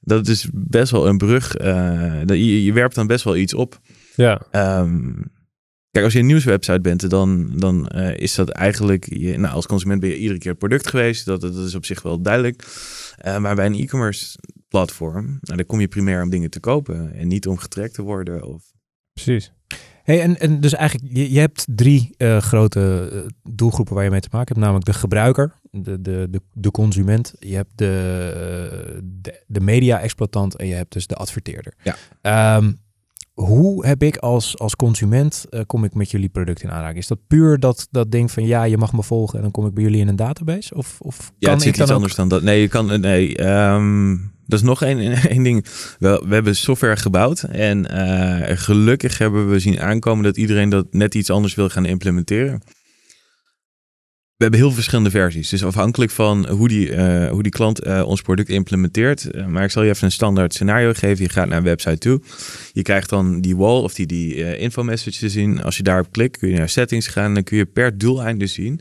Dat 0.00 0.28
is 0.28 0.48
best 0.52 0.90
wel 0.92 1.08
een 1.08 1.18
brug. 1.18 1.60
Uh, 1.60 2.22
je, 2.26 2.64
je 2.64 2.72
werpt 2.72 2.94
dan 2.94 3.06
best 3.06 3.24
wel 3.24 3.36
iets 3.36 3.54
op. 3.54 3.80
Ja. 4.16 4.42
Um, 4.80 5.30
kijk, 5.90 6.04
als 6.04 6.12
je 6.12 6.18
een 6.18 6.26
nieuwswebsite 6.26 6.80
bent, 6.80 7.10
dan, 7.10 7.52
dan 7.56 7.90
uh, 7.94 8.16
is 8.16 8.34
dat 8.34 8.48
eigenlijk... 8.48 9.06
Je, 9.08 9.38
nou, 9.38 9.54
als 9.54 9.66
consument 9.66 10.00
ben 10.00 10.08
je 10.10 10.18
iedere 10.18 10.38
keer 10.38 10.54
product 10.54 10.88
geweest. 10.88 11.24
Dat, 11.24 11.40
dat 11.40 11.56
is 11.56 11.74
op 11.74 11.84
zich 11.84 12.02
wel 12.02 12.22
duidelijk. 12.22 12.64
maar 13.24 13.54
bij 13.54 13.66
een 13.66 13.74
e-commerce 13.74 14.38
platform, 14.68 15.24
nou, 15.24 15.56
dan 15.56 15.66
kom 15.66 15.80
je 15.80 15.88
primair 15.88 16.22
om 16.22 16.30
dingen 16.30 16.50
te 16.50 16.60
kopen. 16.60 17.14
En 17.14 17.28
niet 17.28 17.46
om 17.46 17.56
getrekt 17.58 17.94
te 17.94 18.02
worden. 18.02 18.42
Of... 18.42 18.62
Precies. 19.12 19.52
Hey, 20.08 20.22
en, 20.22 20.38
en 20.40 20.60
dus 20.60 20.74
eigenlijk, 20.74 21.16
je, 21.16 21.32
je 21.32 21.38
hebt 21.38 21.66
drie 21.66 22.14
uh, 22.18 22.38
grote 22.38 23.10
doelgroepen 23.50 23.94
waar 23.94 24.04
je 24.04 24.10
mee 24.10 24.20
te 24.20 24.28
maken 24.30 24.48
hebt. 24.48 24.60
Namelijk 24.60 24.86
de 24.86 24.92
gebruiker, 24.92 25.54
de, 25.70 26.00
de, 26.02 26.26
de, 26.30 26.40
de 26.52 26.70
consument, 26.70 27.34
je 27.38 27.54
hebt 27.54 27.70
de, 27.74 29.00
de, 29.04 29.42
de 29.46 29.60
media-exploitant 29.60 30.56
en 30.56 30.66
je 30.66 30.74
hebt 30.74 30.92
dus 30.92 31.06
de 31.06 31.14
adverteerder. 31.14 31.74
Ja. 31.82 32.56
Um, 32.56 32.78
hoe 33.32 33.86
heb 33.86 34.02
ik 34.02 34.16
als, 34.16 34.58
als 34.58 34.76
consument, 34.76 35.46
uh, 35.50 35.60
kom 35.66 35.84
ik 35.84 35.94
met 35.94 36.10
jullie 36.10 36.28
product 36.28 36.62
in 36.62 36.70
aanraking? 36.70 36.98
Is 36.98 37.06
dat 37.06 37.26
puur 37.26 37.58
dat, 37.58 37.88
dat 37.90 38.10
ding 38.10 38.30
van 38.30 38.46
ja, 38.46 38.62
je 38.62 38.78
mag 38.78 38.92
me 38.92 39.02
volgen 39.02 39.36
en 39.36 39.42
dan 39.42 39.50
kom 39.50 39.66
ik 39.66 39.74
bij 39.74 39.82
jullie 39.82 40.00
in 40.00 40.08
een 40.08 40.16
database? 40.16 40.74
Of, 40.74 40.96
of 41.00 41.32
ja, 41.38 41.50
het 41.50 41.60
is 41.60 41.66
iets 41.66 41.90
anders 41.90 42.14
dan 42.14 42.28
dat. 42.28 42.42
Nee, 42.42 42.60
je 42.60 42.68
kan, 42.68 43.00
nee, 43.00 43.46
um, 43.46 44.32
dat 44.48 44.58
is 44.58 44.64
nog 44.64 44.82
één, 44.82 45.12
één 45.34 45.42
ding. 45.42 45.66
We, 45.98 46.26
hebben 46.28 46.56
software 46.56 46.96
gebouwd 46.96 47.42
en 47.42 47.86
uh, 47.90 48.56
gelukkig 48.56 49.18
hebben 49.18 49.50
we 49.50 49.58
zien 49.58 49.80
aankomen 49.80 50.24
dat 50.24 50.36
iedereen 50.36 50.68
dat 50.68 50.86
net 50.90 51.14
iets 51.14 51.30
anders 51.30 51.54
wil 51.54 51.68
gaan 51.68 51.86
implementeren 51.86 52.62
we 54.38 54.44
hebben 54.44 54.60
heel 54.60 54.72
verschillende 54.72 55.10
versies. 55.10 55.48
Dus 55.48 55.64
afhankelijk 55.64 56.10
van 56.10 56.48
hoe 56.48 56.68
die, 56.68 56.90
uh, 56.90 57.30
hoe 57.30 57.42
die 57.42 57.52
klant 57.52 57.86
uh, 57.86 58.02
ons 58.06 58.22
product 58.22 58.48
implementeert. 58.48 59.46
Maar 59.48 59.64
ik 59.64 59.70
zal 59.70 59.82
je 59.82 59.90
even 59.90 60.04
een 60.04 60.12
standaard 60.12 60.54
scenario 60.54 60.92
geven. 60.92 61.24
Je 61.24 61.30
gaat 61.30 61.48
naar 61.48 61.58
een 61.58 61.64
website 61.64 61.98
toe. 61.98 62.20
Je 62.72 62.82
krijgt 62.82 63.08
dan 63.08 63.40
die 63.40 63.56
wall 63.56 63.82
of 63.82 63.94
die, 63.94 64.06
die 64.06 64.56
info 64.56 64.82
message 64.82 65.18
te 65.18 65.28
zien. 65.28 65.62
Als 65.62 65.76
je 65.76 65.82
daarop 65.82 66.12
klikt, 66.12 66.38
kun 66.38 66.48
je 66.48 66.56
naar 66.56 66.68
settings 66.68 67.06
gaan. 67.06 67.34
Dan 67.34 67.42
kun 67.42 67.56
je 67.56 67.66
per 67.66 67.98
doeleinde 67.98 68.46
zien. 68.46 68.80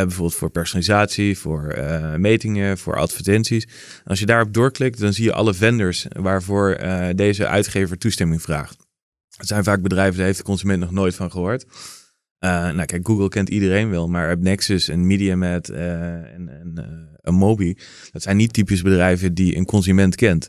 Bijvoorbeeld 0.00 0.34
voor 0.34 0.50
personalisatie, 0.50 1.38
voor 1.38 1.78
metingen, 2.18 2.78
voor 2.78 2.96
advertenties. 2.96 3.68
Als 4.04 4.18
je 4.18 4.26
daarop 4.26 4.54
doorklikt, 4.54 5.00
dan 5.00 5.12
zie 5.12 5.24
je 5.24 5.32
alle 5.32 5.54
vendors 5.54 6.06
waarvoor 6.08 6.78
deze 7.14 7.46
uitgever 7.46 7.98
toestemming 7.98 8.42
vraagt. 8.42 8.76
Het 9.36 9.46
zijn 9.46 9.64
vaak 9.64 9.82
bedrijven, 9.82 10.16
daar 10.16 10.26
heeft 10.26 10.38
de 10.38 10.44
consument 10.44 10.80
nog 10.80 10.90
nooit 10.90 11.14
van 11.14 11.30
gehoord. 11.30 11.66
Nou 12.38 12.84
kijk, 12.84 13.06
Google 13.06 13.28
kent 13.28 13.48
iedereen 13.48 13.90
wel, 13.90 14.08
maar 14.08 14.38
Nexus 14.38 14.88
en 14.88 15.06
MediaMed 15.06 15.68
en, 15.68 16.50
en 17.20 17.34
Mobi, 17.34 17.76
dat 18.12 18.22
zijn 18.22 18.36
niet 18.36 18.52
typisch 18.52 18.82
bedrijven 18.82 19.34
die 19.34 19.56
een 19.56 19.64
consument 19.64 20.14
kent. 20.14 20.48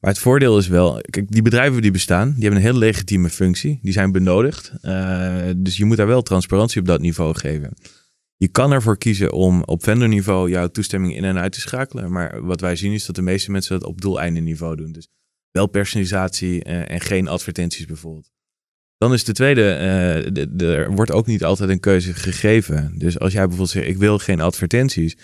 Maar 0.00 0.10
het 0.10 0.20
voordeel 0.20 0.58
is 0.58 0.68
wel, 0.68 1.00
kijk, 1.10 1.30
die 1.30 1.42
bedrijven 1.42 1.82
die 1.82 1.90
bestaan, 1.90 2.32
die 2.32 2.42
hebben 2.42 2.60
een 2.60 2.70
heel 2.70 2.78
legitieme 2.78 3.28
functie, 3.28 3.78
die 3.82 3.92
zijn 3.92 4.12
benodigd. 4.12 4.72
dus 5.56 5.76
je 5.76 5.84
moet 5.84 5.96
daar 5.96 6.06
wel 6.06 6.22
transparantie 6.22 6.80
op 6.80 6.86
dat 6.86 7.00
niveau 7.00 7.34
geven. 7.34 7.76
Je 8.38 8.48
kan 8.48 8.72
ervoor 8.72 8.98
kiezen 8.98 9.32
om 9.32 9.62
op 9.64 9.82
vendorniveau 9.82 10.50
jouw 10.50 10.68
toestemming 10.68 11.16
in 11.16 11.24
en 11.24 11.38
uit 11.38 11.52
te 11.52 11.60
schakelen. 11.60 12.12
Maar 12.12 12.44
wat 12.44 12.60
wij 12.60 12.76
zien 12.76 12.92
is 12.92 13.06
dat 13.06 13.16
de 13.16 13.22
meeste 13.22 13.50
mensen 13.50 13.78
dat 13.78 13.88
op 13.88 14.00
doeleinden 14.00 14.56
doen. 14.76 14.92
Dus 14.92 15.08
wel 15.50 15.66
personalisatie 15.66 16.64
en 16.64 17.00
geen 17.00 17.28
advertenties 17.28 17.86
bijvoorbeeld. 17.86 18.30
Dan 18.98 19.12
is 19.12 19.24
de 19.24 19.32
tweede, 19.32 19.60
uh, 19.60 20.68
er 20.68 20.92
wordt 20.92 21.10
ook 21.10 21.26
niet 21.26 21.44
altijd 21.44 21.70
een 21.70 21.80
keuze 21.80 22.14
gegeven. 22.14 22.94
Dus 22.98 23.18
als 23.18 23.32
jij 23.32 23.40
bijvoorbeeld 23.40 23.70
zegt, 23.70 23.86
ik 23.86 23.96
wil 23.96 24.18
geen 24.18 24.40
advertenties. 24.40 25.16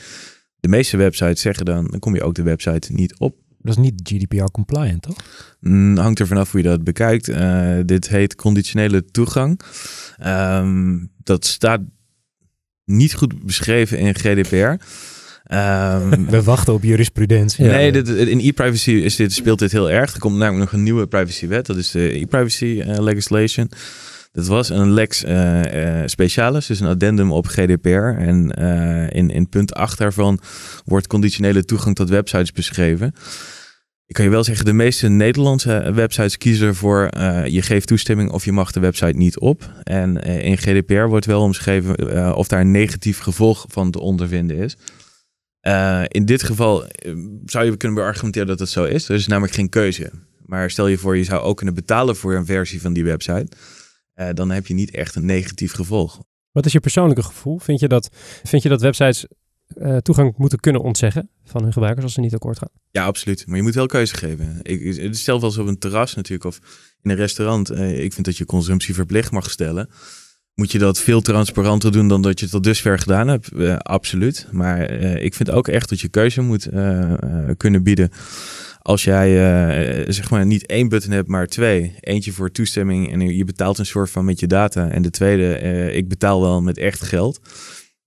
De 0.56 0.68
meeste 0.68 0.96
websites 0.96 1.40
zeggen 1.40 1.64
dan, 1.64 1.86
dan 1.86 2.00
kom 2.00 2.14
je 2.14 2.22
ook 2.22 2.34
de 2.34 2.42
website 2.42 2.92
niet 2.92 3.18
op. 3.18 3.36
Dat 3.58 3.76
is 3.76 3.82
niet 3.82 4.00
GDPR 4.02 4.44
compliant, 4.44 5.02
toch? 5.02 5.16
Mm, 5.60 5.96
hangt 5.96 6.18
er 6.18 6.26
vanaf 6.26 6.50
hoe 6.50 6.62
je 6.62 6.68
dat 6.68 6.84
bekijkt. 6.84 7.28
Uh, 7.28 7.78
dit 7.84 8.08
heet 8.08 8.34
conditionele 8.34 9.04
toegang. 9.04 9.60
Um, 10.26 11.12
dat 11.22 11.44
staat 11.44 11.80
niet 12.84 13.14
goed 13.14 13.44
beschreven 13.44 13.98
in 13.98 14.14
GDPR. 14.14 14.56
Um, 15.54 16.26
We 16.30 16.42
wachten 16.42 16.72
op 16.72 16.82
jurisprudentie. 16.82 17.64
Nee, 17.64 17.92
dit, 17.92 18.08
in 18.08 18.38
e-privacy 18.38 18.90
is 18.90 19.16
dit, 19.16 19.32
speelt 19.32 19.58
dit 19.58 19.72
heel 19.72 19.90
erg. 19.90 20.14
Er 20.14 20.20
komt 20.20 20.36
namelijk 20.36 20.64
nog 20.64 20.72
een 20.72 20.82
nieuwe 20.82 21.06
privacywet. 21.06 21.66
Dat 21.66 21.76
is 21.76 21.90
de 21.90 22.20
e-privacy 22.20 22.64
uh, 22.86 22.98
legislation. 22.98 23.70
Dat 24.32 24.46
was 24.46 24.68
een 24.68 24.90
lex 24.90 25.24
uh, 25.24 25.60
specialis, 26.06 26.66
dus 26.66 26.80
een 26.80 26.86
addendum 26.86 27.32
op 27.32 27.46
GDPR. 27.46 27.88
En 27.88 28.50
in, 29.10 29.30
in 29.30 29.48
punt 29.48 29.74
8 29.74 29.98
daarvan 29.98 30.40
wordt 30.84 31.06
conditionele 31.06 31.64
toegang 31.64 31.94
tot 31.94 32.08
websites 32.08 32.52
beschreven. 32.52 33.14
Ik 34.06 34.14
kan 34.14 34.24
je 34.24 34.30
wel 34.30 34.44
zeggen, 34.44 34.64
de 34.64 34.72
meeste 34.72 35.08
Nederlandse 35.08 35.92
websites 35.92 36.38
kiezen 36.38 36.66
ervoor, 36.66 37.10
uh, 37.16 37.46
je 37.46 37.62
geeft 37.62 37.86
toestemming 37.86 38.30
of 38.30 38.44
je 38.44 38.52
mag 38.52 38.72
de 38.72 38.80
website 38.80 39.16
niet 39.16 39.38
op. 39.38 39.70
En 39.82 40.16
in 40.22 40.58
GDPR 40.58 41.04
wordt 41.04 41.26
wel 41.26 41.42
omschreven 41.42 42.36
of 42.36 42.48
daar 42.48 42.60
een 42.60 42.70
negatief 42.70 43.18
gevolg 43.18 43.64
van 43.68 43.90
te 43.90 44.00
ondervinden 44.00 44.56
is. 44.56 44.76
in 46.08 46.24
dit 46.24 46.42
geval 46.42 46.84
zou 47.44 47.64
je 47.64 47.76
kunnen 47.76 47.98
beargumenteren 47.98 48.48
dat 48.48 48.58
het 48.58 48.68
zo 48.68 48.84
is. 48.84 49.08
Er 49.08 49.14
is 49.14 49.26
namelijk 49.26 49.54
geen 49.54 49.68
keuze. 49.68 50.10
Maar 50.46 50.70
stel 50.70 50.86
je 50.86 50.98
voor, 50.98 51.16
je 51.16 51.24
zou 51.24 51.42
ook 51.42 51.56
kunnen 51.56 51.74
betalen 51.74 52.16
voor 52.16 52.34
een 52.34 52.46
versie 52.46 52.80
van 52.80 52.92
die 52.92 53.04
website. 53.04 53.48
Dan 54.32 54.50
heb 54.50 54.66
je 54.66 54.74
niet 54.74 54.90
echt 54.90 55.14
een 55.14 55.26
negatief 55.26 55.72
gevolg. 55.72 56.20
Wat 56.52 56.66
is 56.66 56.72
je 56.72 56.80
persoonlijke 56.80 57.22
gevoel? 57.22 57.58
Vind 57.58 57.80
je 57.80 57.88
dat, 57.88 58.08
vind 58.42 58.62
je 58.62 58.68
dat 58.68 58.80
websites 58.80 59.26
uh, 59.76 59.96
toegang 59.96 60.34
moeten 60.36 60.60
kunnen 60.60 60.82
ontzeggen 60.82 61.28
van 61.44 61.62
hun 61.62 61.72
gebruikers 61.72 62.04
als 62.04 62.14
ze 62.14 62.20
niet 62.20 62.34
akkoord 62.34 62.58
gaan? 62.58 62.68
Ja, 62.90 63.04
absoluut. 63.04 63.46
Maar 63.46 63.56
je 63.56 63.62
moet 63.62 63.74
wel 63.74 63.86
keuze 63.86 64.16
geven. 64.16 64.58
Ik, 64.62 65.14
stel 65.14 65.40
wel 65.40 65.48
eens 65.48 65.58
op 65.58 65.66
een 65.66 65.78
terras 65.78 66.14
natuurlijk 66.14 66.44
of 66.44 66.60
in 67.02 67.10
een 67.10 67.16
restaurant. 67.16 67.70
Uh, 67.70 68.04
ik 68.04 68.12
vind 68.12 68.26
dat 68.26 68.36
je 68.36 68.44
consumptie 68.44 68.94
verplicht 68.94 69.30
mag 69.30 69.50
stellen. 69.50 69.88
Moet 70.54 70.72
je 70.72 70.78
dat 70.78 71.00
veel 71.00 71.20
transparanter 71.20 71.92
doen 71.92 72.08
dan 72.08 72.22
dat 72.22 72.40
je 72.40 72.48
tot 72.48 72.64
dusver 72.64 72.98
gedaan 72.98 73.28
hebt? 73.28 73.78
absoluut. 73.82 74.46
Maar 74.50 74.90
ik 75.00 75.34
vind 75.34 75.50
ook 75.50 75.68
echt 75.68 75.88
dat 75.88 76.00
je 76.00 76.08
keuze 76.08 76.40
moet 76.40 76.68
kunnen 77.56 77.82
bieden 77.82 78.10
als 78.78 79.04
jij 79.04 79.28
zeg 80.08 80.30
maar 80.30 80.46
niet 80.46 80.66
één 80.66 80.88
button 80.88 81.10
hebt, 81.10 81.28
maar 81.28 81.46
twee. 81.46 81.94
Eentje 82.00 82.32
voor 82.32 82.50
toestemming 82.50 83.12
en 83.12 83.36
je 83.36 83.44
betaalt 83.44 83.78
een 83.78 83.86
soort 83.86 84.10
van 84.10 84.24
met 84.24 84.40
je 84.40 84.46
data. 84.46 84.88
En 84.88 85.02
de 85.02 85.10
tweede, 85.10 85.58
ik 85.92 86.08
betaal 86.08 86.40
wel 86.40 86.62
met 86.62 86.78
echt 86.78 87.02
geld. 87.02 87.40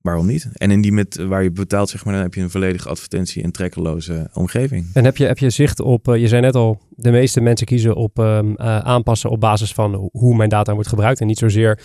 Waarom 0.08 0.26
niet? 0.26 0.50
En 0.54 0.72
in 0.72 0.82
die 0.82 0.92
met 0.92 1.16
waar 1.16 1.44
je 1.44 1.52
betaalt, 1.52 1.90
zeg 1.90 2.06
maar, 2.06 2.14
dan 2.14 2.24
heb 2.24 2.34
je 2.34 2.42
een 2.42 2.50
volledige 2.50 2.90
advertentie- 2.90 3.44
en 3.44 3.52
trekkeloze 3.52 4.30
omgeving. 4.34 4.90
En 4.94 5.04
heb 5.04 5.18
je, 5.18 5.26
heb 5.26 5.38
je 5.38 5.50
zicht 5.50 5.80
op, 5.80 6.08
uh, 6.08 6.16
je 6.16 6.28
zei 6.28 6.42
net 6.42 6.56
al, 6.56 6.82
de 6.90 7.12
meeste 7.12 7.42
mensen 7.42 7.68
kiezen 7.68 7.96
op 7.96 8.18
um, 8.18 8.58
aanpassen 8.60 9.30
op 9.30 9.40
basis 9.40 9.74
van 9.74 10.10
hoe 10.12 10.36
mijn 10.36 10.50
data 10.50 10.74
wordt 10.74 10.90
gebruikt. 10.90 11.22
En 11.22 11.28
niet 11.28 11.38
zozeer 11.38 11.80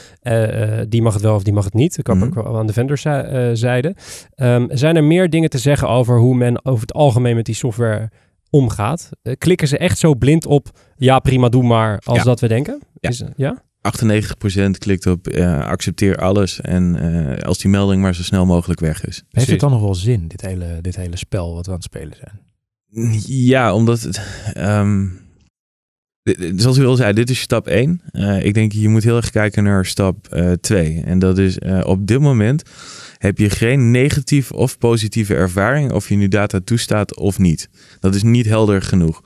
die 0.88 1.02
mag 1.02 1.12
het 1.12 1.22
wel 1.22 1.34
of 1.34 1.42
die 1.42 1.52
mag 1.52 1.64
het 1.64 1.74
niet. 1.74 1.98
Ik 1.98 2.04
kan 2.04 2.20
-hmm. 2.20 2.32
ook 2.38 2.56
aan 2.56 2.66
de 2.66 2.72
venderszijde. 2.72 3.96
Um, 4.36 4.66
zijn 4.70 4.96
er 4.96 5.04
meer 5.04 5.30
dingen 5.30 5.50
te 5.50 5.58
zeggen 5.58 5.88
over 5.88 6.18
hoe 6.18 6.34
men 6.34 6.64
over 6.64 6.80
het 6.80 6.92
algemeen 6.92 7.36
met 7.36 7.44
die 7.44 7.54
software 7.54 8.10
omgaat. 8.50 9.10
Klikken 9.38 9.68
ze 9.68 9.78
echt 9.78 9.98
zo 9.98 10.14
blind 10.14 10.46
op, 10.46 10.70
ja 10.96 11.18
prima, 11.18 11.48
doe 11.48 11.62
maar, 11.62 12.00
als 12.04 12.18
ja. 12.18 12.24
dat 12.24 12.40
we 12.40 12.48
denken? 12.48 12.80
Ja. 13.00 13.08
Is, 13.08 13.22
ja? 13.36 13.62
98% 13.82 14.70
klikt 14.78 15.06
op 15.06 15.28
uh, 15.28 15.66
accepteer 15.66 16.16
alles 16.16 16.60
en 16.60 16.96
uh, 16.96 17.38
als 17.38 17.58
die 17.58 17.70
melding 17.70 18.02
maar 18.02 18.14
zo 18.14 18.22
snel 18.22 18.46
mogelijk 18.46 18.80
weg 18.80 19.04
is. 19.04 19.22
Heeft 19.30 19.50
het 19.50 19.60
dan 19.60 19.70
nog 19.70 19.80
wel 19.80 19.94
zin, 19.94 20.28
dit 20.28 20.40
hele, 20.40 20.78
dit 20.80 20.96
hele 20.96 21.16
spel 21.16 21.54
wat 21.54 21.66
we 21.66 21.72
aan 21.72 21.76
het 21.76 21.86
spelen 21.86 22.16
zijn? 22.16 22.40
Ja, 23.26 23.74
omdat 23.74 24.00
het... 24.00 24.20
Um, 24.58 25.20
zoals 26.56 26.78
u 26.78 26.84
al 26.84 26.96
zei, 26.96 27.12
dit 27.12 27.30
is 27.30 27.40
stap 27.40 27.66
1. 27.66 28.02
Uh, 28.12 28.44
ik 28.44 28.54
denk 28.54 28.72
je 28.72 28.88
moet 28.88 29.04
heel 29.04 29.16
erg 29.16 29.30
kijken 29.30 29.64
naar 29.64 29.86
stap 29.86 30.36
2. 30.60 31.02
en 31.04 31.18
dat 31.18 31.38
is 31.38 31.58
op 31.82 32.06
dit 32.06 32.20
moment 32.20 32.62
heb 33.18 33.38
je 33.38 33.50
geen 33.50 33.90
negatieve 33.90 34.54
of 34.54 34.78
positieve 34.78 35.34
ervaring 35.34 35.92
of 35.92 36.08
je 36.08 36.14
nu 36.14 36.28
data 36.28 36.60
toestaat 36.64 37.16
of 37.16 37.38
niet. 37.38 37.68
Dat 38.00 38.14
is 38.14 38.22
niet 38.22 38.46
helder 38.46 38.82
genoeg. 38.82 39.22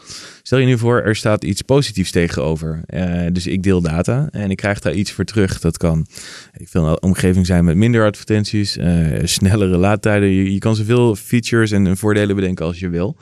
Stel 0.47 0.59
je 0.59 0.67
nu 0.67 0.79
voor, 0.79 1.03
er 1.03 1.17
staat 1.17 1.45
iets 1.45 1.63
positiefs 1.63 2.11
tegenover. 2.11 2.83
Uh, 2.87 3.27
dus 3.33 3.47
ik 3.47 3.63
deel 3.63 3.81
data 3.81 4.29
en 4.31 4.51
ik 4.51 4.57
krijg 4.57 4.81
daar 4.81 4.93
iets 4.93 5.13
voor 5.13 5.25
terug. 5.25 5.61
Dat 5.61 5.77
kan 5.77 6.07
ik 6.53 6.69
wil 6.69 6.87
een 6.87 7.03
omgeving 7.03 7.47
zijn 7.47 7.65
met 7.65 7.77
minder 7.77 8.05
advertenties, 8.05 8.77
uh, 8.77 9.19
snellere 9.25 9.77
laadtijden. 9.77 10.29
Je, 10.29 10.53
je, 10.53 10.59
kan 10.59 10.77
zoveel 10.77 11.15
features 11.15 11.71
en 11.71 11.97
voordelen 11.97 12.37
bedenken 12.37 12.65
als 12.65 12.79
je 12.79 12.89
wil. 12.89 13.17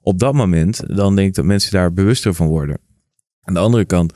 Op 0.00 0.18
dat 0.18 0.34
moment, 0.34 0.96
dan 0.96 1.16
denk 1.16 1.28
ik 1.28 1.34
dat 1.34 1.44
mensen 1.44 1.72
daar 1.72 1.92
bewuster 1.92 2.34
van 2.34 2.46
worden. 2.46 2.78
Aan 3.42 3.54
de 3.54 3.60
andere 3.60 3.84
kant 3.84 4.12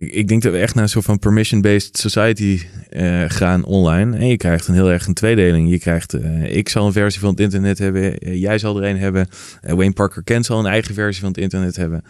ik 0.00 0.28
denk 0.28 0.42
dat 0.42 0.52
we 0.52 0.58
echt 0.58 0.74
naar 0.74 0.82
een 0.82 0.90
soort 0.90 1.04
van 1.04 1.18
permission-based 1.18 1.98
society 1.98 2.60
uh, 2.90 3.24
gaan 3.26 3.64
online. 3.64 4.16
En 4.16 4.26
je 4.26 4.36
krijgt 4.36 4.68
een 4.68 4.74
heel 4.74 4.90
erg 4.90 5.06
een 5.06 5.14
tweedeling. 5.14 5.70
Je 5.70 5.78
krijgt, 5.78 6.14
uh, 6.14 6.56
ik 6.56 6.68
zal 6.68 6.86
een 6.86 6.92
versie 6.92 7.20
van 7.20 7.30
het 7.30 7.40
internet 7.40 7.78
hebben, 7.78 8.28
uh, 8.28 8.40
jij 8.40 8.58
zal 8.58 8.82
er 8.82 8.88
een 8.88 8.98
hebben. 8.98 9.28
Wayne 9.60 9.92
Parker 9.92 10.22
Kent 10.22 10.46
zal 10.46 10.58
een 10.58 10.66
eigen 10.66 10.94
versie 10.94 11.20
van 11.20 11.30
het 11.30 11.40
internet 11.40 11.76
hebben. 11.76 12.02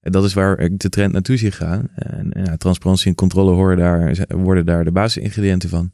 En 0.00 0.12
dat 0.12 0.24
is 0.24 0.34
waar 0.34 0.58
ik 0.58 0.78
de 0.78 0.88
trend 0.88 1.12
naartoe 1.12 1.36
zie 1.36 1.50
gaan. 1.50 1.88
En, 1.94 2.32
en 2.32 2.58
transparantie 2.58 3.08
en 3.08 3.14
controle 3.14 3.52
horen 3.52 3.76
daar, 3.76 4.26
worden 4.28 4.66
daar 4.66 4.84
de 4.84 4.92
basisingrediënten 4.92 5.68
van. 5.68 5.92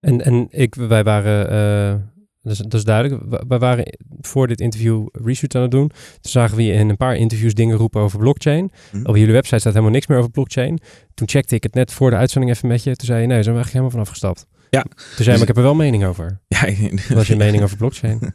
En, 0.00 0.24
en 0.24 0.46
ik, 0.50 0.74
wij 0.74 1.04
waren 1.04 2.12
dat 2.42 2.52
is, 2.52 2.58
dat 2.58 2.74
is 2.74 2.84
duidelijk. 2.84 3.22
We, 3.48 3.58
waren 3.58 3.98
voor 4.20 4.46
dit 4.46 4.60
interview 4.60 5.06
research 5.12 5.54
aan 5.54 5.62
het 5.62 5.70
doen. 5.70 5.88
Toen 5.88 6.30
zagen 6.30 6.56
we 6.56 6.62
in 6.62 6.88
een 6.88 6.96
paar 6.96 7.16
interviews 7.16 7.54
dingen 7.54 7.76
roepen 7.76 8.00
over 8.00 8.18
blockchain. 8.18 8.70
Mm. 8.92 9.06
Op 9.06 9.16
jullie 9.16 9.32
website 9.32 9.58
staat 9.58 9.72
helemaal 9.72 9.94
niks 9.94 10.06
meer 10.06 10.18
over 10.18 10.30
blockchain. 10.30 10.80
Toen 11.14 11.28
checkte 11.28 11.54
ik 11.54 11.62
het 11.62 11.74
net 11.74 11.92
voor 11.92 12.10
de 12.10 12.16
uitzending 12.16 12.52
even 12.52 12.68
met 12.68 12.82
je. 12.82 12.96
Toen 12.96 13.06
zei 13.06 13.20
je, 13.20 13.26
nee, 13.26 13.42
zijn 13.42 13.54
we 13.54 13.62
eigenlijk 13.62 13.72
helemaal 13.72 13.90
vanaf 13.90 14.08
gestapt. 14.08 14.46
Ja. 14.70 14.82
Toen 14.82 14.94
zei 15.06 15.24
je, 15.24 15.30
maar 15.30 15.40
ik 15.40 15.46
heb 15.46 15.56
er 15.56 15.62
wel 15.62 15.74
mening 15.74 16.04
over. 16.04 16.40
Ja. 16.48 16.60
Wat 17.08 17.22
is 17.22 17.28
je 17.28 17.36
mening 17.36 17.62
over 17.62 17.76
blockchain? 17.76 18.20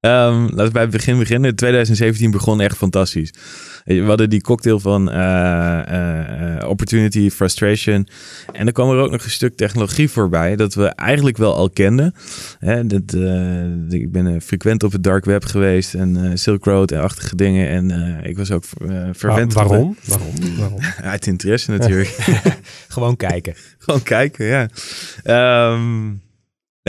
Um, 0.00 0.42
laten 0.42 0.64
we 0.64 0.70
bij 0.70 0.82
het 0.82 0.90
begin 0.90 1.18
beginnen. 1.18 1.54
2017 1.54 2.30
begon 2.30 2.60
echt 2.60 2.76
fantastisch. 2.76 3.32
We 3.84 4.02
hadden 4.02 4.30
die 4.30 4.40
cocktail 4.40 4.80
van 4.80 5.08
uh, 5.08 5.82
uh, 5.90 6.68
opportunity, 6.68 7.30
frustration. 7.30 8.08
En 8.52 8.66
er 8.66 8.72
kwam 8.72 8.90
er 8.90 8.96
ook 8.96 9.10
nog 9.10 9.24
een 9.24 9.30
stuk 9.30 9.56
technologie 9.56 10.10
voorbij 10.10 10.56
dat 10.56 10.74
we 10.74 10.86
eigenlijk 10.86 11.36
wel 11.36 11.54
al 11.54 11.70
kenden. 11.70 12.14
Hè, 12.58 12.86
dat, 12.86 13.14
uh, 13.14 13.90
ik 13.90 14.12
ben 14.12 14.42
frequent 14.42 14.82
op 14.82 14.92
het 14.92 15.02
dark 15.02 15.24
web 15.24 15.44
geweest 15.44 15.94
en 15.94 16.38
Silk 16.38 16.64
Road 16.64 16.92
en 16.92 17.00
achtige 17.00 17.36
dingen. 17.36 17.68
En 17.68 18.20
ik 18.24 18.36
was 18.36 18.50
ook 18.50 18.64
verwend. 19.12 19.52
Waar, 19.52 19.68
waarom? 19.68 19.96
waarom? 20.04 20.34
Waarom? 20.58 20.80
Uit 21.12 21.26
interesse 21.26 21.70
natuurlijk. 21.70 22.16
Gewoon 22.88 23.16
kijken. 23.16 23.54
Gewoon 23.78 24.02
kijken, 24.02 24.46
ja. 24.46 24.68
Um, 25.72 26.20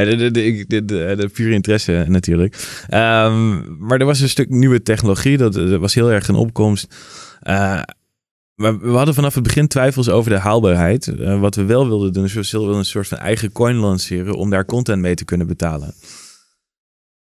Nee, 0.05 0.31
de, 0.31 0.85
de, 0.85 1.29
pure 1.33 1.53
interesse 1.53 2.05
natuurlijk. 2.07 2.55
Um, 2.93 3.77
maar 3.79 3.99
er 3.99 4.05
was 4.05 4.19
een 4.19 4.29
stuk 4.29 4.49
nieuwe 4.49 4.81
technologie. 4.81 5.37
Dat, 5.37 5.53
dat 5.53 5.79
was 5.79 5.93
heel 5.93 6.11
erg 6.11 6.27
een 6.27 6.35
opkomst. 6.35 6.95
Uh, 7.43 7.81
maar 8.55 8.79
we 8.79 8.89
hadden 8.89 9.13
vanaf 9.13 9.33
het 9.33 9.43
begin 9.43 9.67
twijfels 9.67 10.09
over 10.09 10.31
de 10.31 10.37
haalbaarheid. 10.37 11.13
Wat 11.39 11.55
we 11.55 11.63
wel 11.63 11.87
wilden 11.87 12.13
doen, 12.13 12.23
is 12.23 12.33
we 12.33 12.47
wilden 12.51 12.75
een 12.75 12.85
soort 12.85 13.07
van 13.07 13.17
eigen 13.17 13.51
coin 13.51 13.75
lanceren 13.75 14.35
om 14.35 14.49
daar 14.49 14.65
content 14.65 15.01
mee 15.01 15.15
te 15.15 15.25
kunnen 15.25 15.47
betalen 15.47 15.93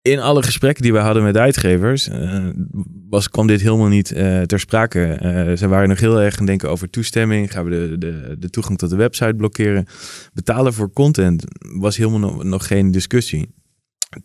in 0.03 0.19
alle 0.19 0.43
gesprekken 0.43 0.83
die 0.83 0.93
we 0.93 0.99
hadden 0.99 1.23
met 1.23 1.37
uitgevers, 1.37 2.09
uh, 2.09 2.49
was, 3.09 3.29
kwam 3.29 3.47
dit 3.47 3.61
helemaal 3.61 3.87
niet 3.87 4.11
uh, 4.11 4.41
ter 4.41 4.59
sprake. 4.59 5.19
Uh, 5.21 5.57
ze 5.57 5.67
waren 5.67 5.89
nog 5.89 5.99
heel 5.99 6.21
erg 6.21 6.39
aan 6.39 6.45
denken 6.45 6.69
over 6.69 6.89
toestemming. 6.89 7.51
Gaan 7.51 7.63
we 7.63 7.69
de, 7.69 7.97
de, 7.97 8.35
de 8.39 8.49
toegang 8.49 8.77
tot 8.77 8.89
de 8.89 8.95
website 8.95 9.33
blokkeren? 9.33 9.85
Betalen 10.33 10.73
voor 10.73 10.93
content 10.93 11.43
was 11.59 11.97
helemaal 11.97 12.19
nog, 12.19 12.43
nog 12.43 12.67
geen 12.67 12.91
discussie. 12.91 13.55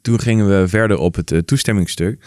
Toen 0.00 0.20
gingen 0.20 0.60
we 0.60 0.68
verder 0.68 0.98
op 0.98 1.14
het 1.14 1.46
toestemmingsstuk. 1.46 2.24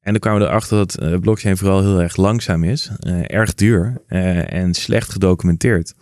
En 0.00 0.12
dan 0.12 0.20
kwamen 0.20 0.40
we 0.40 0.46
erachter 0.46 0.76
dat 0.76 1.20
blockchain 1.20 1.56
vooral 1.56 1.80
heel 1.80 2.00
erg 2.00 2.16
langzaam 2.16 2.64
is, 2.64 2.90
erg 3.26 3.54
duur 3.54 4.02
en 4.46 4.74
slecht 4.74 5.10
gedocumenteerd. 5.10 5.94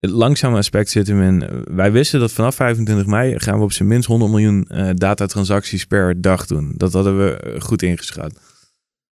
Het 0.00 0.10
langzame 0.10 0.56
aspect 0.56 0.90
zit 0.90 1.06
hem 1.06 1.22
in. 1.22 1.64
Wij 1.64 1.92
wisten 1.92 2.20
dat 2.20 2.32
vanaf 2.32 2.54
25 2.54 3.06
mei 3.06 3.38
gaan 3.38 3.58
we 3.58 3.64
op 3.64 3.72
zijn 3.72 3.88
minst 3.88 4.08
100 4.08 4.30
miljoen 4.30 4.68
uh, 4.70 4.90
datatransacties 4.94 5.84
per 5.84 6.20
dag 6.20 6.46
doen. 6.46 6.72
Dat 6.76 6.92
hadden 6.92 7.18
we 7.18 7.36
eh, 7.36 7.60
goed 7.60 7.82
ingeschat. 7.82 8.32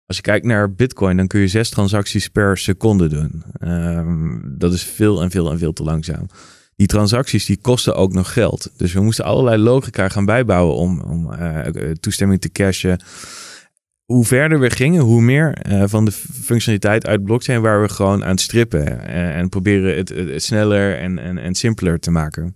Als 0.06 0.18
je 0.18 0.24
kijkt 0.24 0.46
naar 0.46 0.74
Bitcoin, 0.74 1.18
dan 1.18 1.28
kun 1.28 1.40
je 1.40 1.48
zes 1.48 1.70
transacties 1.70 2.28
per 2.28 2.58
seconde 2.58 3.08
doen. 3.08 3.44
Um, 3.60 4.56
dat 4.58 4.74
is 4.74 4.84
veel 4.84 5.22
en 5.22 5.32
veel 5.32 5.52
en 5.52 5.58
veel 5.58 5.74
te 5.74 5.84
langzaam. 5.84 6.28
Die 6.76 6.88
transacties 6.88 7.46
die 7.46 7.62
kosten 7.62 7.96
ook 7.96 8.14
nog 8.14 8.34
geld. 8.34 8.72
Dus 8.78 8.94
we 8.94 9.02
moesten 9.02 9.26
allerlei 9.26 9.58
logica 9.58 10.10
gaan 10.10 10.26
bijbouwen 10.26 10.76
om, 10.76 11.02
om 11.02 11.30
toestemming 12.00 12.42
te 12.42 12.52
cashen 12.52 13.00
hoe 14.14 14.26
verder 14.26 14.60
we 14.60 14.70
gingen, 14.70 15.02
hoe 15.02 15.22
meer 15.22 15.58
uh, 15.70 15.84
van 15.86 16.06
de 16.06 16.12
functionaliteit 16.44 17.08
uit 17.08 17.24
blockchain 17.24 17.62
waar 17.62 17.82
we 17.82 17.90
gewoon 17.90 18.24
aan 18.24 18.30
het 18.30 18.42
strippen 18.42 19.08
en, 19.08 19.34
en 19.34 19.50
proberen 19.50 19.98
het, 19.98 20.44
sneller 20.44 20.98
en, 20.98 21.20
en, 21.20 21.38
en 21.38 21.56
simpeler 21.56 22.00
te 22.00 22.12
maken. 22.12 22.56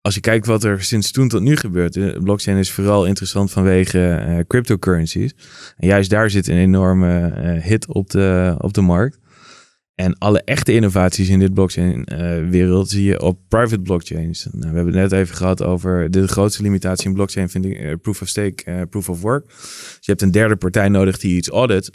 als 0.00 0.14
je 0.14 0.20
kijkt 0.20 0.46
wat 0.46 0.64
er 0.64 0.82
sinds 0.82 1.10
toen 1.10 1.28
tot 1.28 1.42
nu 1.42 1.56
gebeurt. 1.56 1.92
De 1.92 2.20
blockchain 2.22 2.58
is 2.58 2.70
vooral 2.70 3.06
interessant 3.06 3.50
vanwege 3.50 4.08
eh, 4.08 4.38
cryptocurrencies. 4.46 5.34
En 5.76 5.88
juist 5.88 6.10
daar 6.10 6.30
zit 6.30 6.48
een 6.48 6.56
enorme 6.56 7.28
eh, 7.28 7.62
hit 7.62 7.86
op 7.86 8.10
de, 8.10 8.54
op 8.58 8.72
de 8.74 8.80
markt. 8.80 9.18
En 9.94 10.18
alle 10.18 10.42
echte 10.44 10.72
innovaties 10.72 11.28
in 11.28 11.38
dit 11.38 11.54
blockchain-wereld 11.54 12.88
zie 12.88 13.04
je 13.04 13.20
op 13.20 13.38
private 13.48 13.82
blockchains. 13.82 14.48
Nou, 14.52 14.70
we 14.70 14.76
hebben 14.76 14.98
het 14.98 15.10
net 15.10 15.20
even 15.20 15.36
gehad 15.36 15.62
over 15.62 16.10
de 16.10 16.28
grootste 16.28 16.62
limitatie 16.62 17.06
in 17.06 17.14
blockchain, 17.14 17.48
vind 17.48 17.64
ik 17.64 18.00
proof 18.02 18.22
of 18.22 18.28
stake, 18.28 18.86
proof 18.90 19.08
of 19.08 19.20
work. 19.20 19.48
Dus 19.48 19.98
je 20.00 20.10
hebt 20.10 20.22
een 20.22 20.30
derde 20.30 20.56
partij 20.56 20.88
nodig 20.88 21.18
die 21.18 21.36
iets 21.36 21.48
audit 21.48 21.90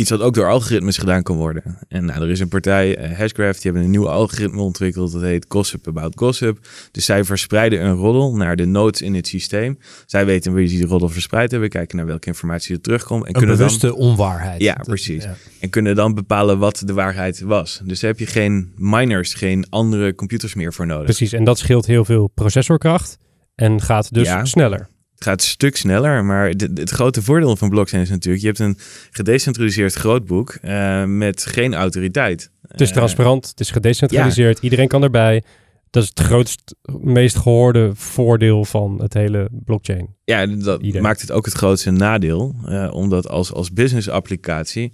iets 0.00 0.10
wat 0.10 0.20
ook 0.20 0.34
door 0.34 0.48
algoritmes 0.48 0.98
gedaan 0.98 1.22
kan 1.22 1.36
worden. 1.36 1.78
En 1.88 2.04
nou, 2.04 2.22
er 2.22 2.30
is 2.30 2.40
een 2.40 2.48
partij, 2.48 3.10
uh, 3.10 3.18
Hashgraph, 3.18 3.52
die 3.52 3.62
hebben 3.62 3.82
een 3.82 3.90
nieuw 3.90 4.08
algoritme 4.08 4.60
ontwikkeld. 4.60 5.12
Dat 5.12 5.22
heet 5.22 5.46
Gossip 5.48 5.88
About 5.88 6.12
Gossip. 6.18 6.58
Dus 6.90 7.04
zij 7.04 7.24
verspreiden 7.24 7.84
een 7.84 7.94
roddel 7.94 8.36
naar 8.36 8.56
de 8.56 8.64
nodes 8.64 9.02
in 9.02 9.14
het 9.14 9.26
systeem. 9.26 9.78
Zij 10.06 10.26
weten 10.26 10.52
wie 10.52 10.68
die 10.68 10.86
roddel 10.86 11.08
verspreid 11.08 11.50
hebben, 11.50 11.68
kijken 11.68 11.96
naar 11.96 12.06
welke 12.06 12.26
informatie 12.26 12.74
er 12.74 12.80
terugkomt. 12.80 13.22
En 13.22 13.28
een 13.28 13.34
kunnen 13.34 13.56
bewuste 13.56 13.86
dan, 13.86 13.96
onwaarheid. 13.96 14.60
Ja, 14.60 14.74
precies. 14.82 15.26
En 15.60 15.70
kunnen 15.70 15.94
dan 15.94 16.14
bepalen 16.14 16.58
wat 16.58 16.82
de 16.86 16.92
waarheid 16.92 17.40
was. 17.40 17.80
Dus 17.84 18.00
daar 18.00 18.10
heb 18.10 18.18
je 18.18 18.26
geen 18.26 18.72
miners, 18.76 19.34
geen 19.34 19.66
andere 19.68 20.14
computers 20.14 20.54
meer 20.54 20.72
voor 20.72 20.86
nodig. 20.86 21.04
Precies, 21.04 21.32
en 21.32 21.44
dat 21.44 21.58
scheelt 21.58 21.86
heel 21.86 22.04
veel 22.04 22.30
processorkracht 22.34 23.18
en 23.54 23.80
gaat 23.80 24.14
dus 24.14 24.26
Ja. 24.26 24.44
sneller. 24.44 24.88
Het 25.20 25.28
gaat 25.28 25.40
een 25.40 25.46
stuk 25.48 25.76
sneller, 25.76 26.24
maar 26.24 26.48
het 26.48 26.90
grote 26.90 27.22
voordeel 27.22 27.56
van 27.56 27.68
blockchain 27.70 28.02
is 28.02 28.08
natuurlijk... 28.10 28.42
je 28.42 28.46
hebt 28.48 28.58
een 28.58 28.78
gedecentraliseerd 29.10 29.94
grootboek 29.94 30.50
eh, 30.62 31.04
met 31.04 31.46
geen 31.46 31.74
autoriteit. 31.74 32.50
Het 32.68 32.80
is 32.80 32.88
Eh, 32.88 32.94
transparant, 32.94 33.46
het 33.48 33.60
is 33.60 33.70
gedecentraliseerd, 33.70 34.58
iedereen 34.58 34.88
kan 34.88 35.02
erbij. 35.02 35.42
Dat 35.90 36.02
is 36.02 36.08
het 36.08 36.20
grootst, 36.20 36.74
meest 37.00 37.36
gehoorde 37.36 37.90
voordeel 37.94 38.64
van 38.64 39.00
het 39.02 39.14
hele 39.14 39.48
blockchain. 39.52 40.16
Ja, 40.24 40.46
dat 40.46 40.82
maakt 41.02 41.20
het 41.20 41.32
ook 41.32 41.44
het 41.44 41.54
grootste 41.54 41.90
nadeel. 41.90 42.54
eh, 42.66 42.90
omdat 42.94 43.28
als, 43.28 43.52
als 43.52 43.72
business 43.72 44.08
applicatie 44.08 44.92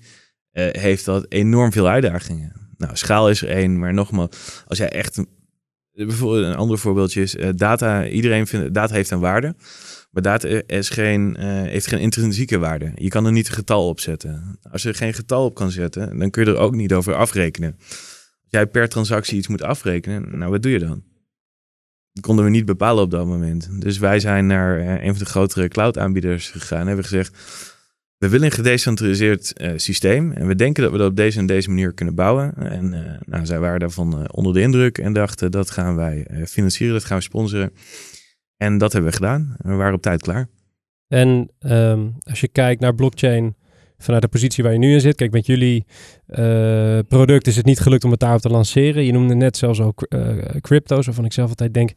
heeft 0.53 1.05
dat 1.05 1.27
enorm 1.29 1.73
veel 1.73 1.89
uitdagingen. 1.89 2.53
Nou, 2.77 2.97
schaal 2.97 3.31
is 3.31 3.43
er 3.43 3.49
één, 3.49 3.79
maar 3.79 3.95
nogmaals, 3.95 4.63
als 4.67 4.79
jij 4.79 4.89
echt... 4.89 5.17
een- 5.17 5.29
Bijvoorbeeld 5.93 6.45
een 6.45 6.55
ander 6.57 6.79
voorbeeldje 6.79 7.23
is 7.23 7.37
data. 7.55 8.07
Iedereen 8.07 8.47
vindt 8.47 8.75
data 8.75 8.95
heeft 8.95 9.11
een 9.11 9.21
waarde, 9.21 9.55
maar 10.17 10.25
data 10.25 10.63
is 10.67 10.89
geen, 10.89 11.37
eh, 11.37 11.47
heeft 11.47 11.87
geen 11.87 11.99
intrinsieke 11.99 12.59
waarde. 12.59 12.93
Je 12.95 13.09
kan 13.09 13.27
er 13.27 13.33
niet 13.33 13.49
een 13.49 13.55
getal 13.55 13.89
op 13.89 14.01
zetten. 14.01 14.59
Als 14.71 14.83
je 14.83 14.89
er 14.89 14.95
geen 14.95 15.15
getal 15.15 15.45
op 15.45 15.55
kan 15.55 15.71
zetten, 15.71 16.19
dan 16.19 16.31
kun 16.31 16.45
je 16.45 16.51
er 16.51 16.57
ook 16.57 16.75
niet 16.75 16.93
over 16.93 17.15
afrekenen. 17.15 17.77
Als 17.79 18.49
jij 18.49 18.67
per 18.67 18.89
transactie 18.89 19.39
iets 19.39 19.49
moet 19.49 19.63
afrekenen, 19.63 20.39
nou 20.39 20.51
wat 20.51 20.63
doe 20.63 20.73
je 20.73 20.79
dan? 20.79 21.03
Dat 22.13 22.25
konden 22.25 22.45
we 22.45 22.51
niet 22.51 22.65
bepalen 22.65 23.03
op 23.03 23.11
dat 23.11 23.27
moment. 23.27 23.81
Dus 23.81 23.99
wij 23.99 24.21
zijn 24.21 24.47
naar 24.47 24.79
eh, 24.79 25.05
een 25.05 25.11
van 25.11 25.19
de 25.19 25.31
grotere 25.31 25.69
cloud-aanbieders 25.69 26.51
gegaan 26.51 26.81
en 26.81 26.87
hebben 26.87 27.05
gezegd: 27.05 27.37
we 28.19 28.29
willen 28.29 28.47
een 28.47 28.53
gedecentraliseerd 28.53 29.53
eh, 29.53 29.73
systeem 29.77 30.33
en 30.33 30.47
we 30.47 30.55
denken 30.55 30.83
dat 30.83 30.93
we 30.93 30.99
dat 30.99 31.11
op 31.11 31.17
deze 31.17 31.39
en 31.39 31.47
deze 31.47 31.69
manier 31.69 31.93
kunnen 31.93 32.15
bouwen. 32.15 32.55
En 32.55 33.19
nou, 33.27 33.47
zij 33.47 33.59
waren 33.59 33.81
daarvan 33.81 34.31
onder 34.31 34.55
de 34.55 34.61
indruk 34.61 34.99
en 34.99 35.13
dachten: 35.13 35.51
dat 35.51 35.71
gaan 35.71 35.97
wij 35.97 36.27
financieren, 36.47 36.95
dat 36.95 37.05
gaan 37.05 37.19
we 37.19 37.23
sponsoren. 37.23 37.73
En 38.57 38.79
dat 38.79 38.93
hebben 38.93 39.11
we 39.11 39.17
gedaan. 39.17 39.57
We 39.59 39.75
waren 39.75 39.95
op 39.95 40.03
tijd 40.03 40.23
klaar. 40.23 40.49
En 41.09 41.51
ehm, 41.59 42.09
als 42.23 42.41
je 42.41 42.49
kijkt 42.49 42.81
naar 42.81 42.95
blockchain 42.95 43.55
vanuit 43.99 44.23
de 44.23 44.29
positie 44.29 44.65
waar 44.65 44.73
je 44.73 44.79
nu 44.79 44.93
in 44.93 45.01
zit. 45.01 45.17
Kijk, 45.17 45.33
met 45.33 45.47
jullie 45.47 45.85
eh, 46.27 46.99
product 47.09 47.47
is 47.47 47.57
het 47.57 47.65
niet 47.67 47.81
gelukt 47.81 48.05
om 48.05 48.11
het 48.11 48.21
daarop 48.21 48.41
te 48.41 48.49
lanceren. 48.49 49.05
Je 49.05 49.13
noemde 49.13 49.35
net 49.35 49.57
zelfs 49.57 49.81
ook 49.81 50.03
eh, 50.03 50.37
crypto's, 50.61 51.07
waarvan 51.07 51.25
ik 51.25 51.33
zelf 51.33 51.49
altijd 51.49 51.75
denk... 51.75 51.93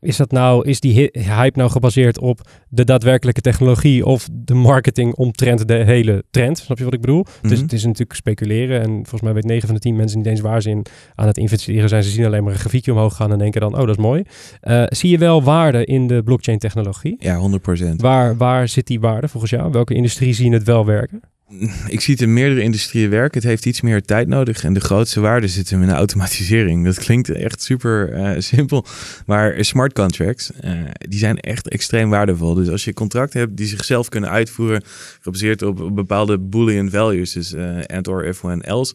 Is, 0.00 0.16
dat 0.16 0.30
nou, 0.30 0.68
is 0.68 0.80
die 0.80 1.10
hype 1.12 1.58
nou 1.58 1.70
gebaseerd 1.70 2.18
op 2.18 2.40
de 2.68 2.84
daadwerkelijke 2.84 3.40
technologie 3.40 4.06
of 4.06 4.28
de 4.32 4.54
marketing 4.54 5.14
omtrent 5.14 5.68
de 5.68 5.74
hele 5.74 6.24
trend? 6.30 6.58
Snap 6.58 6.78
je 6.78 6.84
wat 6.84 6.94
ik 6.94 7.00
bedoel? 7.00 7.26
Dus 7.42 7.60
het 7.60 7.72
is 7.72 7.84
natuurlijk 7.84 8.12
speculeren. 8.12 8.80
En 8.80 8.90
volgens 8.90 9.20
mij 9.20 9.32
weet 9.32 9.44
9 9.44 9.66
van 9.66 9.74
de 9.74 9.80
10 9.80 9.96
mensen 9.96 10.18
niet 10.18 10.26
eens 10.26 10.40
waar 10.40 10.62
ze 10.62 10.70
in 10.70 10.86
aan 11.14 11.26
het 11.26 11.38
investeren 11.38 11.88
zijn. 11.88 12.02
Ze 12.02 12.10
zien 12.10 12.24
alleen 12.24 12.44
maar 12.44 12.52
een 12.52 12.58
grafiekje 12.58 12.92
omhoog 12.92 13.16
gaan 13.16 13.32
en 13.32 13.38
denken 13.38 13.60
dan, 13.60 13.72
oh, 13.72 13.80
dat 13.86 13.98
is 13.98 14.02
mooi. 14.02 14.22
Eh, 14.60 14.82
zie 14.86 15.10
je 15.10 15.18
wel 15.18 15.42
waarde 15.42 15.84
in 15.84 16.06
de 16.06 16.22
blockchain 16.22 16.58
technologie? 16.58 17.16
Ja, 17.18 17.38
100%. 17.38 17.96
Waar, 17.96 18.36
waar 18.36 18.68
zit 18.68 18.86
die 18.86 19.00
waarde 19.00 19.28
volgens 19.28 19.52
jou? 19.52 19.70
Welke 19.70 19.94
industrie 19.94 20.32
zien 20.32 20.52
het 20.52 20.62
wel 20.62 20.86
werken? 20.86 21.20
Ik 21.88 22.00
zie 22.00 22.14
het 22.14 22.22
in 22.22 22.32
meerdere 22.32 22.62
industrieën 22.62 23.10
werken. 23.10 23.40
Het 23.40 23.48
heeft 23.48 23.66
iets 23.66 23.80
meer 23.80 24.02
tijd 24.02 24.28
nodig. 24.28 24.64
En 24.64 24.72
de 24.72 24.80
grootste 24.80 25.20
waarde 25.20 25.48
zit 25.48 25.70
hem 25.70 25.82
in 25.82 25.88
de 25.88 25.94
automatisering. 25.94 26.84
Dat 26.84 26.98
klinkt 26.98 27.30
echt 27.30 27.62
super 27.62 28.12
eh, 28.12 28.40
simpel. 28.40 28.86
Maar 29.26 29.64
smart 29.64 29.92
contracts, 29.92 30.52
eh, 30.52 30.72
die 30.98 31.18
zijn 31.18 31.40
echt 31.40 31.68
extreem 31.68 32.10
waardevol. 32.10 32.54
Dus 32.54 32.68
als 32.68 32.84
je 32.84 32.92
contracten 32.92 33.40
hebt 33.40 33.56
die 33.56 33.66
zichzelf 33.66 34.08
kunnen 34.08 34.30
uitvoeren, 34.30 34.82
gebaseerd 35.20 35.62
op, 35.62 35.90
bepaalde 35.94 36.38
boolean 36.38 36.90
values, 36.90 37.32
dus 37.32 37.52
eh 37.52 37.78
and 37.86 38.08
or 38.08 38.24
if 38.24 38.40
when 38.40 38.62
else, 38.62 38.94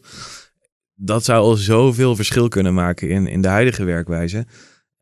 dat 0.94 1.24
zou 1.24 1.40
al 1.40 1.54
zoveel 1.54 2.16
verschil 2.16 2.48
kunnen 2.48 2.74
maken 2.74 3.08
in, 3.08 3.26
in 3.26 3.40
de 3.40 3.48
huidige 3.48 3.84
werkwijze. 3.84 4.46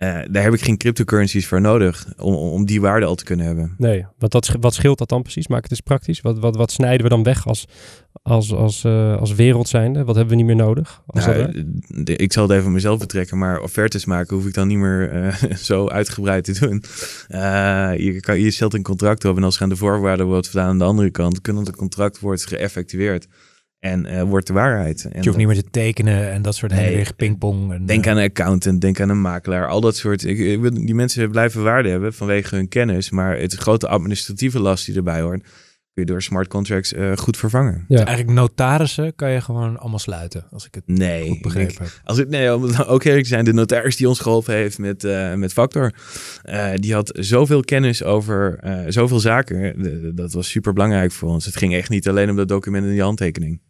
Eh, 0.03 0.19
daar 0.31 0.43
heb 0.43 0.53
ik 0.53 0.63
geen 0.63 0.77
cryptocurrencies 0.77 1.47
voor 1.47 1.61
nodig 1.61 2.07
om, 2.17 2.35
om 2.35 2.67
die 2.67 2.81
waarde 2.81 3.07
al 3.07 3.15
te 3.15 3.25
kunnen 3.25 3.47
hebben. 3.47 3.75
Nee, 3.79 4.07
wat, 4.19 4.31
dat, 4.31 4.57
wat 4.61 4.75
scheelt 4.75 4.99
dat 4.99 5.09
dan 5.09 5.23
precies? 5.23 5.49
Maak 5.49 5.63
het 5.63 5.71
eens 5.71 5.81
praktisch. 5.81 6.21
Wat, 6.21 6.39
wat, 6.39 6.57
wat 6.57 6.71
snijden 6.71 7.03
we 7.03 7.09
dan 7.09 7.23
weg 7.23 7.47
als, 7.47 7.69
als, 8.23 8.53
als, 8.53 8.85
eh, 8.85 9.17
als 9.17 9.35
wereld 9.35 9.69
zijnde? 9.69 10.05
Wat 10.05 10.15
hebben 10.15 10.37
we 10.37 10.43
niet 10.43 10.57
meer 10.57 10.65
nodig? 10.65 11.03
Nou, 11.07 11.65
de- 11.89 12.17
ik 12.17 12.33
zal 12.33 12.49
het 12.49 12.59
even 12.59 12.73
mezelf 12.73 12.99
betrekken, 12.99 13.39
maar 13.39 13.61
offertes 13.61 14.05
maken 14.05 14.37
hoef 14.37 14.47
ik 14.47 14.55
dan 14.55 14.69
niet 14.69 14.79
meer 14.79 15.11
eh, 15.11 15.35
zo 15.71 15.89
uitgebreid 15.89 16.45
te 16.45 16.59
doen. 16.61 16.83
Eh, 17.29 17.93
je, 17.97 18.21
kan, 18.21 18.41
je 18.41 18.51
stelt 18.51 18.75
een 18.75 18.83
contract 18.83 19.25
op 19.25 19.37
en 19.37 19.45
als 19.45 19.57
er 19.57 19.63
aan 19.63 19.69
de 19.69 19.77
voorwaarden 19.77 20.27
wordt 20.27 20.49
gedaan 20.49 20.69
aan 20.69 20.79
de 20.79 20.85
andere 20.85 21.11
kant, 21.11 21.41
kunnen 21.41 21.65
het 21.65 21.77
contract 21.77 22.21
wordt 22.21 22.47
geëffectueerd 22.47 23.27
en 23.83 24.07
eh, 24.07 24.23
wordt 24.23 24.47
de 24.47 24.53
waarheid. 24.53 25.05
En 25.05 25.11
Je 25.21 25.27
hoeft 25.27 25.37
niet 25.39 25.47
meer 25.47 25.63
te 25.63 25.71
tekenen 25.71 26.31
en 26.33 26.43
dat 26.43 26.55
soort 26.55 26.73
Nee. 26.73 26.87
en 26.87 26.95
weer 26.95 27.13
pingpong. 27.17 27.73
En, 27.73 27.87
Denk 27.87 28.05
eh, 28.05 28.11
aan 28.11 28.17
een 28.19 28.25
accountant, 28.29 28.81
denk 28.81 29.01
aan 29.01 29.09
een 29.09 29.21
makelaar, 29.21 29.69
al 29.69 29.81
dat 29.81 29.97
soort. 29.97 30.25
Ik, 30.25 30.37
die 30.75 30.95
mensen 30.95 31.31
blijven 31.31 31.63
waarde 31.63 31.89
hebben 31.89 32.15
vanwege 32.15 32.55
hun 32.55 32.69
kennis, 32.69 33.11
maar 33.11 33.39
het 33.39 33.55
grote 33.55 33.89
administratieve 33.89 34.61
last 34.61 34.87
die 34.87 34.97
erbij 34.97 35.21
hoort, 35.21 35.43
kun 35.43 36.05
je 36.05 36.05
door 36.05 36.23
smart 36.23 36.49
contracts 36.49 36.93
eh, 36.93 37.17
goed 37.17 37.37
vervangen. 37.37 37.85
Ja. 37.89 37.97
Eigenlijk 38.05 38.39
notarissen 38.39 39.15
kan 39.15 39.31
je 39.31 39.41
gewoon 39.41 39.79
allemaal 39.79 39.99
sluiten, 39.99 40.47
als 40.51 40.67
ik 40.67 40.75
het 40.75 40.83
Nee, 40.87 41.29
goed 41.29 41.43
begrepen 41.43 41.75
heb. 41.79 42.01
Als 42.05 42.19
ik, 42.19 42.29
nee, 42.29 42.55
om 42.55 42.63
het 42.63 42.87
ook 42.87 43.05
eerlijk 43.05 43.23
te 43.23 43.29
zijn, 43.29 43.45
de 43.45 43.53
notaris 43.53 43.97
die 43.97 44.09
ons 44.09 44.21
geholpen 44.21 44.55
heeft 44.55 44.79
met, 44.79 45.05
eh, 45.05 45.35
met 45.35 45.53
Factor, 45.53 45.93
eh, 46.43 46.71
die 46.75 46.95
had 46.95 47.11
zoveel 47.21 47.61
kennis 47.61 48.05
over 48.05 48.59
eh, 48.61 48.79
zoveel 48.89 49.21
zaken. 49.21 49.83
De- 49.83 50.01
de- 50.01 50.15
dat 50.15 50.33
was 50.33 50.49
super 50.51 50.73
belangrijk 50.73 51.13
voor 51.13 51.29
ons. 51.29 51.45
Het 51.45 51.57
ging 51.57 51.75
echt 51.75 51.89
niet 51.91 52.09
alleen 52.09 52.31
om 52.31 52.37
dat 52.37 52.49
document 52.49 52.85
en 52.85 52.91
die 52.91 53.03
handtekening. 53.03 53.61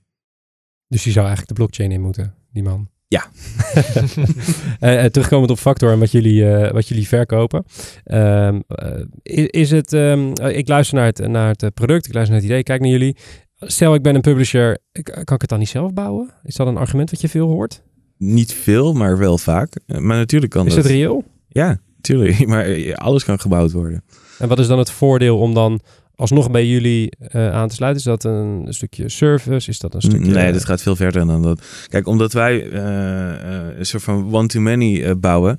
Dus 0.92 1.02
die 1.02 1.12
zou 1.12 1.26
eigenlijk 1.26 1.56
de 1.56 1.62
blockchain 1.62 1.92
in 1.92 2.00
moeten, 2.00 2.34
die 2.52 2.62
man. 2.62 2.88
Ja. 3.08 3.26
Eh, 4.80 5.04
terugkomend 5.04 5.50
op 5.50 5.58
Factor 5.58 5.92
en 5.92 5.98
wat 5.98 6.10
jullie, 6.10 6.50
eh, 6.50 6.72
wat 6.72 6.88
jullie 6.88 7.08
verkopen. 7.08 7.64
Ehm, 8.04 8.60
eh, 8.66 9.00
is, 9.22 9.46
is 9.46 9.70
het, 9.70 9.92
ehm, 9.92 10.32
eh, 10.32 10.56
ik 10.56 10.68
luister 10.68 10.96
naar 10.96 11.06
het, 11.06 11.28
naar 11.28 11.54
het 11.56 11.74
product, 11.74 12.06
ik 12.06 12.14
luister 12.14 12.34
naar 12.34 12.42
het 12.42 12.50
idee, 12.50 12.62
kijk 12.62 12.80
naar 12.80 12.90
jullie. 12.90 13.16
Stel, 13.56 13.94
ik 13.94 14.02
ben 14.02 14.14
een 14.14 14.20
publisher, 14.20 14.78
kan 15.02 15.34
ik 15.34 15.40
het 15.40 15.48
dan 15.48 15.58
niet 15.58 15.68
zelf 15.68 15.92
bouwen? 15.92 16.30
Is 16.42 16.54
dat 16.54 16.66
een 16.66 16.76
argument 16.76 17.10
wat 17.10 17.20
je 17.20 17.28
veel 17.28 17.48
hoort? 17.48 17.82
Niet 18.18 18.52
veel, 18.52 18.92
maar 18.92 19.18
wel 19.18 19.38
vaak. 19.38 19.80
Maar 19.86 20.16
natuurlijk 20.16 20.52
kan 20.52 20.66
Is 20.66 20.74
dat. 20.74 20.84
het 20.84 20.92
reëel? 20.92 21.24
Ja, 21.48 21.78
tuurlijk. 22.00 22.46
Maar 22.52 22.94
alles 22.94 23.24
kan 23.24 23.40
gebouwd 23.40 23.72
worden. 23.72 24.04
En 24.38 24.48
wat 24.48 24.58
is 24.58 24.66
dan 24.66 24.78
het 24.78 24.90
voordeel 24.90 25.38
om 25.38 25.54
dan 25.54 25.80
alsnog 26.22 26.50
bij 26.50 26.66
jullie 26.66 27.12
eh, 27.18 27.52
aan 27.52 27.68
te 27.68 27.74
sluiten? 27.74 28.00
Is 28.00 28.20
dat 28.20 28.32
een 28.32 28.66
stukje 28.68 29.08
service? 29.08 29.70
Is 29.70 29.78
dat 29.78 29.94
een 29.94 30.02
stukje... 30.02 30.32
Nee, 30.32 30.52
dat 30.52 30.64
gaat 30.64 30.82
veel 30.82 30.96
verder 30.96 31.26
dan 31.26 31.42
dat. 31.42 31.62
Kijk, 31.88 32.06
omdat 32.06 32.32
wij 32.32 32.70
eh, 32.70 33.28
eh, 33.30 33.78
een 33.78 33.86
soort 33.86 34.02
van 34.02 34.34
one-to-many 34.34 35.18
bouwen. 35.18 35.58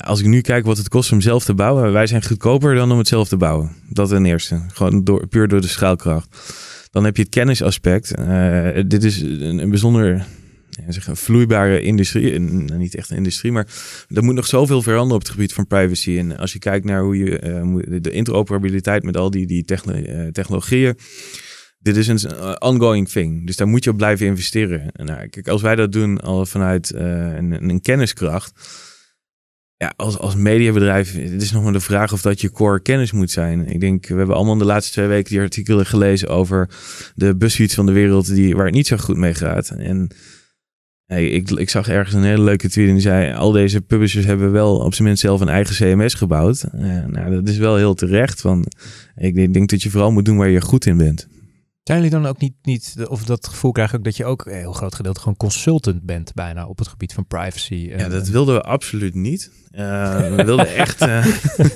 als 0.00 0.20
ik 0.20 0.26
nu 0.26 0.40
kijk 0.40 0.64
wat 0.64 0.76
het 0.76 0.88
kost 0.88 1.12
om 1.12 1.20
zelf 1.20 1.44
te 1.44 1.54
bouwen, 1.54 1.92
wij 1.92 2.06
zijn 2.06 2.24
goedkoper 2.24 2.74
dan 2.74 2.92
om 2.92 2.98
het 2.98 3.08
zelf 3.08 3.28
te 3.28 3.36
bouwen. 3.36 3.70
Dat 3.88 4.08
ten 4.08 4.26
eerste. 4.26 4.60
Gewoon 4.72 5.04
door, 5.04 5.26
puur 5.26 5.48
door 5.48 5.60
de 5.60 5.68
schaalkracht. 5.68 6.28
Dan 6.90 7.04
heb 7.04 7.16
je 7.16 7.22
het 7.22 7.30
kennisaspect. 7.30 8.14
Eh, 8.14 8.68
dit 8.86 9.04
is 9.04 9.20
een, 9.20 9.58
een 9.58 9.68
bijzonder 9.68 10.26
een 11.06 11.16
vloeibare 11.16 11.82
industrie. 11.82 12.38
Nou, 12.38 12.78
niet 12.78 12.94
echt 12.94 13.10
een 13.10 13.16
industrie, 13.16 13.52
maar 13.52 13.66
er 14.08 14.24
moet 14.24 14.34
nog 14.34 14.46
zoveel 14.46 14.82
veranderen 14.82 15.14
op 15.14 15.22
het 15.22 15.30
gebied 15.30 15.52
van 15.52 15.66
privacy. 15.66 16.18
En 16.18 16.36
als 16.36 16.52
je 16.52 16.58
kijkt 16.58 16.84
naar 16.84 17.02
hoe 17.02 17.16
je 17.16 17.38
eh, 17.38 18.00
de 18.00 18.10
interoperabiliteit 18.10 19.02
met 19.02 19.16
al 19.16 19.30
die, 19.30 19.46
die 19.46 19.64
eh, 19.64 20.26
technologieën. 20.26 20.98
Dit 21.78 21.96
is 21.96 22.08
een 22.08 22.18
eh, 22.18 22.54
ongoing 22.58 23.08
thing. 23.08 23.46
Dus 23.46 23.56
daar 23.56 23.68
moet 23.68 23.84
je 23.84 23.90
op 23.90 23.96
blijven 23.96 24.26
investeren. 24.26 24.92
En 24.92 25.06
nou, 25.06 25.28
kijk, 25.28 25.48
als 25.48 25.62
wij 25.62 25.74
dat 25.74 25.92
doen 25.92 26.20
al 26.20 26.46
vanuit 26.46 26.94
een, 26.94 27.68
een 27.68 27.80
kenniskracht. 27.80 28.52
Ja, 29.76 29.92
als, 29.96 30.18
als 30.18 30.34
mediabedrijf, 30.34 31.12
het 31.12 31.42
is 31.42 31.52
nog 31.52 31.62
maar 31.62 31.72
de 31.72 31.80
vraag 31.80 32.12
of 32.12 32.22
dat 32.22 32.40
je 32.40 32.50
core 32.50 32.80
kennis 32.80 33.12
moet 33.12 33.30
zijn. 33.30 33.66
Ik 33.66 33.80
denk, 33.80 34.06
we 34.06 34.14
hebben 34.14 34.36
allemaal 34.36 34.58
de 34.58 34.64
laatste 34.64 34.92
twee 34.92 35.06
weken 35.06 35.30
die 35.30 35.40
artikelen 35.40 35.86
gelezen 35.86 36.28
over 36.28 36.68
de 37.14 37.36
busfiets 37.36 37.74
van 37.74 37.86
de 37.86 37.92
wereld 37.92 38.34
die, 38.34 38.56
waar 38.56 38.64
het 38.64 38.74
niet 38.74 38.86
zo 38.86 38.96
goed 38.96 39.16
mee 39.16 39.34
gaat. 39.34 39.68
En 39.68 40.10
Hey, 41.10 41.28
ik, 41.28 41.50
ik 41.50 41.70
zag 41.70 41.88
ergens 41.88 42.14
een 42.14 42.24
hele 42.24 42.42
leuke 42.42 42.68
tweet 42.68 42.86
en 42.86 42.92
die 42.92 43.02
zei... 43.02 43.34
al 43.34 43.52
deze 43.52 43.80
publishers 43.80 44.24
hebben 44.24 44.52
wel 44.52 44.76
op 44.76 44.94
zijn 44.94 45.08
minst 45.08 45.22
zelf 45.22 45.40
een 45.40 45.48
eigen 45.48 45.74
CMS 45.74 46.14
gebouwd. 46.14 46.64
Uh, 46.74 47.04
nou, 47.06 47.30
dat 47.30 47.48
is 47.48 47.58
wel 47.58 47.76
heel 47.76 47.94
terecht. 47.94 48.42
Want 48.42 48.66
ik 49.16 49.52
denk 49.52 49.70
dat 49.70 49.82
je 49.82 49.90
vooral 49.90 50.12
moet 50.12 50.24
doen 50.24 50.36
waar 50.36 50.48
je 50.48 50.60
goed 50.60 50.86
in 50.86 50.96
bent. 50.96 51.28
Zijn 51.90 52.02
jullie 52.02 52.18
dan 52.18 52.30
ook 52.30 52.38
niet, 52.38 52.54
niet, 52.62 52.94
of 53.08 53.24
dat 53.24 53.48
gevoel 53.48 53.72
krijg 53.72 53.92
ik 53.92 53.98
ook 53.98 54.04
dat 54.04 54.16
je 54.16 54.24
ook 54.24 54.46
een 54.46 54.58
heel 54.58 54.72
groot 54.72 54.94
gedeelte 54.94 55.20
gewoon 55.20 55.36
consultant 55.36 56.02
bent 56.02 56.34
bijna 56.34 56.66
op 56.66 56.78
het 56.78 56.88
gebied 56.88 57.12
van 57.12 57.26
privacy? 57.26 57.74
Ja, 57.74 58.08
dat 58.08 58.28
wilden 58.28 58.54
we 58.54 58.62
absoluut 58.62 59.14
niet. 59.14 59.50
Uh, 59.72 60.36
we 60.36 60.44
wilden 60.44 60.74
echt 60.84 61.02
uh, 61.02 61.26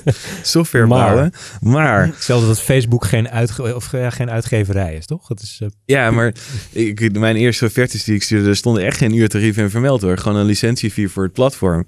software 0.41 0.85
maar, 0.85 1.05
bouwen. 1.05 1.31
Maar. 1.61 2.05
Hetzelfde 2.05 2.47
dat 2.47 2.61
Facebook 2.61 3.05
geen, 3.05 3.29
uitge 3.29 3.75
of, 3.75 3.85
geen 3.85 4.29
uitgeverij 4.29 4.95
is, 4.95 5.05
toch? 5.05 5.27
Dat 5.27 5.41
is, 5.41 5.61
ja, 5.85 6.11
maar 6.11 6.33
ik, 6.71 7.17
mijn 7.17 7.35
eerste 7.35 7.65
offertes 7.65 8.03
die 8.03 8.15
ik 8.15 8.23
stuurde, 8.23 8.49
er 8.49 8.55
stonden 8.55 8.83
echt 8.83 8.97
geen 8.97 9.15
uurtarief 9.15 9.57
in 9.57 9.69
vermeld 9.69 10.01
hoor. 10.01 10.17
Gewoon 10.17 10.37
een 10.37 10.45
licentiefee 10.45 11.09
voor 11.09 11.23
het 11.23 11.33
platform. 11.33 11.85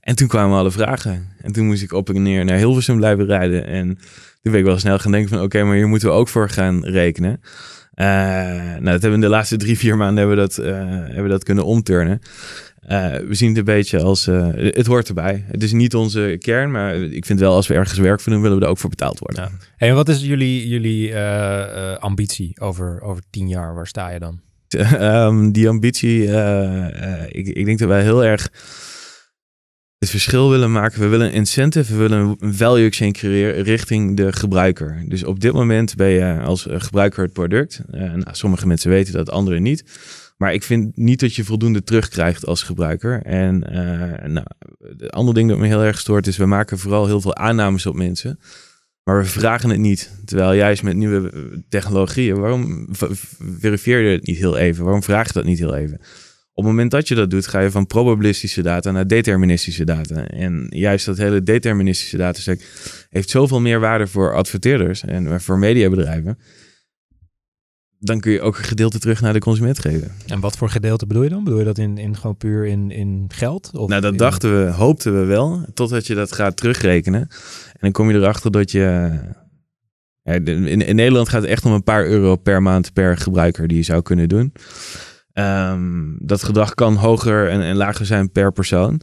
En 0.00 0.16
toen 0.16 0.28
kwamen 0.28 0.58
alle 0.58 0.70
vragen. 0.70 1.28
En 1.40 1.52
toen 1.52 1.66
moest 1.66 1.82
ik 1.82 1.92
op 1.92 2.08
en 2.08 2.22
neer 2.22 2.44
naar 2.44 2.56
Hilversum 2.56 2.96
blijven 2.96 3.26
rijden. 3.26 3.66
En 3.66 3.98
toen 4.46 4.54
ben 4.54 4.64
ik 4.64 4.70
wel 4.70 4.80
snel 4.80 4.98
gaan 4.98 5.12
denken 5.12 5.30
van 5.30 5.42
oké, 5.42 5.62
maar 5.62 5.76
hier 5.76 5.88
moeten 5.88 6.08
we 6.08 6.14
ook 6.14 6.28
voor 6.28 6.48
gaan 6.50 6.84
rekenen. 6.84 7.40
Uh, 7.94 8.06
nou, 8.06 8.82
dat 8.82 8.90
hebben 8.90 9.08
we 9.10 9.14
in 9.14 9.20
de 9.20 9.28
laatste 9.28 9.56
drie, 9.56 9.78
vier 9.78 9.96
maanden 9.96 10.18
hebben 10.18 10.36
we 10.36 10.42
dat, 10.42 10.58
uh, 10.58 10.74
hebben 11.04 11.22
we 11.22 11.28
dat 11.28 11.44
kunnen 11.44 11.64
omturnen. 11.64 12.20
Uh, 12.88 13.14
we 13.14 13.34
zien 13.34 13.48
het 13.48 13.58
een 13.58 13.64
beetje 13.64 14.02
als, 14.02 14.26
het 14.26 14.86
hoort 14.86 15.08
erbij. 15.08 15.44
Het 15.48 15.62
is 15.62 15.72
niet 15.72 15.94
onze 15.94 16.36
kern, 16.40 16.70
maar 16.70 16.94
ik 16.94 17.26
vind 17.26 17.40
wel 17.40 17.54
als 17.54 17.66
we 17.66 17.74
ergens 17.74 17.98
werk 17.98 18.20
voor 18.20 18.32
doen, 18.32 18.42
willen 18.42 18.58
we 18.58 18.64
er 18.64 18.70
ook 18.70 18.78
voor 18.78 18.90
betaald 18.90 19.18
worden. 19.18 19.42
Ja. 19.42 19.86
En 19.86 19.94
wat 19.94 20.08
is 20.08 20.20
jullie, 20.20 20.68
jullie 20.68 21.18
ambitie 21.98 22.60
over, 22.60 23.00
over 23.00 23.22
tien 23.30 23.48
jaar? 23.48 23.74
Waar 23.74 23.86
sta 23.86 24.10
je 24.10 24.18
dan? 24.18 24.40
um, 25.00 25.52
die 25.56 25.68
ambitie, 25.68 26.22
ik, 27.28 27.48
ik 27.48 27.64
denk 27.64 27.78
dat 27.78 27.88
wij 27.88 28.02
heel 28.02 28.24
erg 28.24 28.50
het 29.98 30.10
verschil 30.10 30.50
willen 30.50 30.72
maken. 30.72 31.00
We 31.00 31.06
willen 31.06 31.26
een 31.26 31.32
incentive, 31.32 31.92
we 31.92 31.98
willen 31.98 32.36
een 32.38 32.54
value 32.54 32.86
exchange 32.86 33.12
creëren 33.12 33.62
richting 33.62 34.16
de 34.16 34.32
gebruiker. 34.32 35.04
Dus 35.08 35.24
op 35.24 35.40
dit 35.40 35.52
moment 35.52 35.94
ben 35.94 36.08
je 36.08 36.40
als 36.40 36.66
gebruiker 36.70 37.22
het 37.22 37.32
product. 37.32 37.80
Uh, 37.94 38.00
nou, 38.00 38.26
sommige 38.30 38.66
mensen 38.66 38.90
weten 38.90 39.12
dat, 39.12 39.30
anderen 39.30 39.62
niet. 39.62 39.84
Maar 40.36 40.54
ik 40.54 40.62
vind 40.62 40.96
niet 40.96 41.20
dat 41.20 41.34
je 41.34 41.44
voldoende 41.44 41.82
terugkrijgt 41.82 42.46
als 42.46 42.62
gebruiker. 42.62 43.22
En 43.22 43.64
uh, 43.70 44.28
nou, 44.28 44.46
de 44.96 45.10
andere 45.10 45.38
ding 45.38 45.48
dat 45.48 45.58
me 45.58 45.66
heel 45.66 45.82
erg 45.82 45.98
stoort 45.98 46.26
is, 46.26 46.36
we 46.36 46.46
maken 46.46 46.78
vooral 46.78 47.06
heel 47.06 47.20
veel 47.20 47.36
aannames 47.36 47.86
op 47.86 47.94
mensen. 47.94 48.38
Maar 49.04 49.18
we 49.18 49.24
vragen 49.24 49.70
het 49.70 49.78
niet. 49.78 50.10
Terwijl 50.24 50.52
juist 50.52 50.82
met 50.82 50.96
nieuwe 50.96 51.32
technologieën, 51.68 52.40
waarom 52.40 52.88
verifieer 53.58 54.00
je 54.00 54.16
het 54.16 54.26
niet 54.26 54.36
heel 54.36 54.56
even? 54.56 54.84
Waarom 54.84 55.02
vraag 55.02 55.26
je 55.26 55.32
dat 55.32 55.44
niet 55.44 55.58
heel 55.58 55.74
even? 55.74 56.00
Op 56.56 56.64
het 56.64 56.72
moment 56.72 56.90
dat 56.90 57.08
je 57.08 57.14
dat 57.14 57.30
doet, 57.30 57.46
ga 57.46 57.60
je 57.60 57.70
van 57.70 57.86
probabilistische 57.86 58.62
data 58.62 58.90
naar 58.90 59.06
deterministische 59.06 59.84
data. 59.84 60.26
En 60.26 60.66
juist 60.70 61.06
dat 61.06 61.16
hele 61.16 61.42
deterministische 61.42 62.16
dataset 62.16 62.64
heeft 63.10 63.30
zoveel 63.30 63.60
meer 63.60 63.80
waarde 63.80 64.06
voor 64.06 64.34
adverteerders 64.34 65.04
en 65.04 65.40
voor 65.40 65.58
mediabedrijven. 65.58 66.38
Dan 67.98 68.20
kun 68.20 68.32
je 68.32 68.40
ook 68.40 68.58
een 68.58 68.64
gedeelte 68.64 68.98
terug 68.98 69.20
naar 69.20 69.32
de 69.32 69.38
consument 69.38 69.78
geven. 69.78 70.12
En 70.26 70.40
wat 70.40 70.56
voor 70.56 70.70
gedeelte 70.70 71.06
bedoel 71.06 71.22
je 71.22 71.28
dan? 71.28 71.44
Bedoel 71.44 71.58
je 71.58 71.64
dat 71.64 71.78
in, 71.78 71.98
in 71.98 72.16
gewoon 72.16 72.36
puur 72.36 72.66
in, 72.66 72.90
in 72.90 73.24
geld? 73.28 73.70
Of 73.74 73.88
nou, 73.88 74.00
dat 74.00 74.18
dachten 74.18 74.64
we, 74.64 74.70
hoopten 74.70 75.20
we 75.20 75.24
wel, 75.24 75.66
totdat 75.74 76.06
je 76.06 76.14
dat 76.14 76.32
gaat 76.32 76.56
terugrekenen. 76.56 77.20
En 77.20 77.78
dan 77.80 77.92
kom 77.92 78.10
je 78.10 78.16
erachter 78.16 78.50
dat 78.50 78.70
je. 78.70 79.18
in, 80.22 80.82
in 80.82 80.96
Nederland 80.96 81.28
gaat 81.28 81.42
het 81.42 81.50
echt 81.50 81.64
om 81.64 81.72
een 81.72 81.82
paar 81.82 82.06
euro 82.06 82.36
per 82.36 82.62
maand 82.62 82.92
per 82.92 83.16
gebruiker 83.16 83.68
die 83.68 83.76
je 83.76 83.82
zou 83.82 84.02
kunnen 84.02 84.28
doen. 84.28 84.52
Um, 85.38 86.16
dat 86.20 86.42
gedrag 86.42 86.74
kan 86.74 86.94
hoger 86.94 87.48
en, 87.48 87.62
en 87.62 87.76
lager 87.76 88.06
zijn 88.06 88.30
per 88.30 88.52
persoon. 88.52 89.00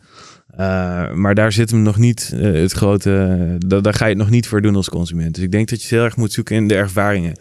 Uh, 0.52 1.14
maar 1.14 1.36
daar 1.36 1.52
zit 1.52 1.72
hem 1.72 1.82
nog 1.82 1.98
niet 1.98 2.32
uh, 2.36 2.62
het 2.62 2.72
grote. 2.72 3.56
Daar 3.68 3.94
ga 3.94 4.06
je 4.06 4.12
het 4.12 4.20
nog 4.20 4.30
niet 4.30 4.48
voor 4.48 4.62
doen 4.62 4.76
als 4.76 4.90
consument. 4.90 5.36
Dus 5.36 5.44
ik 5.44 5.52
denk 5.52 5.70
dat 5.70 5.84
je 5.84 5.96
heel 5.96 6.04
erg 6.04 6.16
moet 6.16 6.32
zoeken 6.32 6.56
in 6.56 6.68
de 6.68 6.76
ervaringen. 6.76 7.38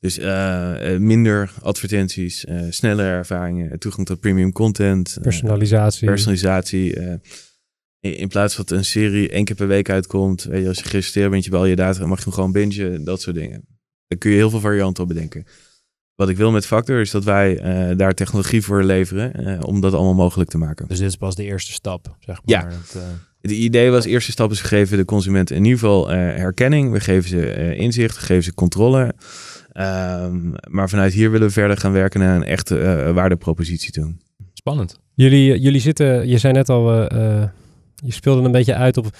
Dus 0.00 0.18
eh, 0.18 0.96
minder 0.96 1.52
advertenties, 1.62 2.46
snellere 2.68 3.08
ervaringen, 3.08 3.78
toegang 3.78 4.06
tot 4.06 4.20
premium 4.20 4.52
content. 4.52 5.18
personalisatie. 5.22 6.06
personalisatie. 6.06 6.96
in 8.00 8.28
plaats 8.28 8.54
van 8.54 8.64
dat 8.68 8.78
een 8.78 8.84
serie 8.84 9.28
één 9.28 9.44
keer 9.44 9.56
per 9.56 9.66
week 9.66 9.90
uitkomt. 9.90 10.44
Weet 10.44 10.62
je, 10.62 10.68
als 10.68 10.78
je 10.78 10.84
geregistreerd 10.84 11.30
bent, 11.30 11.44
je 11.44 11.50
bij 11.50 11.58
al 11.58 11.66
je 11.66 11.76
data, 11.76 12.06
mag 12.06 12.18
je 12.18 12.24
hem 12.24 12.32
gewoon 12.32 12.52
bingen. 12.52 13.04
Dat 13.04 13.20
soort 13.20 13.36
dingen. 13.36 13.64
Daar 14.06 14.18
kun 14.18 14.30
je 14.30 14.36
heel 14.36 14.50
veel 14.50 14.60
varianten 14.60 15.02
op 15.02 15.08
bedenken. 15.08 15.46
Wat 16.18 16.28
ik 16.28 16.36
wil 16.36 16.50
met 16.50 16.66
Factor 16.66 17.00
is 17.00 17.10
dat 17.10 17.24
wij 17.24 17.62
uh, 17.90 17.96
daar 17.96 18.14
technologie 18.14 18.62
voor 18.62 18.82
leveren 18.82 19.32
uh, 19.40 19.58
om 19.62 19.80
dat 19.80 19.92
allemaal 19.92 20.14
mogelijk 20.14 20.50
te 20.50 20.58
maken. 20.58 20.88
Dus 20.88 20.98
dit 20.98 21.08
is 21.08 21.16
pas 21.16 21.34
de 21.34 21.44
eerste 21.44 21.72
stap, 21.72 22.16
zeg 22.18 22.40
maar. 22.44 22.60
Ja. 22.60 22.66
Het, 22.66 22.94
uh... 22.96 23.02
De 23.40 23.54
idee 23.54 23.90
was, 23.90 24.04
eerste 24.04 24.30
stap 24.30 24.50
is 24.50 24.62
we 24.62 24.68
geven 24.68 24.96
de 24.96 25.04
consument 25.04 25.50
in 25.50 25.64
ieder 25.64 25.78
geval 25.78 26.08
herkenning. 26.08 26.92
We 26.92 27.00
geven 27.00 27.28
ze 27.28 27.74
inzicht, 27.76 28.16
we 28.16 28.22
geven 28.22 28.42
ze 28.42 28.54
controle. 28.54 29.14
Um, 29.74 30.54
maar 30.70 30.88
vanuit 30.88 31.12
hier 31.12 31.30
willen 31.30 31.46
we 31.46 31.52
verder 31.52 31.76
gaan 31.76 31.92
werken 31.92 32.20
naar 32.20 32.36
een 32.36 32.44
echte 32.44 33.10
waardepropositie 33.14 33.90
toe. 33.90 34.14
Spannend. 34.52 35.00
Jullie, 35.14 35.60
jullie 35.60 35.80
zitten, 35.80 36.28
je 36.28 36.38
zei 36.38 36.52
net 36.52 36.68
al, 36.68 36.92
je 37.94 38.12
speelde 38.12 38.42
een 38.42 38.52
beetje 38.52 38.74
uit 38.74 38.96
op 38.96 39.16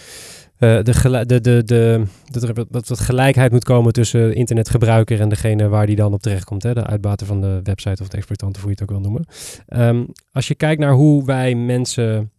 uh, 0.58 0.82
de, 0.82 1.26
de, 1.26 1.40
de, 1.40 1.62
de, 1.64 2.66
dat 2.70 2.88
wat 2.88 3.00
gelijkheid 3.00 3.52
moet 3.52 3.64
komen 3.64 3.92
tussen 3.92 4.34
internetgebruiker 4.34 5.20
en 5.20 5.28
degene 5.28 5.68
waar 5.68 5.86
die 5.86 5.96
dan 5.96 6.12
op 6.12 6.22
terechtkomt. 6.22 6.62
Hè? 6.62 6.74
De 6.74 6.86
uitbater 6.86 7.26
van 7.26 7.40
de 7.40 7.60
website 7.62 8.02
of 8.02 8.08
de 8.08 8.16
exploitant, 8.16 8.56
of 8.56 8.62
hoe 8.62 8.70
je 8.70 8.76
het 8.80 8.82
ook 8.82 9.00
wil 9.00 9.10
noemen. 9.10 9.26
Um, 9.68 10.06
als 10.32 10.48
je 10.48 10.54
kijkt 10.54 10.80
naar 10.80 10.92
hoe 10.92 11.24
wij 11.24 11.54
mensen 11.54 12.32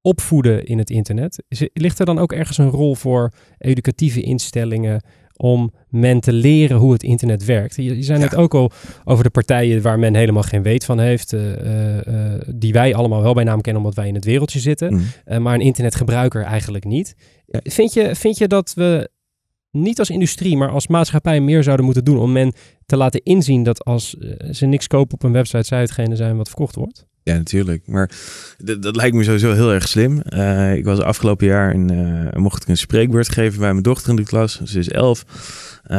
opvoeden 0.00 0.64
in 0.64 0.78
het 0.78 0.90
internet, 0.90 1.42
ligt 1.72 1.98
er 1.98 2.06
dan 2.06 2.18
ook 2.18 2.32
ergens 2.32 2.58
een 2.58 2.70
rol 2.70 2.94
voor 2.94 3.32
educatieve 3.58 4.20
instellingen 4.20 5.02
om 5.42 5.72
men 5.88 6.20
te 6.20 6.32
leren 6.32 6.76
hoe 6.76 6.92
het 6.92 7.02
internet 7.02 7.44
werkt. 7.44 7.76
Je, 7.76 7.96
je 7.96 8.02
zei 8.02 8.18
net 8.18 8.34
ook 8.34 8.54
al 8.54 8.70
over 9.04 9.24
de 9.24 9.30
partijen 9.30 9.82
waar 9.82 9.98
men 9.98 10.14
helemaal 10.14 10.42
geen 10.42 10.62
weet 10.62 10.84
van 10.84 10.98
heeft, 10.98 11.32
uh, 11.32 11.56
uh, 11.56 12.40
die 12.54 12.72
wij 12.72 12.94
allemaal 12.94 13.22
wel 13.22 13.34
bij 13.34 13.44
naam 13.44 13.60
kennen 13.60 13.82
omdat 13.82 13.96
wij 13.96 14.08
in 14.08 14.14
het 14.14 14.24
wereldje 14.24 14.58
zitten, 14.58 14.92
mm. 14.92 15.42
maar 15.42 15.54
een 15.54 15.60
internetgebruiker 15.60 16.42
eigenlijk 16.42 16.84
niet. 16.84 17.14
Vind, 17.48 17.92
je, 17.92 18.14
vind 18.14 18.38
je 18.38 18.48
dat 18.48 18.74
we 18.74 19.10
niet 19.70 19.98
als 19.98 20.10
industrie, 20.10 20.56
maar 20.56 20.70
als 20.70 20.86
maatschappij 20.86 21.40
meer 21.40 21.62
zouden 21.62 21.84
moeten 21.84 22.04
doen 22.04 22.18
om 22.18 22.32
men 22.32 22.52
te 22.86 22.96
laten 22.96 23.22
inzien 23.22 23.62
dat 23.62 23.84
als 23.84 24.16
ze 24.50 24.66
niks 24.66 24.86
kopen 24.86 25.14
op 25.14 25.22
een 25.22 25.32
website, 25.32 25.64
zij 25.64 25.80
hetgene 25.80 26.16
zijn 26.16 26.36
wat 26.36 26.48
verkocht 26.48 26.74
wordt? 26.74 27.06
Ja, 27.24 27.34
natuurlijk. 27.34 27.82
Maar 27.86 28.10
dat 28.58 28.96
lijkt 28.96 29.16
me 29.16 29.24
sowieso 29.24 29.52
heel 29.52 29.72
erg 29.72 29.88
slim. 29.88 30.22
Uh, 30.28 30.74
ik 30.74 30.84
was 30.84 30.98
afgelopen 30.98 31.46
jaar 31.46 31.72
en 31.72 31.92
uh, 31.92 32.42
mocht 32.42 32.62
ik 32.62 32.68
een 32.68 32.76
spreekbeurt 32.76 33.28
geven 33.28 33.58
bij 33.58 33.70
mijn 33.70 33.82
dochter 33.82 34.10
in 34.10 34.16
de 34.16 34.24
klas. 34.24 34.60
Ze 34.64 34.78
is 34.78 34.88
elf. 34.88 35.24
Uh, 35.86 35.98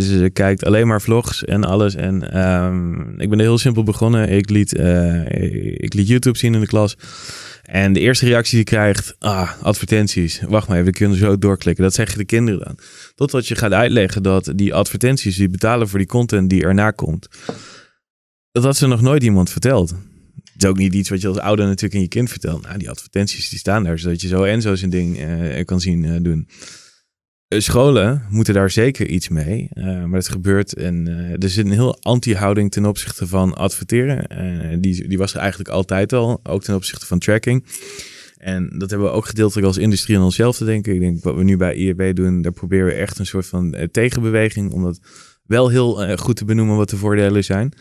ze 0.00 0.30
kijkt 0.32 0.64
alleen 0.64 0.86
maar 0.86 1.02
vlogs 1.02 1.44
en 1.44 1.64
alles. 1.64 1.94
En 1.94 2.40
um, 2.42 3.14
ik 3.20 3.30
ben 3.30 3.38
heel 3.38 3.58
simpel 3.58 3.82
begonnen. 3.82 4.28
Ik 4.28 4.50
liet, 4.50 4.72
ik 5.76 5.94
liet 5.94 6.08
YouTube 6.08 6.38
zien 6.38 6.54
in 6.54 6.60
de 6.60 6.66
klas. 6.66 6.96
En 7.62 7.92
de 7.92 8.00
eerste 8.00 8.26
reactie 8.26 8.50
die 8.50 8.58
je 8.58 8.76
krijgt, 8.76 9.16
ah, 9.18 9.50
advertenties. 9.62 10.40
Wacht 10.48 10.68
maar 10.68 10.76
even, 10.76 10.92
we 10.92 10.98
kunnen 10.98 11.18
zo 11.18 11.38
doorklikken. 11.38 11.84
Dat 11.84 11.94
zeggen 11.94 12.18
de 12.18 12.24
kinderen 12.24 12.60
dan. 12.60 12.78
Totdat 13.14 13.48
je 13.48 13.54
gaat 13.54 13.72
uitleggen 13.72 14.22
dat 14.22 14.52
die 14.54 14.74
advertenties 14.74 15.36
die 15.36 15.48
betalen 15.48 15.88
voor 15.88 15.98
die 15.98 16.08
content 16.08 16.50
die 16.50 16.64
erna 16.64 16.90
komt 16.90 17.28
dat 18.52 18.64
had 18.64 18.76
ze 18.76 18.86
nog 18.86 19.00
nooit 19.00 19.22
iemand 19.22 19.50
verteld. 19.50 19.90
Het 20.52 20.62
is 20.62 20.68
ook 20.68 20.78
niet 20.78 20.94
iets 20.94 21.08
wat 21.08 21.20
je 21.20 21.28
als 21.28 21.38
ouder 21.38 21.66
natuurlijk 21.66 21.94
aan 21.94 22.00
je 22.00 22.08
kind 22.08 22.30
vertelt. 22.30 22.62
Nou, 22.62 22.78
die 22.78 22.90
advertenties 22.90 23.48
die 23.48 23.58
staan 23.58 23.84
daar, 23.84 23.98
zodat 23.98 24.20
je 24.20 24.28
zo 24.28 24.42
en 24.42 24.62
zo 24.62 24.74
zijn 24.74 24.90
ding 24.90 25.18
uh, 25.18 25.64
kan 25.64 25.80
zien 25.80 26.04
uh, 26.04 26.16
doen. 26.22 26.48
Uh, 27.48 27.60
scholen 27.60 28.26
moeten 28.30 28.54
daar 28.54 28.70
zeker 28.70 29.06
iets 29.06 29.28
mee. 29.28 29.68
maar 29.74 30.12
het 30.12 30.28
gebeurt 30.28 30.74
en 30.74 31.06
er 31.40 31.50
zit 31.50 31.66
een 31.66 31.72
heel 31.72 32.00
anti-houding 32.00 32.70
ten 32.70 32.84
opzichte 32.84 33.26
van 33.26 33.54
adverteren. 33.54 34.80
die, 34.80 35.08
die 35.08 35.18
was 35.18 35.34
er 35.34 35.40
eigenlijk 35.40 35.70
altijd 35.70 36.12
al, 36.12 36.40
ook 36.42 36.62
ten 36.62 36.74
opzichte 36.74 37.06
van 37.06 37.18
tracking. 37.18 37.66
En 38.36 38.78
dat 38.78 38.90
hebben 38.90 39.08
we 39.08 39.14
ook 39.14 39.26
gedeeltelijk 39.26 39.66
als 39.66 39.76
industrie 39.76 40.16
aan 40.16 40.24
onszelf 40.24 40.56
te 40.56 40.64
denken. 40.64 40.94
Ik 40.94 41.00
denk 41.00 41.24
wat 41.24 41.34
we 41.34 41.42
nu 41.42 41.56
bij 41.56 41.74
IEB 41.74 42.16
doen, 42.16 42.42
daar 42.42 42.52
proberen 42.52 42.86
we 42.86 42.92
echt 42.92 43.18
een 43.18 43.26
soort 43.26 43.46
van 43.46 43.88
tegenbeweging 43.90 44.72
om 44.72 44.82
dat 44.82 45.00
wel 45.46 45.68
heel 45.68 46.16
goed 46.16 46.36
te 46.36 46.44
benoemen 46.44 46.76
wat 46.76 46.90
de 46.90 46.96
voordelen 46.96 47.44
zijn. 47.44 47.74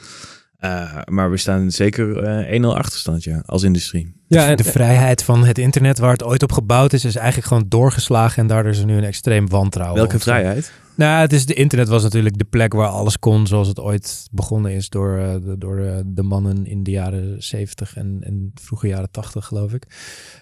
Uh, 0.62 0.98
maar 1.06 1.32
we 1.32 1.38
staan 1.38 1.72
zeker 1.72 2.24
uh, 2.24 2.56
eh, 2.56 2.62
1-0 2.62 2.66
achterstand, 2.66 3.24
ja, 3.24 3.44
als 3.46 3.64
industrie. 3.64 4.14
Ja, 4.28 4.48
en 4.48 4.56
de 4.56 4.64
vrijheid 4.64 5.24
van 5.24 5.46
het 5.46 5.58
internet 5.58 6.00
waar 6.00 6.12
het 6.12 6.24
ooit 6.24 6.44
op 6.44 6.52
gebouwd 6.52 6.94
is, 6.94 7.06
is 7.06 7.16
eigenlijk 7.16 7.48
gewoon 7.48 7.66
doorgeslagen 7.68 8.42
en 8.42 8.48
daardoor 8.48 8.72
is 8.72 8.80
er 8.80 8.86
nu 8.86 8.98
een 8.98 9.04
extreem 9.04 9.50
wantrouwen. 9.50 9.98
Welke 9.98 10.20
vrijheid? 10.20 10.72
Nou, 10.96 11.22
het 11.22 11.34
is, 11.34 11.46
de 11.46 11.54
internet 11.54 11.88
was 11.88 12.04
natuurlijk 12.04 12.38
de 12.38 12.46
plek 12.50 12.74
waar 12.74 12.88
alles 12.88 13.20
kon 13.20 13.48
zoals 13.48 13.68
het 13.68 13.80
ooit 13.80 14.28
begonnen 14.32 14.72
is 14.72 14.90
door, 14.90 15.18
uh, 15.18 15.34
de, 15.34 15.56
door 15.58 15.76
de, 15.76 16.04
de, 16.06 16.24
mannen 16.24 16.66
in 16.66 16.84
de 16.84 16.92
jaren 16.92 17.44
70 17.44 17.96
en, 17.96 18.18
en 18.22 18.52
vroege 18.56 18.88
jaren 18.88 19.12
80, 19.12 19.46
geloof 19.46 19.74
ik. 19.74 19.84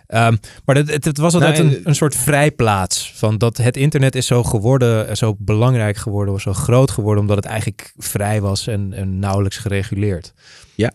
Um, 0.08 0.40
maar 0.66 0.76
het, 0.76 0.92
het, 0.92 1.06
het, 1.06 1.18
was 1.18 1.34
altijd 1.34 1.58
nou, 1.58 1.76
een, 1.76 1.82
een 1.84 1.96
soort 1.96 2.16
vrijplaats. 2.16 3.14
Van 3.16 3.38
dat 3.38 3.58
het 3.58 3.78
internet 3.78 4.16
is 4.16 4.26
zo 4.26 4.44
geworden, 4.44 5.18
zo 5.18 5.36
belangrijk 5.40 5.98
geworden, 5.98 6.42
zo 6.42 6.54
groot 6.54 6.92
geworden, 6.92 7.22
omdat 7.22 7.38
het 7.38 7.46
eigenlijk 7.46 7.94
vrij 7.98 8.42
was 8.42 8.68
en, 8.68 8.94
en 8.94 9.20
nauwelijks 9.20 9.58
gereguleerd. 9.58 10.34
Ja, 10.76 10.92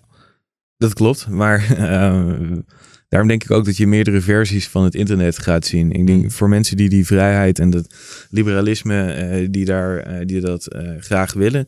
Dat 0.77 0.95
klopt, 0.95 1.29
maar 1.29 1.67
uh, 1.79 2.57
daarom 3.15 3.33
denk 3.33 3.45
ik 3.45 3.51
ook 3.51 3.65
dat 3.65 3.77
je 3.77 3.87
meerdere 3.87 4.21
versies 4.21 4.69
van 4.69 4.85
het 4.85 4.95
internet 4.95 5.39
gaat 5.39 5.67
zien. 5.67 5.93
Ik 5.93 6.07
denk 6.07 6.33
voor 6.33 6.49
mensen 6.49 6.77
die 6.77 6.89
die 6.89 7.07
vrijheid 7.07 7.59
en 7.59 7.71
dat 7.71 7.95
liberalisme, 8.31 9.31
uh, 9.43 9.49
die, 9.51 9.65
daar, 9.65 10.12
uh, 10.12 10.27
die 10.27 10.41
dat 10.41 10.77
graag 10.99 11.33
willen, 11.33 11.67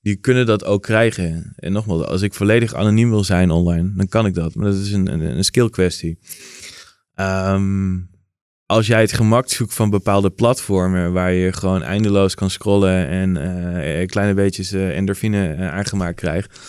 die 0.00 0.16
kunnen 0.16 0.46
dat 0.46 0.64
ook 0.64 0.82
krijgen. 0.82 1.52
En 1.56 1.72
nogmaals, 1.72 2.04
als 2.04 2.22
ik 2.22 2.34
volledig 2.34 2.74
anoniem 2.74 3.10
wil 3.10 3.24
zijn 3.24 3.50
online, 3.50 3.92
dan 3.94 4.08
kan 4.08 4.26
ik 4.26 4.34
dat. 4.34 4.54
Maar 4.54 4.66
dat 4.66 4.80
is 4.80 4.92
een, 4.92 5.12
een, 5.12 5.20
een 5.20 5.44
skill 5.44 5.70
kwestie. 5.70 6.18
Um, 7.14 8.08
als 8.66 8.86
jij 8.86 9.00
het 9.00 9.12
gemak 9.12 9.48
zoekt 9.48 9.74
van 9.74 9.90
bepaalde 9.90 10.30
platformen 10.30 11.12
waar 11.12 11.32
je 11.32 11.52
gewoon 11.52 11.82
eindeloos 11.82 12.34
kan 12.34 12.50
scrollen 12.50 13.08
en 13.08 13.36
uh, 13.36 14.06
kleine 14.06 14.34
beetjes 14.34 14.72
uh, 14.72 14.96
endorfine 14.96 15.56
uh, 15.56 15.72
aangemaakt 15.72 16.16
krijgt, 16.16 16.60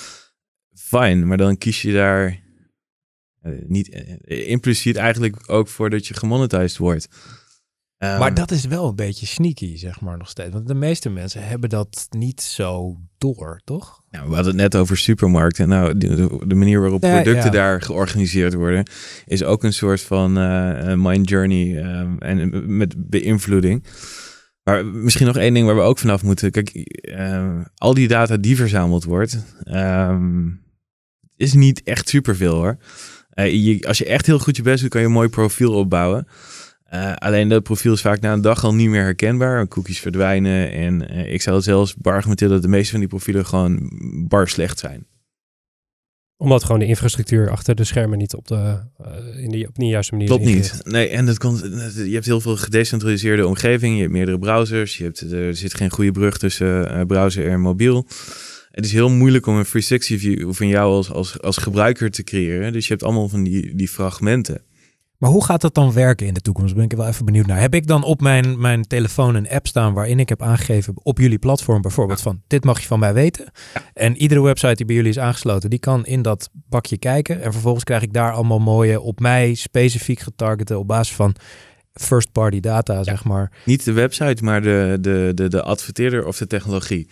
fijn. 0.74 1.28
Maar 1.28 1.38
dan 1.38 1.57
kies 1.57 1.82
je 1.82 1.93
daar 1.93 2.39
niet 3.67 3.87
impliciet 4.25 4.95
eigenlijk 4.95 5.49
ook 5.49 5.67
voor 5.67 5.89
dat 5.89 6.07
je 6.07 6.13
gemonetized 6.13 6.77
wordt. 6.77 7.07
Um, 8.03 8.17
maar 8.17 8.33
dat 8.33 8.51
is 8.51 8.65
wel 8.65 8.87
een 8.87 8.95
beetje 8.95 9.25
sneaky, 9.25 9.77
zeg 9.77 10.01
maar 10.01 10.17
nog 10.17 10.29
steeds. 10.29 10.53
Want 10.53 10.67
de 10.67 10.73
meeste 10.73 11.09
mensen 11.09 11.47
hebben 11.47 11.69
dat 11.69 12.07
niet 12.09 12.41
zo 12.41 12.97
door, 13.17 13.61
toch? 13.63 14.01
Nou, 14.09 14.29
we 14.29 14.35
hadden 14.35 14.53
het 14.53 14.61
net 14.61 14.75
over 14.75 14.97
supermarkten. 14.97 15.67
Nou, 15.67 15.97
de, 15.97 16.39
de 16.45 16.55
manier 16.55 16.81
waarop 16.81 17.01
producten 17.01 17.43
ja. 17.43 17.49
daar 17.49 17.81
georganiseerd 17.81 18.53
worden, 18.53 18.85
is 19.25 19.43
ook 19.43 19.63
een 19.63 19.73
soort 19.73 20.01
van 20.01 20.37
uh, 20.37 20.93
mind 20.95 21.29
journey 21.29 21.83
um, 21.99 22.17
en 22.17 22.77
met 22.77 23.09
beïnvloeding. 23.09 23.85
Maar 24.63 24.85
misschien 24.85 25.25
nog 25.25 25.37
één 25.37 25.53
ding 25.53 25.65
waar 25.65 25.75
we 25.75 25.81
ook 25.81 25.99
vanaf 25.99 26.23
moeten. 26.23 26.51
Kijk, 26.51 26.71
uh, 27.01 27.61
al 27.75 27.93
die 27.93 28.07
data 28.07 28.37
die 28.37 28.55
verzameld 28.55 29.03
wordt, 29.03 29.45
um, 29.65 30.63
is 31.35 31.53
niet 31.53 31.83
echt 31.83 32.09
superveel 32.09 32.55
hoor. 32.55 32.77
Uh, 33.36 33.53
je, 33.53 33.88
als 33.88 33.97
je 33.97 34.05
echt 34.05 34.25
heel 34.25 34.39
goed 34.39 34.55
je 34.55 34.61
best 34.61 34.82
doet, 34.82 34.89
kan 34.89 35.01
je 35.01 35.07
een 35.07 35.13
mooi 35.13 35.29
profiel 35.29 35.73
opbouwen. 35.73 36.27
Uh, 36.93 37.13
alleen 37.15 37.47
dat 37.47 37.63
profiel 37.63 37.93
is 37.93 38.01
vaak 38.01 38.19
na 38.19 38.34
een 38.34 38.41
dag 38.41 38.63
al 38.63 38.73
niet 38.73 38.89
meer 38.89 39.03
herkenbaar. 39.03 39.67
Cookies 39.67 39.99
verdwijnen. 39.99 40.71
En 40.71 41.13
uh, 41.13 41.34
ik 41.34 41.41
zou 41.41 41.61
zelfs 41.61 41.95
beargumenteren 41.95 42.53
dat 42.53 42.61
de 42.61 42.67
meeste 42.67 42.91
van 42.91 42.99
die 42.99 43.09
profielen 43.09 43.45
gewoon 43.45 43.91
bar 44.27 44.47
slecht 44.47 44.79
zijn. 44.79 45.05
Omdat 46.38 46.63
gewoon 46.63 46.79
de 46.79 46.86
infrastructuur 46.86 47.49
achter 47.49 47.75
de 47.75 47.84
schermen 47.84 48.17
niet 48.17 48.36
op 48.36 48.47
de, 48.47 48.79
uh, 49.01 49.43
in 49.43 49.49
de, 49.49 49.67
op 49.67 49.75
de 49.75 49.86
juiste 49.86 50.11
manier 50.11 50.27
Klopt 50.27 50.45
niet. 50.45 50.82
Nee, 50.84 51.09
en 51.09 51.25
dat 51.25 51.38
komt, 51.38 51.59
je 51.95 52.13
hebt 52.13 52.25
heel 52.25 52.41
veel 52.41 52.57
gedecentraliseerde 52.57 53.47
omgeving. 53.47 53.95
Je 53.95 54.01
hebt 54.01 54.13
meerdere 54.13 54.39
browsers. 54.39 54.97
Je 54.97 55.03
hebt, 55.03 55.21
er 55.32 55.55
zit 55.55 55.73
geen 55.73 55.89
goede 55.89 56.11
brug 56.11 56.38
tussen 56.38 57.07
browser 57.07 57.49
en 57.49 57.61
mobiel. 57.61 58.07
Het 58.72 58.86
is 58.86 58.91
heel 58.91 59.09
moeilijk 59.09 59.45
om 59.45 59.55
een 59.55 59.65
360 59.65 60.19
view 60.19 60.53
van 60.53 60.67
jou 60.67 60.93
als, 60.93 61.11
als, 61.11 61.41
als 61.41 61.57
gebruiker 61.57 62.11
te 62.11 62.24
creëren. 62.24 62.74
Dus 62.74 62.84
je 62.84 62.91
hebt 62.91 63.03
allemaal 63.03 63.30
van 63.30 63.43
die, 63.43 63.76
die 63.76 63.88
fragmenten. 63.88 64.61
Maar 65.17 65.30
hoe 65.30 65.45
gaat 65.45 65.61
dat 65.61 65.76
dan 65.76 65.93
werken 65.93 66.28
in 66.28 66.34
de 66.34 66.41
toekomst? 66.41 66.76
Ben 66.76 66.84
ik 66.84 66.93
wel 66.93 67.07
even 67.07 67.26
benieuwd 67.26 67.45
naar. 67.45 67.59
Heb 67.59 67.76
ik 67.76 67.88
dan 67.88 68.03
op 68.03 68.22
mijn, 68.22 68.59
mijn 68.59 68.88
telefoon 68.88 69.36
een 69.36 69.49
app 69.49 69.67
staan 69.67 69.93
waarin 69.93 70.19
ik 70.19 70.30
heb 70.30 70.41
aangegeven 70.41 70.93
op 71.03 71.17
jullie 71.17 71.39
platform 71.39 71.82
bijvoorbeeld 71.82 72.22
van 72.22 72.41
dit 72.47 72.63
mag 72.63 72.80
je 72.80 72.88
van 72.88 72.99
mij 72.99 73.13
weten. 73.13 73.51
En 73.93 74.17
iedere 74.17 74.41
website 74.41 74.76
die 74.76 74.86
bij 74.86 74.95
jullie 74.95 75.09
is 75.09 75.19
aangesloten, 75.19 75.69
die 75.69 75.80
kan 75.80 76.05
in 76.05 76.22
dat 76.22 76.49
bakje 76.53 76.97
kijken. 76.97 77.41
En 77.41 77.51
vervolgens 77.51 77.84
krijg 77.84 78.01
ik 78.01 78.13
daar 78.13 78.32
allemaal 78.32 78.59
mooie 78.59 79.01
op 79.01 79.19
mij 79.19 79.53
specifiek 79.53 80.19
getargete 80.19 80.78
op 80.78 80.88
basis 80.88 81.15
van 81.15 81.36
first 81.93 82.32
party 82.32 82.59
data, 82.59 83.03
zeg 83.03 83.24
maar. 83.24 83.51
Niet 83.65 83.86
de 83.86 83.93
website, 83.93 84.43
maar 84.43 84.61
de, 84.61 84.97
de, 85.01 85.32
de, 85.36 85.47
de 85.47 85.61
adverteerder 85.61 86.26
of 86.26 86.38
de 86.38 86.47
technologie. 86.47 87.07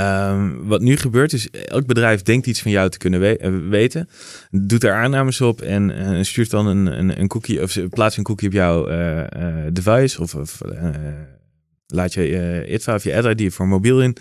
Um, 0.00 0.66
wat 0.66 0.80
nu 0.80 0.96
gebeurt 0.96 1.32
is, 1.32 1.50
elk 1.50 1.86
bedrijf 1.86 2.22
denkt 2.22 2.46
iets 2.46 2.62
van 2.62 2.70
jou 2.70 2.90
te 2.90 2.98
kunnen 2.98 3.38
eh, 3.38 3.52
weten, 3.68 4.08
doet 4.50 4.84
er 4.84 4.92
aannames 4.92 5.40
op 5.40 5.60
en 5.60 5.90
uh, 5.90 6.22
stuurt 6.22 6.50
dan 6.50 6.66
een, 6.66 6.86
een, 6.98 7.20
een, 7.20 7.28
cookie 7.28 7.62
of 7.62 7.78
plaatst 7.90 8.18
een 8.18 8.24
cookie 8.24 8.48
op 8.48 8.54
jouw 8.54 8.90
uh, 8.90 9.24
device 9.72 10.22
of, 10.22 10.34
of 10.34 10.60
laat 11.86 12.14
je 12.14 12.30
uh, 12.86 12.94
of 12.94 13.04
je 13.04 13.16
ad-ID 13.16 13.54
voor 13.54 13.68
mobiel 13.68 14.02
in 14.02 14.16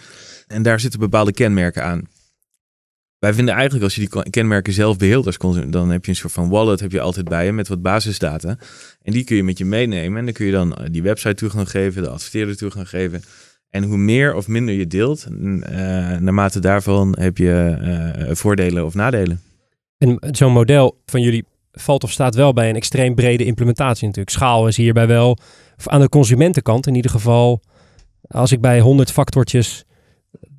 en 0.47 0.61
daar 0.61 0.79
zitten 0.79 0.99
bepaalde 0.99 1.33
kenmerken 1.33 1.83
aan. 1.83 2.01
Wij 3.19 3.33
vinden 3.33 3.53
eigenlijk 3.53 3.83
als 3.83 3.95
je 3.95 4.07
die 4.09 4.29
kenmerken 4.29 4.73
zelf 4.73 4.97
beheelt 4.97 5.25
als 5.25 5.37
consument, 5.37 5.73
dan 5.73 5.89
heb 5.89 6.05
je 6.05 6.11
een 6.11 6.17
soort 6.17 6.33
van 6.33 6.49
wallet 6.49 6.79
heb 6.79 6.91
je 6.91 7.01
altijd 7.01 7.27
bij 7.29 7.45
je 7.45 7.51
met 7.51 7.67
wat 7.67 7.81
basisdata 7.81 8.57
en 9.01 9.11
die 9.11 9.23
kun 9.23 9.35
je 9.35 9.43
met 9.43 9.57
je 9.57 9.65
meenemen 9.65 10.19
en 10.19 10.25
dan 10.25 10.33
kun 10.33 10.45
je 10.45 10.51
dan 10.51 10.77
die 10.91 11.03
website 11.03 11.33
toegang 11.33 11.69
geven, 11.69 12.03
de 12.03 12.09
adverteerder 12.09 12.57
toegang 12.57 12.89
geven. 12.89 13.23
En 13.69 13.83
hoe 13.83 13.97
meer 13.97 14.35
of 14.35 14.47
minder 14.47 14.75
je 14.75 14.87
deelt, 14.87 15.27
uh, 15.31 15.65
naarmate 16.17 16.59
daarvan 16.59 17.15
heb 17.19 17.37
je 17.37 17.77
uh, 18.27 18.35
voordelen 18.35 18.85
of 18.85 18.93
nadelen. 18.93 19.41
En 19.97 20.17
zo'n 20.31 20.51
model 20.51 20.97
van 21.05 21.21
jullie 21.21 21.45
valt 21.71 22.03
of 22.03 22.11
staat 22.11 22.35
wel 22.35 22.53
bij 22.53 22.69
een 22.69 22.75
extreem 22.75 23.15
brede 23.15 23.45
implementatie 23.45 24.05
natuurlijk. 24.05 24.35
Schaal 24.35 24.67
is 24.67 24.77
hierbij 24.77 25.07
wel, 25.07 25.37
aan 25.85 26.01
de 26.01 26.09
consumentenkant 26.09 26.87
in 26.87 26.95
ieder 26.95 27.11
geval, 27.11 27.61
als 28.27 28.51
ik 28.51 28.61
bij 28.61 28.79
100 28.79 29.11
factortjes 29.11 29.85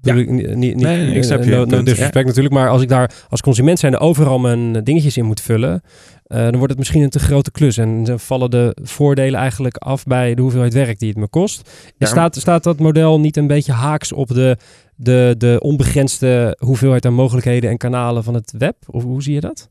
ja. 0.03 0.15
Ik, 0.15 0.31
niet, 0.31 0.55
niet, 0.55 0.77
nee, 0.77 1.15
ik 1.15 1.25
snap 1.25 1.45
je. 1.45 1.51
No, 1.51 1.65
no 1.65 1.83
natuurlijk, 1.83 2.51
maar 2.51 2.69
als 2.69 2.83
ik 2.83 2.89
daar 2.89 3.11
als 3.29 3.41
consument 3.41 3.79
zijn 3.79 3.99
overal 3.99 4.39
mijn 4.39 4.85
dingetjes 4.85 5.17
in 5.17 5.25
moet 5.25 5.41
vullen, 5.41 5.83
uh, 6.29 6.39
dan 6.39 6.57
wordt 6.57 6.69
het 6.69 6.79
misschien 6.79 7.03
een 7.03 7.11
te 7.11 7.19
grote 7.19 7.51
klus. 7.51 7.77
En 7.77 8.05
dan 8.05 8.21
vallen 8.21 8.51
de 8.51 8.77
voordelen 8.83 9.41
eigenlijk 9.41 9.77
af 9.77 10.05
bij 10.05 10.35
de 10.35 10.43
hoeveelheid 10.43 10.75
werk 10.75 10.99
die 10.99 11.09
het 11.09 11.19
me 11.19 11.29
kost. 11.29 11.71
Ja, 11.97 12.07
staat, 12.07 12.37
staat 12.37 12.63
dat 12.63 12.79
model 12.79 13.21
niet 13.21 13.37
een 13.37 13.47
beetje 13.47 13.73
haaks 13.73 14.13
op 14.13 14.29
de, 14.29 14.57
de, 14.97 15.35
de 15.39 15.57
onbegrensde 15.61 16.57
hoeveelheid 16.59 17.07
aan 17.07 17.15
mogelijkheden 17.15 17.71
en 17.71 17.77
kanalen 17.77 18.25
van 18.25 18.35
het 18.35 18.55
web? 18.59 18.77
Of 18.87 19.03
hoe 19.03 19.23
zie 19.23 19.35
je 19.35 19.41
dat? 19.41 19.69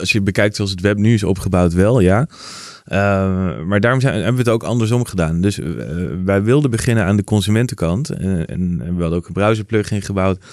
Als 0.00 0.12
je 0.12 0.22
bekijkt 0.22 0.56
zoals 0.56 0.70
het 0.70 0.80
web 0.80 0.96
nu 0.96 1.14
is 1.14 1.24
opgebouwd, 1.24 1.72
wel 1.72 2.00
ja. 2.00 2.26
Uh, 2.92 2.96
maar 3.64 3.80
daarom 3.80 4.00
zijn, 4.00 4.14
hebben 4.14 4.32
we 4.32 4.38
het 4.38 4.48
ook 4.48 4.62
andersom 4.62 5.04
gedaan. 5.04 5.40
Dus 5.40 5.58
uh, 5.58 5.66
wij 6.24 6.42
wilden 6.42 6.70
beginnen 6.70 7.04
aan 7.04 7.16
de 7.16 7.24
consumentenkant. 7.24 8.10
En, 8.10 8.46
en, 8.46 8.78
we 8.78 9.00
hadden 9.00 9.18
ook 9.18 9.26
een 9.26 9.32
browser 9.32 9.64
plugin 9.64 10.02
gebouwd. 10.02 10.44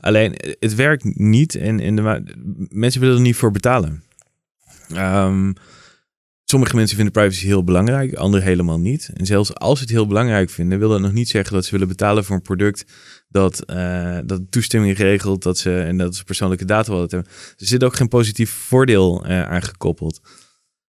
Alleen 0.00 0.34
het 0.58 0.74
werkt 0.74 1.18
niet 1.18 1.54
en, 1.54 1.80
en 1.80 1.96
de, 1.96 2.22
mensen 2.70 3.00
willen 3.00 3.16
er 3.16 3.22
niet 3.22 3.36
voor 3.36 3.50
betalen. 3.50 4.02
Um, 4.94 5.54
sommige 6.44 6.76
mensen 6.76 6.96
vinden 6.96 7.14
privacy 7.14 7.46
heel 7.46 7.64
belangrijk, 7.64 8.14
anderen 8.14 8.46
helemaal 8.46 8.78
niet. 8.78 9.10
En 9.14 9.26
zelfs 9.26 9.54
als 9.54 9.78
ze 9.78 9.84
het 9.84 9.92
heel 9.92 10.06
belangrijk 10.06 10.50
vinden, 10.50 10.78
wil 10.78 10.88
dat 10.88 11.00
nog 11.00 11.12
niet 11.12 11.28
zeggen 11.28 11.54
dat 11.54 11.64
ze 11.64 11.70
willen 11.70 11.88
betalen 11.88 12.24
voor 12.24 12.36
een 12.36 12.42
product 12.42 12.84
dat, 13.28 13.62
uh, 13.70 14.18
dat 14.24 14.40
toestemming 14.50 14.96
regelt 14.96 15.42
dat 15.42 15.58
ze, 15.58 15.80
en 15.80 15.96
dat 15.96 16.16
ze 16.16 16.24
persoonlijke 16.24 16.64
data 16.64 16.92
willen 16.92 17.08
hebben. 17.10 17.32
Er 17.56 17.66
zit 17.66 17.84
ook 17.84 17.96
geen 17.96 18.08
positief 18.08 18.50
voordeel 18.50 19.26
uh, 19.26 19.42
aan 19.42 19.62
gekoppeld. 19.62 20.20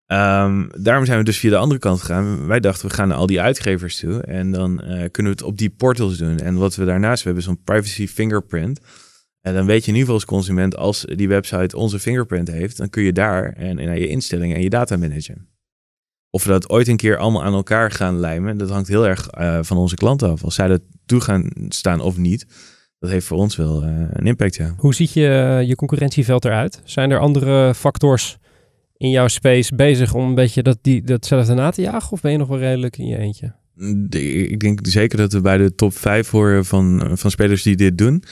Um, 0.07 0.69
daarom 0.77 1.05
zijn 1.05 1.19
we 1.19 1.25
dus 1.25 1.39
via 1.39 1.51
de 1.51 1.57
andere 1.57 1.81
kant 1.81 2.01
gegaan. 2.01 2.47
Wij 2.47 2.61
dachten, 2.61 2.89
we 2.89 2.95
gaan 2.95 3.09
naar 3.09 3.17
al 3.17 3.27
die 3.27 3.41
uitgevers 3.41 3.97
toe 3.97 4.23
en 4.23 4.51
dan 4.51 4.73
uh, 4.73 4.87
kunnen 4.87 5.33
we 5.33 5.39
het 5.39 5.43
op 5.43 5.59
die 5.59 5.71
portals 5.71 6.17
doen. 6.17 6.39
En 6.39 6.55
wat 6.55 6.75
we 6.75 6.85
daarnaast 6.85 7.19
we 7.19 7.27
hebben, 7.27 7.45
zo'n 7.45 7.63
privacy 7.65 8.09
fingerprint. 8.09 8.81
En 9.47 9.55
dan 9.55 9.67
weet 9.67 9.85
je 9.85 9.91
in 9.91 9.99
ieder 9.99 10.01
geval 10.01 10.15
als 10.15 10.25
consument, 10.25 10.77
als 10.77 11.05
die 11.15 11.29
website 11.29 11.77
onze 11.77 11.99
fingerprint 11.99 12.49
heeft, 12.49 12.77
dan 12.77 12.91
kun 12.91 13.03
je 13.03 13.13
daar 13.13 13.53
en, 13.53 13.77
naar 13.77 13.99
je 13.99 14.09
instellingen 14.09 14.57
en 14.57 14.63
je 14.63 14.71
data 14.71 14.97
managen. 14.97 15.49
Of 16.31 16.45
we 16.45 16.51
dat 16.51 16.69
ooit 16.69 16.89
een 16.89 16.97
keer 16.97 17.17
allemaal 17.17 17.45
aan 17.45 17.55
elkaar 17.55 17.91
gaan 17.91 18.19
lijmen, 18.19 18.59
dat 18.59 18.71
hangt 18.71 18.89
heel 18.89 19.07
erg 19.07 19.29
uh, 19.39 19.59
van 19.63 19.77
onze 19.77 19.97
klanten 19.97 20.31
af. 20.31 20.45
Als 20.45 20.55
zij 20.55 20.69
er 20.69 20.79
toe 21.07 21.21
gaan 21.21 21.51
staan 21.69 22.01
of 22.01 22.17
niet, 22.17 22.47
dat 22.99 23.11
heeft 23.11 23.27
voor 23.27 23.39
ons 23.39 23.57
wel 23.57 23.85
uh, 23.85 23.89
een 24.11 24.27
impact, 24.27 24.55
ja. 24.55 24.75
Hoe 24.77 24.95
ziet 24.95 25.13
je, 25.13 25.63
je 25.67 25.75
concurrentieveld 25.75 26.45
eruit? 26.45 26.81
Zijn 26.85 27.11
er 27.11 27.19
andere 27.19 27.75
factors 27.75 28.39
in 28.97 29.11
jouw 29.11 29.29
space 29.29 29.75
bezig 29.75 30.15
om 30.15 30.29
een 30.29 30.35
beetje 30.35 30.63
dat, 30.63 30.79
die, 30.81 31.03
datzelfde 31.03 31.55
na 31.55 31.71
te 31.71 31.83
jagen? 31.83 32.13
Of 32.13 32.21
ben 32.21 32.33
je 32.33 32.39
nog 32.39 32.49
wel 32.49 32.59
redelijk 32.59 32.97
in 32.97 33.07
je 33.07 33.19
eentje? 33.19 33.55
Ik 34.09 34.61
denk 34.61 34.79
zeker 34.83 35.19
dat 35.19 35.33
we 35.33 35.41
bij 35.41 35.57
de 35.57 35.75
top 35.75 35.97
5 35.97 36.31
horen 36.31 36.65
van, 36.65 37.11
van 37.13 37.31
spelers 37.31 37.63
die 37.63 37.77
dit 37.77 37.99
doen. 37.99 38.23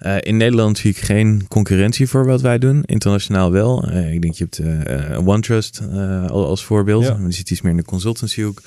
Uh, 0.00 0.16
in 0.20 0.36
Nederland 0.36 0.78
zie 0.78 0.90
ik 0.90 0.96
geen 0.96 1.48
concurrentie 1.48 2.08
voor 2.08 2.26
wat 2.26 2.40
wij 2.40 2.58
doen. 2.58 2.82
Internationaal 2.82 3.52
wel. 3.52 3.88
Uh, 3.88 4.12
ik 4.12 4.22
denk 4.22 4.34
je 4.34 4.46
hebt 4.50 4.58
uh, 4.58 5.26
OneTrust 5.28 5.82
als 6.28 6.64
voorbeeld. 6.64 7.04
Ja. 7.04 7.14
Die 7.14 7.32
zit 7.32 7.50
iets 7.50 7.60
meer 7.60 7.70
in 7.70 7.76
de 7.76 7.84
consultancyhoek. 7.84 8.62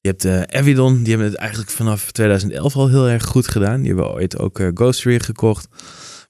Je 0.00 0.08
hebt 0.08 0.52
Evidon. 0.54 1.02
Die 1.02 1.08
hebben 1.08 1.26
het 1.26 1.36
eigenlijk 1.36 1.70
vanaf 1.70 2.12
2011 2.12 2.76
al 2.76 2.88
heel 2.88 3.08
erg 3.08 3.24
goed 3.24 3.48
gedaan. 3.48 3.80
Die 3.80 3.88
hebben 3.88 4.12
ooit 4.12 4.38
ook 4.38 4.70
Ghostery 4.74 5.20
gekocht. 5.20 5.68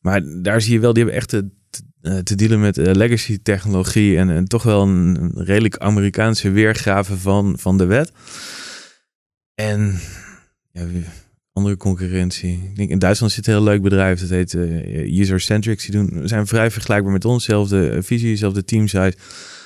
Maar 0.01 0.23
daar 0.43 0.61
zie 0.61 0.73
je 0.73 0.81
wel, 0.81 0.93
die 0.93 1.03
hebben 1.03 1.21
echt 1.21 1.29
te, 1.29 1.49
te 2.23 2.35
dealen 2.35 2.61
met 2.61 2.77
legacy 2.77 3.39
technologie. 3.43 4.19
En, 4.19 4.31
en, 4.31 4.45
toch 4.45 4.63
wel 4.63 4.83
een 4.83 5.31
redelijk 5.35 5.77
Amerikaanse 5.77 6.51
weergave 6.51 7.17
van, 7.17 7.59
van 7.59 7.79
de 7.79 7.87
wet. 7.87 8.13
En 9.59 9.99
ja, 10.73 10.87
andere 11.53 11.77
concurrentie. 11.77 12.53
Ik 12.53 12.77
denk 12.77 12.91
in 12.91 12.99
Duitsland 12.99 13.33
zit 13.33 13.47
een 13.47 13.53
heel 13.53 13.63
leuk 13.63 13.83
bedrijf. 13.83 14.21
Dat 14.21 14.29
heet 14.29 14.53
uh, 14.53 15.21
User 15.21 15.41
Centrics. 15.41 15.87
Die 15.87 15.93
doen, 15.93 16.29
zijn 16.29 16.47
vrij 16.47 16.71
vergelijkbaar 16.71 17.13
met 17.13 17.25
ons. 17.25 17.45
Zelfde 17.45 17.89
eh, 17.89 18.03
visie, 18.03 18.37
zelfde 18.37 18.65
teamsize. 18.65 19.15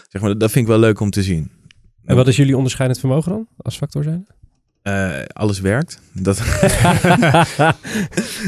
Zeg 0.08 0.22
maar, 0.22 0.38
dat 0.38 0.50
vind 0.50 0.64
ik 0.64 0.70
wel 0.70 0.80
leuk 0.80 1.00
om 1.00 1.10
te 1.10 1.22
zien. 1.22 1.50
En 2.04 2.16
wat 2.16 2.28
is 2.28 2.36
jullie 2.36 2.56
onderscheidend 2.56 3.00
vermogen 3.00 3.32
dan 3.32 3.48
als 3.56 3.76
factor 3.76 4.02
zijn? 4.02 4.26
Eh, 4.82 5.18
alles 5.32 5.60
werkt. 5.60 6.00
Dat... 6.12 6.42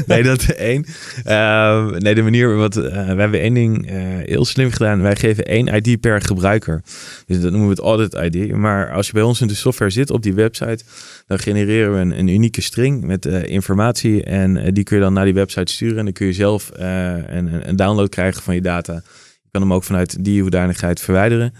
nee, 0.07 0.23
dat 0.23 0.43
één. 0.43 0.85
Uh, 1.25 1.89
nee, 1.89 2.15
de 2.15 2.21
manier 2.21 2.55
wat... 2.55 2.77
Uh, 2.77 2.83
we 2.83 3.21
hebben 3.21 3.39
één 3.39 3.53
ding 3.53 3.91
uh, 3.91 3.97
heel 4.23 4.45
slim 4.45 4.71
gedaan. 4.71 5.01
Wij 5.01 5.15
geven 5.15 5.45
één 5.45 5.67
ID 5.67 5.99
per 5.99 6.21
gebruiker. 6.21 6.81
Dus 7.25 7.41
dat 7.41 7.51
noemen 7.51 7.69
we 7.69 7.73
het 7.73 7.83
audit 7.83 8.13
ID. 8.13 8.55
Maar 8.55 8.91
als 8.91 9.07
je 9.07 9.13
bij 9.13 9.21
ons 9.21 9.41
in 9.41 9.47
de 9.47 9.55
software 9.55 9.91
zit 9.91 10.09
op 10.09 10.23
die 10.23 10.33
website... 10.33 10.83
dan 11.27 11.39
genereren 11.39 11.93
we 11.93 11.99
een, 11.99 12.19
een 12.19 12.27
unieke 12.27 12.61
string 12.61 13.03
met 13.03 13.25
informatie. 13.25 14.23
En 14.23 14.73
die 14.73 14.83
kun 14.83 14.97
je 14.97 15.03
dan 15.03 15.13
naar 15.13 15.25
die 15.25 15.33
website 15.33 15.71
sturen. 15.71 15.97
En 15.97 16.03
dan 16.03 16.13
kun 16.13 16.25
je 16.25 16.33
zelf 16.33 16.71
een, 16.73 17.69
een, 17.69 17.75
download 17.75 18.09
krijgen 18.09 18.43
van 18.43 18.55
je 18.55 18.61
data. 18.61 18.93
Je 18.93 19.49
kan 19.51 19.61
hem 19.61 19.73
ook 19.73 19.83
vanuit 19.83 20.23
die 20.23 20.41
hoedanigheid 20.41 20.99
verwijderen. 20.99 21.53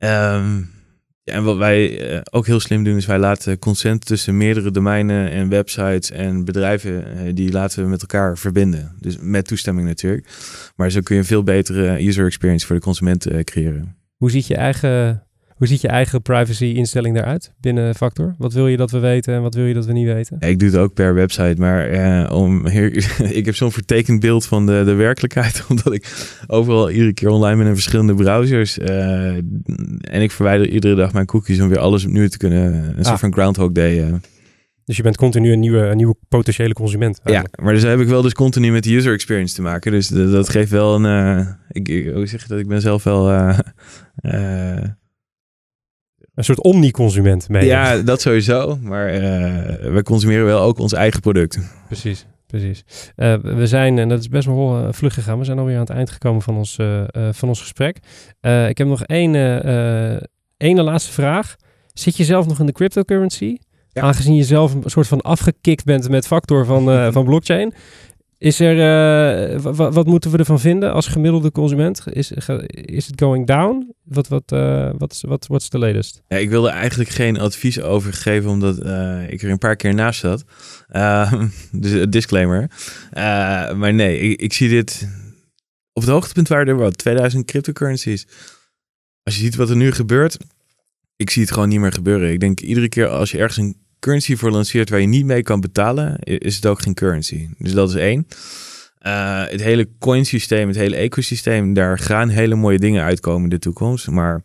Um, 0.00 0.74
ja, 1.26 1.34
en 1.34 1.44
wat 1.44 1.56
wij 1.56 2.10
uh, 2.12 2.20
ook 2.30 2.46
heel 2.46 2.60
slim 2.60 2.84
doen, 2.84 2.96
is 2.96 3.06
wij 3.06 3.18
laten 3.18 3.58
consent 3.58 4.06
tussen 4.06 4.36
meerdere 4.36 4.70
domeinen 4.70 5.30
en 5.30 5.48
websites 5.48 6.10
en 6.10 6.44
bedrijven, 6.44 6.92
uh, 6.92 7.34
die 7.34 7.52
laten 7.52 7.82
we 7.82 7.88
met 7.88 8.00
elkaar 8.00 8.38
verbinden. 8.38 8.96
Dus 9.00 9.16
met 9.20 9.46
toestemming 9.46 9.88
natuurlijk. 9.88 10.28
Maar 10.76 10.90
zo 10.90 11.00
kun 11.00 11.14
je 11.14 11.20
een 11.20 11.26
veel 11.26 11.42
betere 11.42 12.06
user 12.06 12.26
experience 12.26 12.66
voor 12.66 12.76
de 12.76 12.82
consument 12.82 13.30
uh, 13.30 13.40
creëren. 13.40 13.96
Hoe 14.16 14.30
ziet 14.30 14.46
je 14.46 14.56
eigen 14.56 15.25
hoe 15.56 15.66
ziet 15.66 15.80
je 15.80 15.88
eigen 15.88 16.22
privacy-instelling 16.22 17.16
eruit 17.16 17.52
binnen 17.60 17.94
Factor? 17.94 18.34
Wat 18.38 18.52
wil 18.52 18.66
je 18.66 18.76
dat 18.76 18.90
we 18.90 18.98
weten 18.98 19.34
en 19.34 19.42
wat 19.42 19.54
wil 19.54 19.64
je 19.64 19.74
dat 19.74 19.86
we 19.86 19.92
niet 19.92 20.06
weten? 20.06 20.36
ik 20.40 20.58
doe 20.58 20.68
het 20.68 20.78
ook 20.78 20.94
per 20.94 21.14
website, 21.14 21.54
maar 21.58 21.90
uh, 21.90 22.32
om 22.32 22.66
ik 23.40 23.44
heb 23.44 23.54
zo'n 23.54 23.72
vertekend 23.72 24.20
beeld 24.20 24.46
van 24.46 24.66
de, 24.66 24.82
de 24.84 24.94
werkelijkheid, 24.94 25.64
omdat 25.68 25.92
ik 25.92 26.28
overal 26.46 26.90
iedere 26.90 27.12
keer 27.12 27.28
online 27.28 27.56
ben 27.56 27.66
in 27.66 27.72
verschillende 27.72 28.14
browsers. 28.14 28.78
Uh, 28.78 28.88
en 30.00 30.22
ik 30.22 30.30
verwijder 30.30 30.68
iedere 30.68 30.94
dag 30.94 31.12
mijn 31.12 31.26
cookies 31.26 31.60
om 31.60 31.68
weer 31.68 31.78
alles 31.78 32.04
opnieuw 32.04 32.28
te 32.28 32.38
kunnen. 32.38 32.74
Een 32.74 32.98
ah. 32.98 33.04
soort 33.04 33.20
van 33.20 33.32
Groundhog 33.32 33.72
Day. 33.72 34.08
Uh. 34.08 34.14
Dus 34.84 34.96
je 34.96 35.02
bent 35.02 35.16
continu 35.16 35.52
een 35.52 35.60
nieuwe, 35.60 35.78
een 35.78 35.96
nieuwe 35.96 36.16
potentiële 36.28 36.74
consument. 36.74 37.20
Eigenlijk. 37.22 37.56
Ja, 37.58 37.64
maar 37.64 37.74
dus 37.74 37.82
heb 37.82 38.00
ik 38.00 38.08
wel 38.08 38.22
dus 38.22 38.32
continu 38.32 38.72
met 38.72 38.84
de 38.84 38.94
user 38.94 39.12
experience 39.12 39.54
te 39.54 39.62
maken. 39.62 39.92
Dus 39.92 40.08
dat 40.08 40.48
geeft 40.48 40.70
wel 40.70 41.04
een. 41.04 41.46
ik, 41.70 41.88
ik, 41.88 42.28
zeg 42.28 42.46
dat? 42.46 42.58
Ik 42.58 42.68
ben 42.68 42.80
zelf 42.80 43.04
wel 43.04 43.30
een 46.36 46.44
soort 46.44 46.62
omni-consument 46.62 47.48
mee. 47.48 47.64
Ja, 47.64 47.98
dat 47.98 48.20
sowieso. 48.20 48.78
Maar 48.82 49.14
uh, 49.14 49.20
we 49.92 50.00
consumeren 50.02 50.44
wel 50.44 50.60
ook 50.60 50.78
ons 50.78 50.92
eigen 50.92 51.20
product. 51.20 51.58
Precies, 51.86 52.26
precies. 52.46 52.84
Uh, 53.16 53.34
we 53.34 53.66
zijn, 53.66 53.98
en 53.98 54.08
dat 54.08 54.20
is 54.20 54.28
best 54.28 54.46
wel 54.46 54.78
uh, 54.78 54.88
vlug 54.90 55.14
gegaan, 55.14 55.38
we 55.38 55.44
zijn 55.44 55.58
alweer 55.58 55.74
aan 55.74 55.80
het 55.80 55.90
eind 55.90 56.10
gekomen 56.10 56.42
van 56.42 56.56
ons, 56.56 56.76
van 57.30 57.48
ons 57.48 57.60
gesprek. 57.60 57.96
ik 58.68 58.78
heb 58.78 58.86
nog 58.86 59.02
één 59.02 59.34
ene 60.56 60.82
laatste 60.82 61.12
vraag. 61.12 61.56
Zit 61.92 62.16
je 62.16 62.24
zelf 62.24 62.46
nog 62.46 62.60
in 62.60 62.66
de 62.66 62.72
cryptocurrency? 62.72 63.56
Ja. 63.88 64.02
Aangezien 64.02 64.34
je 64.34 64.44
zelf 64.44 64.74
een 64.74 64.82
soort 64.84 65.06
van 65.06 65.20
afgekikt 65.20 65.84
bent 65.84 66.08
met 66.08 66.26
factor 66.26 66.64
van, 66.64 66.84
van 67.12 67.24
blockchain. 67.24 67.74
Is 68.38 68.60
er, 68.60 68.76
uh, 69.54 69.60
wat 69.72 70.06
moeten 70.06 70.30
we 70.30 70.38
ervan 70.38 70.60
vinden 70.60 70.92
als 70.92 71.06
gemiddelde 71.06 71.52
consument? 71.52 72.02
Is, 72.10 72.32
is 72.70 73.06
het 73.06 73.20
going 73.20 73.46
down? 73.46 73.94
Wat, 74.02 74.28
wat, 74.28 74.52
uh, 74.52 74.90
wat, 74.98 75.22
wat, 75.26 75.46
what's 75.46 75.68
the 75.68 75.78
latest? 75.78 76.22
Ja, 76.28 76.36
ik 76.36 76.50
wilde 76.50 76.68
eigenlijk 76.68 77.10
geen 77.10 77.38
advies 77.38 77.80
over 77.80 78.12
geven, 78.12 78.50
omdat 78.50 78.84
uh, 78.84 79.30
ik 79.30 79.42
er 79.42 79.50
een 79.50 79.58
paar 79.58 79.76
keer 79.76 79.94
naast 79.94 80.20
zat. 80.20 80.44
Dus 81.72 82.06
disclaimer. 82.08 82.70
maar 83.76 83.94
nee, 83.94 84.18
ik, 84.18 84.40
ik, 84.40 84.52
zie 84.52 84.68
dit... 84.68 85.08
Op 85.92 86.02
het 86.02 86.10
hoogtepunt 86.10 86.48
waren 86.48 86.68
er 86.68 86.76
wat, 86.76 86.98
2000 86.98 87.44
cryptocurrencies. 87.44 88.26
Als 89.22 89.36
je 89.36 89.42
ziet 89.42 89.56
wat 89.56 89.70
er 89.70 89.76
nu 89.76 89.92
gebeurt, 89.92 90.36
ik 91.16 91.30
zie 91.30 91.42
het 91.42 91.52
gewoon 91.52 91.68
niet 91.68 91.80
meer 91.80 91.92
gebeuren. 91.92 92.32
Ik 92.32 92.40
denk 92.40 92.60
iedere 92.60 92.88
keer 92.88 93.08
als 93.08 93.30
je 93.30 93.38
ergens 93.38 93.56
een 93.56 93.85
currency 94.06 94.36
voor 94.36 94.50
lanceert 94.50 94.90
waar 94.90 95.00
je 95.00 95.06
niet 95.06 95.24
mee 95.24 95.42
kan 95.42 95.60
betalen, 95.60 96.18
is 96.18 96.54
het 96.54 96.66
ook 96.66 96.82
geen 96.82 96.94
currency. 96.94 97.48
Dus 97.58 97.72
dat 97.72 97.88
is 97.88 97.94
één. 97.94 98.26
Uh, 99.06 99.44
het 99.46 99.62
hele 99.62 99.88
coinsysteem, 99.98 100.68
het 100.68 100.76
hele 100.76 100.96
ecosysteem, 100.96 101.74
daar 101.74 101.98
gaan 101.98 102.28
hele 102.28 102.54
mooie 102.54 102.78
dingen 102.78 103.02
uitkomen 103.02 103.42
in 103.42 103.48
de 103.48 103.58
toekomst. 103.58 104.08
Maar 104.08 104.42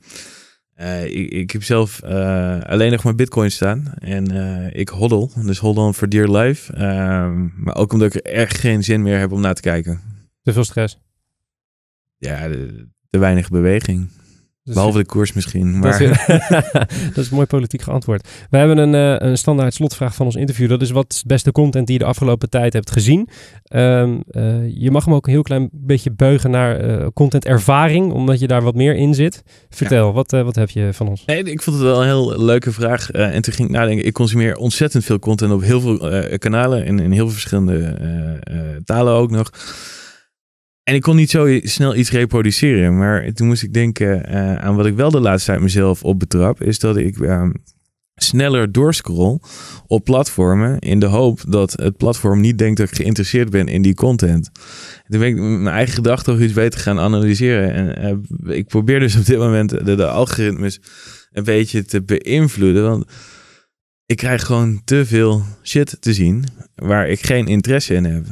uh, 0.79 1.05
ik, 1.05 1.31
ik, 1.31 1.51
heb 1.51 1.63
zelf 1.63 2.01
uh, 2.03 2.61
alleen 2.61 2.91
nog 2.91 3.03
maar 3.03 3.15
bitcoin 3.15 3.51
staan 3.51 3.93
en 3.97 4.25
ik 4.73 4.89
hoddel. 4.89 5.31
Dus 5.45 5.59
hold 5.59 5.77
on 5.77 5.93
for 5.93 6.09
dear 6.09 6.37
life. 6.37 6.73
Ehm, 6.73 7.63
maar 7.63 7.75
ook 7.75 7.93
omdat 7.93 8.15
ik 8.15 8.25
er 8.25 8.33
echt 8.33 8.57
geen 8.57 8.83
zin 8.83 9.01
meer 9.01 9.19
heb 9.19 9.31
om 9.31 9.41
naar 9.41 9.55
te 9.55 9.61
kijken. 9.61 10.01
Te 10.43 10.53
veel 10.53 10.63
stress? 10.63 10.99
Ja, 12.17 12.49
te 13.09 13.17
weinig 13.17 13.49
beweging. 13.49 14.09
Dus 14.63 14.73
Behalve 14.73 14.97
de 14.97 15.05
koers 15.05 15.33
misschien. 15.33 15.79
Maar... 15.79 15.99
Dat, 15.99 16.01
is, 16.01 16.25
dat 17.13 17.23
is 17.23 17.29
mooi 17.29 17.45
politiek 17.45 17.81
geantwoord. 17.81 18.27
We 18.49 18.57
hebben 18.57 18.77
een, 18.77 18.93
uh, 18.93 19.29
een 19.29 19.37
standaard 19.37 19.73
slotvraag 19.73 20.15
van 20.15 20.25
ons 20.25 20.35
interview. 20.35 20.69
Dat 20.69 20.81
is 20.81 20.91
wat 20.91 21.13
is 21.13 21.21
de 21.21 21.27
beste 21.27 21.51
content 21.51 21.87
die 21.87 21.97
je 21.97 22.03
de 22.03 22.09
afgelopen 22.09 22.49
tijd 22.49 22.73
hebt 22.73 22.91
gezien. 22.91 23.29
Um, 23.75 24.23
uh, 24.31 24.67
je 24.67 24.91
mag 24.91 25.05
hem 25.05 25.13
ook 25.13 25.25
een 25.25 25.31
heel 25.31 25.41
klein 25.41 25.69
beetje 25.71 26.11
beugen 26.11 26.51
naar 26.51 26.85
uh, 26.85 27.07
content 27.13 27.45
ervaring, 27.45 28.11
omdat 28.11 28.39
je 28.39 28.47
daar 28.47 28.61
wat 28.61 28.75
meer 28.75 28.95
in 28.95 29.13
zit. 29.13 29.43
Vertel, 29.69 30.07
ja. 30.07 30.13
wat, 30.13 30.31
wat 30.31 30.55
heb 30.55 30.69
je 30.69 30.89
van 30.93 31.07
ons? 31.07 31.25
Nee, 31.25 31.43
ik 31.43 31.61
vond 31.61 31.75
het 31.75 31.85
wel 31.85 31.99
een 31.99 32.07
heel 32.07 32.43
leuke 32.43 32.71
vraag. 32.71 33.11
en 33.11 33.41
toen 33.41 33.53
ging 33.53 33.67
ik 33.67 33.75
nadenken, 33.75 34.05
ik 34.05 34.13
consumeer 34.13 34.55
ontzettend 34.55 35.05
veel 35.05 35.19
content 35.19 35.51
op 35.51 35.61
heel 35.61 35.81
veel 35.81 36.37
kanalen 36.37 36.85
en 36.85 36.99
in 36.99 37.11
heel 37.11 37.23
veel 37.23 37.33
verschillende 37.33 38.79
talen 38.85 39.13
ook 39.13 39.31
nog. 39.31 39.51
En 40.91 40.97
ik 40.97 41.03
kon 41.03 41.15
niet 41.15 41.29
zo 41.29 41.59
snel 41.63 41.95
iets 41.95 42.11
reproduceren. 42.11 42.97
Maar 42.97 43.33
toen 43.33 43.47
moest 43.47 43.63
ik 43.63 43.73
denken 43.73 44.29
uh, 44.29 44.55
aan 44.55 44.75
wat 44.75 44.85
ik 44.85 44.95
wel 44.95 45.11
de 45.11 45.19
laatste 45.19 45.51
tijd 45.51 45.61
mezelf 45.61 46.03
op 46.03 46.19
betrap. 46.19 46.61
Is 46.61 46.79
dat 46.79 46.97
ik 46.97 47.17
uh, 47.17 47.49
sneller 48.15 48.71
doorscroll 48.71 49.39
op 49.87 50.03
platformen. 50.03 50.79
In 50.79 50.99
de 50.99 51.05
hoop 51.05 51.43
dat 51.47 51.71
het 51.71 51.97
platform 51.97 52.39
niet 52.39 52.57
denkt 52.57 52.77
dat 52.77 52.89
ik 52.89 52.95
geïnteresseerd 52.95 53.49
ben 53.49 53.67
in 53.67 53.81
die 53.81 53.93
content. 53.93 54.51
toen 55.07 55.19
ben 55.19 55.27
ik 55.27 55.35
mijn 55.35 55.67
eigen 55.67 55.93
gedachten 55.93 56.33
nog 56.33 56.41
iets 56.41 56.53
beter 56.53 56.79
gaan 56.79 56.99
analyseren. 56.99 57.73
En 57.73 58.19
uh, 58.45 58.55
ik 58.55 58.67
probeer 58.67 58.99
dus 58.99 59.15
op 59.15 59.25
dit 59.25 59.37
moment 59.37 59.85
de 59.85 60.07
algoritmes 60.07 60.79
een 61.31 61.43
beetje 61.43 61.85
te 61.85 62.03
beïnvloeden. 62.03 62.83
Want 62.83 63.05
ik 64.05 64.17
krijg 64.17 64.45
gewoon 64.45 64.81
te 64.85 65.05
veel 65.05 65.43
shit 65.63 65.97
te 65.99 66.13
zien 66.13 66.43
waar 66.75 67.09
ik 67.09 67.25
geen 67.25 67.47
interesse 67.47 67.93
in 67.93 68.05
heb. 68.05 68.25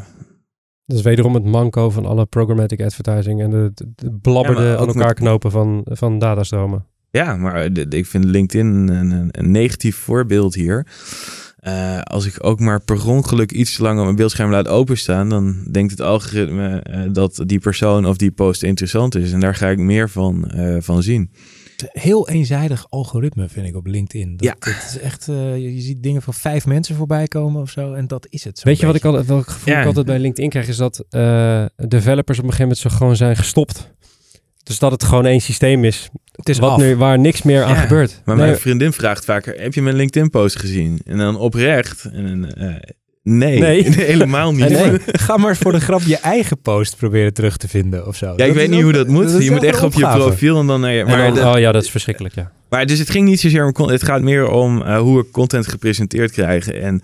Dus 0.90 1.02
wederom 1.02 1.34
het 1.34 1.46
manco 1.46 1.90
van 1.90 2.06
alle 2.06 2.26
programmatic 2.26 2.82
advertising 2.82 3.42
en 3.42 3.50
de, 3.50 3.72
de, 3.74 4.12
blabberde 4.22 4.64
ja, 4.64 4.76
aan 4.76 4.88
elkaar 4.88 5.14
knopen 5.14 5.52
van, 5.52 5.82
van 5.86 6.20
datastromen. 6.20 6.86
Ja, 7.12 7.36
maar 7.36 7.70
ik 7.90 8.06
vind 8.06 8.24
LinkedIn 8.26 8.68
een, 8.68 9.12
een, 9.12 9.30
een 9.32 9.52
negatief 9.52 9.96
voorbeeld 9.96 10.56
hier. 10.56 10.88
Uh, 11.68 12.02
als 12.02 12.26
ik 12.26 12.46
ook 12.46 12.60
maar 12.60 12.82
per 12.82 13.08
ongeluk 13.08 13.52
iets 13.52 13.76
te 13.76 13.82
lang 13.82 13.98
op 13.98 14.04
mijn 14.04 14.16
beeldscherm 14.16 14.52
laat 14.52 14.68
openstaan, 14.68 15.30
dan 15.30 15.68
denkt 15.72 15.92
het 15.92 16.02
algoritme 16.02 16.84
uh, 16.90 17.02
dat 17.12 17.44
die 17.46 17.60
persoon 17.60 18.06
of 18.06 18.18
die 18.18 18.32
post 18.32 18.64
interessant 18.64 19.16
is. 19.16 19.32
En 19.32 19.40
daar 19.40 19.56
ga 19.56 19.68
ik 19.68 19.78
meer 19.78 20.10
van, 20.10 20.52
uh, 20.56 20.78
van 20.80 21.04
zien 21.04 21.32
heel 21.88 22.30
eenzijdig 22.30 22.86
algoritme, 22.90 23.50
vind 23.50 23.68
ik, 23.68 23.76
op 23.76 23.86
LinkedIn. 23.86 24.38
Dat, 24.38 24.48
ja. 24.48 24.56
Het 24.72 24.84
is 24.88 25.00
echt, 25.00 25.28
uh, 25.28 25.58
je, 25.58 25.82
ziet 25.82 26.04
dingen 26.04 26.22
van 26.22 26.34
vijf 26.34 26.66
mensen 26.66 26.96
voorbij 26.96 27.28
komen 27.28 27.62
of 27.62 27.70
zo. 27.70 27.94
En 27.94 28.08
dat 28.08 28.28
is 28.30 28.44
het. 28.44 28.64
Weet 28.64 28.80
je 28.80 28.86
wat 28.86 28.96
ik 28.96 29.06
altijd, 29.06 29.26
welk 29.26 29.50
gevoel 29.50 29.78
ik 29.78 29.86
altijd 29.86 30.06
bij 30.06 30.20
LinkedIn 30.20 30.50
krijg, 30.50 30.68
is 30.68 30.78
dat 30.78 31.06
uh, 31.10 31.66
developers 31.76 32.38
op 32.40 32.44
een 32.44 32.52
gegeven 32.52 32.62
moment 32.62 32.78
zo 32.78 32.90
gewoon 32.90 33.16
zijn 33.16 33.36
gestopt. 33.36 33.92
Dus 34.64 34.80
dat 34.80 34.92
het 34.92 35.04
gewoon 35.04 35.26
één 35.26 35.42
systeem 35.42 35.84
is. 35.84 36.10
Het 36.32 36.50
is 36.50 36.60
wat 36.60 36.78
nu, 36.78 36.96
waar 36.96 37.20
niks 37.20 37.42
meer 37.42 37.64
aan 37.64 37.76
gebeurt. 37.76 38.22
Maar 38.26 38.36
mijn 38.36 38.58
vriendin 38.58 38.94
vraagt 38.94 39.26
vaker: 39.26 39.62
heb 39.62 39.74
je 39.74 39.82
mijn 39.82 39.96
LinkedIn-post 39.96 40.60
gezien? 40.60 41.02
En 41.06 41.18
dan 41.18 41.38
oprecht. 41.38 42.06
En, 42.06 42.54
uh, 42.58 42.76
Nee, 43.24 43.60
nee. 43.64 43.84
helemaal 43.84 44.54
niet. 44.54 44.70
Nee. 44.70 45.00
Ga 45.06 45.38
maar 45.38 45.58
voor 45.58 45.72
de 45.72 45.80
grap 45.80 46.02
je 46.02 46.18
eigen 46.18 46.62
post 46.62 46.98
proberen 46.98 47.34
terug 47.34 47.58
te 47.58 47.68
vinden 47.68 48.08
of 48.08 48.16
zo. 48.16 48.34
Ja, 48.36 48.46
ik 48.46 48.54
weet 48.54 48.70
niet 48.70 48.82
hoe 48.82 48.92
dat 48.92 49.08
moet. 49.08 49.44
je 49.44 49.52
moet 49.52 49.64
echt 49.64 49.84
op 49.84 49.94
je 49.94 50.08
profiel 50.08 50.60
en 50.60 50.68
dan... 50.68 50.82
Nee, 50.82 51.06
maar 51.06 51.54
oh 51.54 51.60
ja, 51.60 51.72
dat 51.72 51.84
is 51.84 51.90
verschrikkelijk, 51.90 52.36
ja. 52.36 52.52
Maar 52.70 52.86
dus 52.86 53.00
het 53.00 53.10
ging 53.10 53.28
niet 53.28 53.40
zozeer 53.40 53.72
om... 53.72 53.90
Het 53.90 54.04
gaat 54.04 54.22
meer 54.22 54.50
om 54.50 54.82
uh, 54.82 55.00
hoe 55.00 55.18
we 55.18 55.32
content 55.32 55.68
gepresenteerd 55.68 56.32
krijgen. 56.32 56.82
En 56.82 57.02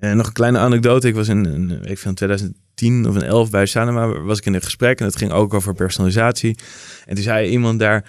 uh, 0.00 0.12
nog 0.12 0.26
een 0.26 0.32
kleine 0.32 0.58
anekdote. 0.58 1.08
Ik 1.08 1.14
was 1.14 1.28
in, 1.28 1.78
week 1.82 1.98
van 1.98 2.14
2010 2.14 3.08
of 3.08 3.14
een 3.14 3.22
11 3.22 3.50
bij 3.50 3.66
Sanema. 3.66 4.06
Was 4.06 4.38
ik 4.38 4.46
in 4.46 4.54
een 4.54 4.62
gesprek 4.62 4.98
en 4.98 5.06
het 5.06 5.16
ging 5.16 5.32
ook 5.32 5.54
over 5.54 5.74
personalisatie. 5.74 6.56
En 7.06 7.14
toen 7.14 7.24
zei 7.24 7.48
iemand 7.48 7.78
daar... 7.78 8.04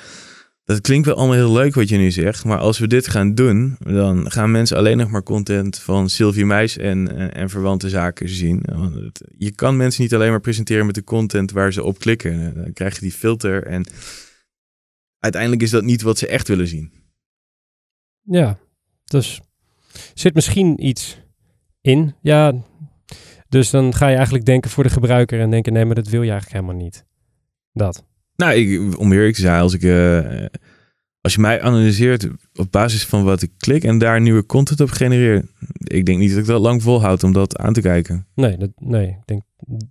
Dat 0.65 0.81
klinkt 0.81 1.05
wel 1.05 1.15
allemaal 1.15 1.35
heel 1.35 1.51
leuk 1.51 1.75
wat 1.75 1.89
je 1.89 1.97
nu 1.97 2.11
zegt, 2.11 2.45
maar 2.45 2.57
als 2.57 2.79
we 2.79 2.87
dit 2.87 3.07
gaan 3.07 3.35
doen, 3.35 3.77
dan 3.79 4.31
gaan 4.31 4.51
mensen 4.51 4.77
alleen 4.77 4.97
nog 4.97 5.09
maar 5.09 5.23
content 5.23 5.79
van 5.79 6.09
Sylvie 6.09 6.45
Meis 6.45 6.77
en, 6.77 7.15
en, 7.15 7.33
en 7.33 7.49
verwante 7.49 7.89
zaken 7.89 8.29
zien. 8.29 8.63
Want 8.65 9.21
je 9.37 9.51
kan 9.51 9.77
mensen 9.77 10.01
niet 10.01 10.13
alleen 10.13 10.29
maar 10.29 10.41
presenteren 10.41 10.85
met 10.85 10.95
de 10.95 11.03
content 11.03 11.51
waar 11.51 11.73
ze 11.73 11.83
op 11.83 11.99
klikken. 11.99 12.53
Dan 12.55 12.73
krijg 12.73 12.95
je 12.95 13.01
die 13.01 13.11
filter 13.11 13.63
en 13.63 13.85
uiteindelijk 15.19 15.61
is 15.61 15.69
dat 15.69 15.83
niet 15.83 16.01
wat 16.01 16.17
ze 16.17 16.27
echt 16.27 16.47
willen 16.47 16.67
zien. 16.67 16.91
Ja, 18.21 18.59
dus 19.03 19.41
zit 20.13 20.33
misschien 20.33 20.85
iets 20.85 21.19
in. 21.81 22.15
Ja, 22.21 22.53
dus 23.49 23.69
dan 23.69 23.93
ga 23.93 24.07
je 24.07 24.15
eigenlijk 24.15 24.45
denken 24.45 24.71
voor 24.71 24.83
de 24.83 24.89
gebruiker 24.89 25.39
en 25.39 25.49
denken, 25.49 25.73
nee, 25.73 25.85
maar 25.85 25.95
dat 25.95 26.07
wil 26.07 26.21
je 26.21 26.31
eigenlijk 26.31 26.61
helemaal 26.61 26.83
niet. 26.83 27.05
Dat. 27.71 28.05
Nou, 28.35 28.53
ik, 28.53 28.99
om 28.99 29.11
eerlijk 29.11 29.35
te 29.35 29.41
zijn, 29.41 29.61
als 29.61 29.73
ik, 29.73 29.83
uh, 29.83 30.45
als 31.21 31.33
je 31.33 31.41
mij 31.41 31.61
analyseert 31.61 32.27
op 32.55 32.71
basis 32.71 33.05
van 33.05 33.23
wat 33.23 33.41
ik 33.41 33.51
klik 33.57 33.83
en 33.83 33.97
daar 33.97 34.21
nieuwe 34.21 34.45
content 34.45 34.81
op 34.81 34.89
genereer, 34.89 35.45
ik 35.77 36.05
denk 36.05 36.19
niet 36.19 36.29
dat 36.29 36.39
ik 36.39 36.45
dat 36.45 36.61
lang 36.61 36.83
volhoud 36.83 37.23
om 37.23 37.33
dat 37.33 37.57
aan 37.57 37.73
te 37.73 37.81
kijken. 37.81 38.27
Nee, 38.35 38.57
dat, 38.57 38.69
nee, 38.75 39.07
ik 39.07 39.25
denk 39.25 39.41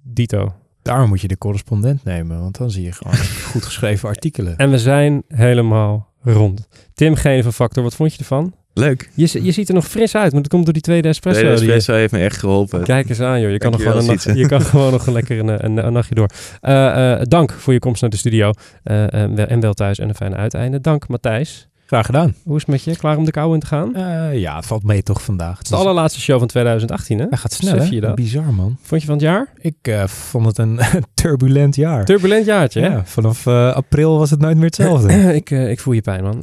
dito. 0.02 0.54
Daarom 0.82 1.08
moet 1.08 1.20
je 1.20 1.28
de 1.28 1.38
correspondent 1.38 2.04
nemen, 2.04 2.40
want 2.40 2.58
dan 2.58 2.70
zie 2.70 2.84
je 2.84 2.92
gewoon 2.92 3.16
goed 3.52 3.64
geschreven 3.64 4.08
artikelen. 4.08 4.56
En 4.56 4.70
we 4.70 4.78
zijn 4.78 5.22
helemaal 5.28 6.12
rond. 6.22 6.68
Tim 6.94 7.14
Gene 7.14 7.42
van 7.42 7.52
Factor, 7.52 7.82
wat 7.82 7.94
vond 7.94 8.12
je 8.12 8.18
ervan? 8.18 8.54
Leuk. 8.74 9.10
Je, 9.14 9.42
je 9.44 9.52
ziet 9.52 9.68
er 9.68 9.74
nog 9.74 9.86
fris 9.88 10.14
uit, 10.16 10.32
maar 10.32 10.42
dat 10.42 10.50
komt 10.50 10.64
door 10.64 10.72
die 10.72 10.82
tweede 10.82 11.08
espresso. 11.08 11.40
De 11.40 11.46
die 11.46 11.54
je- 11.54 11.64
espresso 11.64 11.92
heeft 11.94 12.12
me 12.12 12.18
echt 12.18 12.36
geholpen. 12.38 12.82
Kijk 12.84 13.08
eens 13.08 13.20
aan, 13.20 13.40
joh. 13.40 13.50
Je 13.50 13.58
kan, 13.58 13.70
nog 13.70 13.82
gewoon, 13.82 13.98
een 13.98 14.06
nacht, 14.06 14.24
je 14.34 14.46
kan 14.48 14.60
gewoon 14.70 14.92
nog 14.92 15.06
een 15.06 15.12
lekker 15.12 15.38
een, 15.38 15.64
een, 15.64 15.86
een 15.86 15.92
nachtje 15.92 16.14
door. 16.14 16.28
Eh, 16.60 17.12
eh, 17.12 17.20
dank 17.22 17.52
voor 17.52 17.72
je 17.72 17.78
komst 17.78 18.00
naar 18.00 18.10
de 18.10 18.16
studio. 18.16 18.50
Eh, 18.82 19.04
wel- 19.34 19.46
en 19.46 19.60
wel 19.60 19.74
thuis 19.74 19.98
en 19.98 20.08
een 20.08 20.14
fijne 20.14 20.36
uiteinde. 20.36 20.80
Dank, 20.80 21.08
Matthijs. 21.08 21.68
Graag 21.86 22.06
gedaan. 22.06 22.34
Hoe 22.44 22.56
is 22.56 22.60
het 22.60 22.70
met 22.70 22.82
je? 22.82 22.96
Klaar 22.96 23.16
om 23.16 23.24
de 23.24 23.30
kou 23.30 23.54
in 23.54 23.60
te 23.60 23.66
gaan? 23.66 23.94
Het 23.94 24.32
Eh, 24.32 24.40
ja, 24.40 24.56
het 24.56 24.66
valt 24.66 24.82
mee 24.82 25.02
toch 25.02 25.22
vandaag. 25.22 25.62
is 25.62 25.68
de 25.68 25.76
allerlaatste 25.76 26.20
show 26.20 26.38
van 26.38 26.46
2018, 26.46 27.18
hè? 27.18 27.26
Hij 27.28 27.38
gaat 27.38 27.52
snel, 27.52 27.72
Besef 27.72 27.88
hè? 27.88 27.94
je 27.94 28.00
dat? 28.00 28.14
Bizar, 28.14 28.54
man. 28.54 28.76
Vond 28.82 29.00
je 29.00 29.06
van 29.06 29.16
het 29.16 29.24
jaar? 29.24 29.48
Ik 29.58 29.76
eh, 29.82 30.06
vond 30.06 30.46
het 30.46 30.58
een 30.58 30.80
turbulent 31.14 31.76
jaar. 31.76 32.04
Turbulent 32.04 32.46
jaartje, 32.46 32.80
hè? 32.80 32.86
ja, 32.86 33.04
vanaf 33.04 33.46
eh, 33.46 33.72
april 33.74 34.18
was 34.18 34.30
het 34.30 34.40
nooit 34.40 34.56
meer 34.56 34.64
hetzelfde. 34.64 35.12
ik, 35.40 35.50
ik 35.50 35.80
voel 35.80 35.94
je 35.94 36.00
pijn, 36.00 36.22
man. 36.22 36.40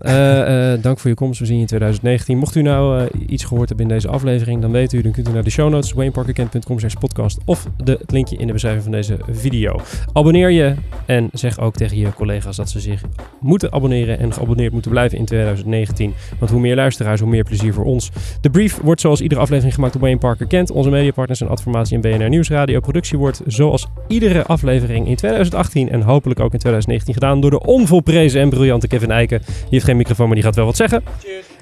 Dank 0.81 0.99
voor 0.99 1.09
je 1.09 1.15
komst. 1.15 1.39
We 1.39 1.45
zien 1.45 1.55
je 1.55 1.61
in 1.61 1.67
2019. 1.67 2.37
Mocht 2.37 2.55
u 2.55 2.61
nou 2.61 3.07
iets 3.27 3.43
gehoord 3.43 3.69
hebben 3.69 3.87
in 3.87 3.93
deze 3.93 4.07
aflevering, 4.07 4.61
dan 4.61 4.71
weet 4.71 4.93
u, 4.93 5.01
dan 5.01 5.11
kunt 5.11 5.29
u 5.29 5.31
naar 5.31 5.43
de 5.43 5.49
show 5.49 5.69
notes, 5.69 5.93
wayneparkerkent.com 5.93 6.77
podcast 6.99 7.37
of 7.45 7.67
de, 7.83 7.91
het 7.91 8.11
linkje 8.11 8.37
in 8.37 8.47
de 8.47 8.53
beschrijving 8.53 8.83
van 8.83 8.91
deze 8.91 9.17
video. 9.29 9.79
Abonneer 10.13 10.49
je 10.49 10.75
en 11.05 11.29
zeg 11.33 11.59
ook 11.59 11.75
tegen 11.75 11.97
je 11.97 12.13
collega's 12.13 12.55
dat 12.55 12.69
ze 12.69 12.79
zich 12.79 13.01
moeten 13.39 13.73
abonneren 13.73 14.19
en 14.19 14.33
geabonneerd 14.33 14.73
moeten 14.73 14.91
blijven 14.91 15.17
in 15.17 15.25
2019. 15.31 16.13
Want 16.39 16.51
hoe 16.51 16.61
meer 16.61 16.75
luisteraars, 16.75 17.19
hoe 17.19 17.29
meer 17.29 17.43
plezier 17.43 17.73
voor 17.73 17.85
ons. 17.85 18.09
De 18.41 18.49
brief 18.49 18.79
wordt 18.83 19.01
zoals 19.01 19.21
iedere 19.21 19.41
aflevering 19.41 19.73
gemaakt 19.73 19.93
door 19.93 20.01
Wayne 20.01 20.17
Parker 20.17 20.47
Kent. 20.47 20.71
Onze 20.71 20.89
mediapartners 20.89 21.39
zijn 21.39 21.49
Adformatie 21.51 21.95
en 21.95 22.01
BNR 22.01 22.29
Nieuwsradio. 22.29 22.79
Productie 22.79 23.17
wordt 23.17 23.41
zoals 23.45 23.87
iedere 24.07 24.43
aflevering 24.45 25.07
in 25.07 25.15
2018 25.15 25.89
en 25.89 26.01
hopelijk 26.01 26.39
ook 26.39 26.53
in 26.53 26.59
2019 26.59 27.13
gedaan 27.13 27.41
door 27.41 27.49
de 27.51 27.65
onvolprezen 27.65 28.41
en 28.41 28.49
briljante 28.49 28.87
Kevin 28.87 29.11
Eiken. 29.11 29.41
Die 29.45 29.67
heeft 29.69 29.85
geen 29.85 29.97
microfoon, 29.97 30.25
maar 30.25 30.35
die 30.35 30.43
gaat 30.43 30.55
wel 30.55 30.65
wat 30.65 30.75
zeggen. 30.75 31.03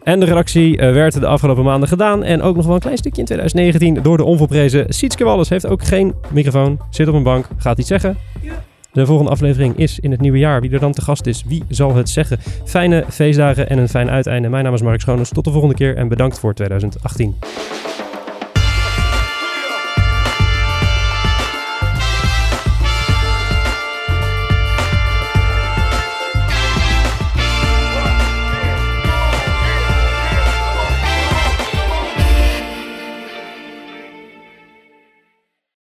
En 0.03 0.19
de 0.19 0.25
redactie 0.25 0.77
eh, 0.77 0.93
werd 0.93 1.19
de 1.19 1.27
afgelopen 1.27 1.63
maanden 1.63 1.89
gedaan. 1.89 2.23
En 2.23 2.41
ook 2.41 2.55
nog 2.55 2.65
wel 2.65 2.75
een 2.75 2.81
klein 2.81 2.97
stukje 2.97 3.19
in 3.19 3.25
2019 3.25 4.03
door 4.03 4.17
de 4.17 4.23
onvolprezen 4.23 4.85
Sietske 4.89 5.23
Wallis. 5.23 5.49
Heeft 5.49 5.67
ook 5.67 5.83
geen 5.83 6.13
microfoon, 6.29 6.79
zit 6.89 7.07
op 7.07 7.13
een 7.13 7.23
bank, 7.23 7.47
gaat 7.57 7.79
iets 7.79 7.87
zeggen. 7.87 8.17
De 8.91 9.05
volgende 9.05 9.31
aflevering 9.31 9.77
is 9.77 9.99
in 9.99 10.11
het 10.11 10.21
nieuwe 10.21 10.37
jaar. 10.37 10.61
Wie 10.61 10.71
er 10.71 10.79
dan 10.79 10.91
te 10.91 11.01
gast 11.01 11.25
is, 11.25 11.43
wie 11.47 11.63
zal 11.69 11.95
het 11.95 12.09
zeggen? 12.09 12.39
Fijne 12.65 13.05
feestdagen 13.09 13.69
en 13.69 13.77
een 13.77 13.89
fijn 13.89 14.09
uiteinde. 14.09 14.49
Mijn 14.49 14.63
naam 14.63 14.73
is 14.73 14.81
Mark 14.81 15.01
Schoones. 15.01 15.29
Tot 15.29 15.43
de 15.43 15.51
volgende 15.51 15.75
keer 15.75 15.95
en 15.95 16.07
bedankt 16.07 16.39
voor 16.39 16.53
2018. 16.53 17.35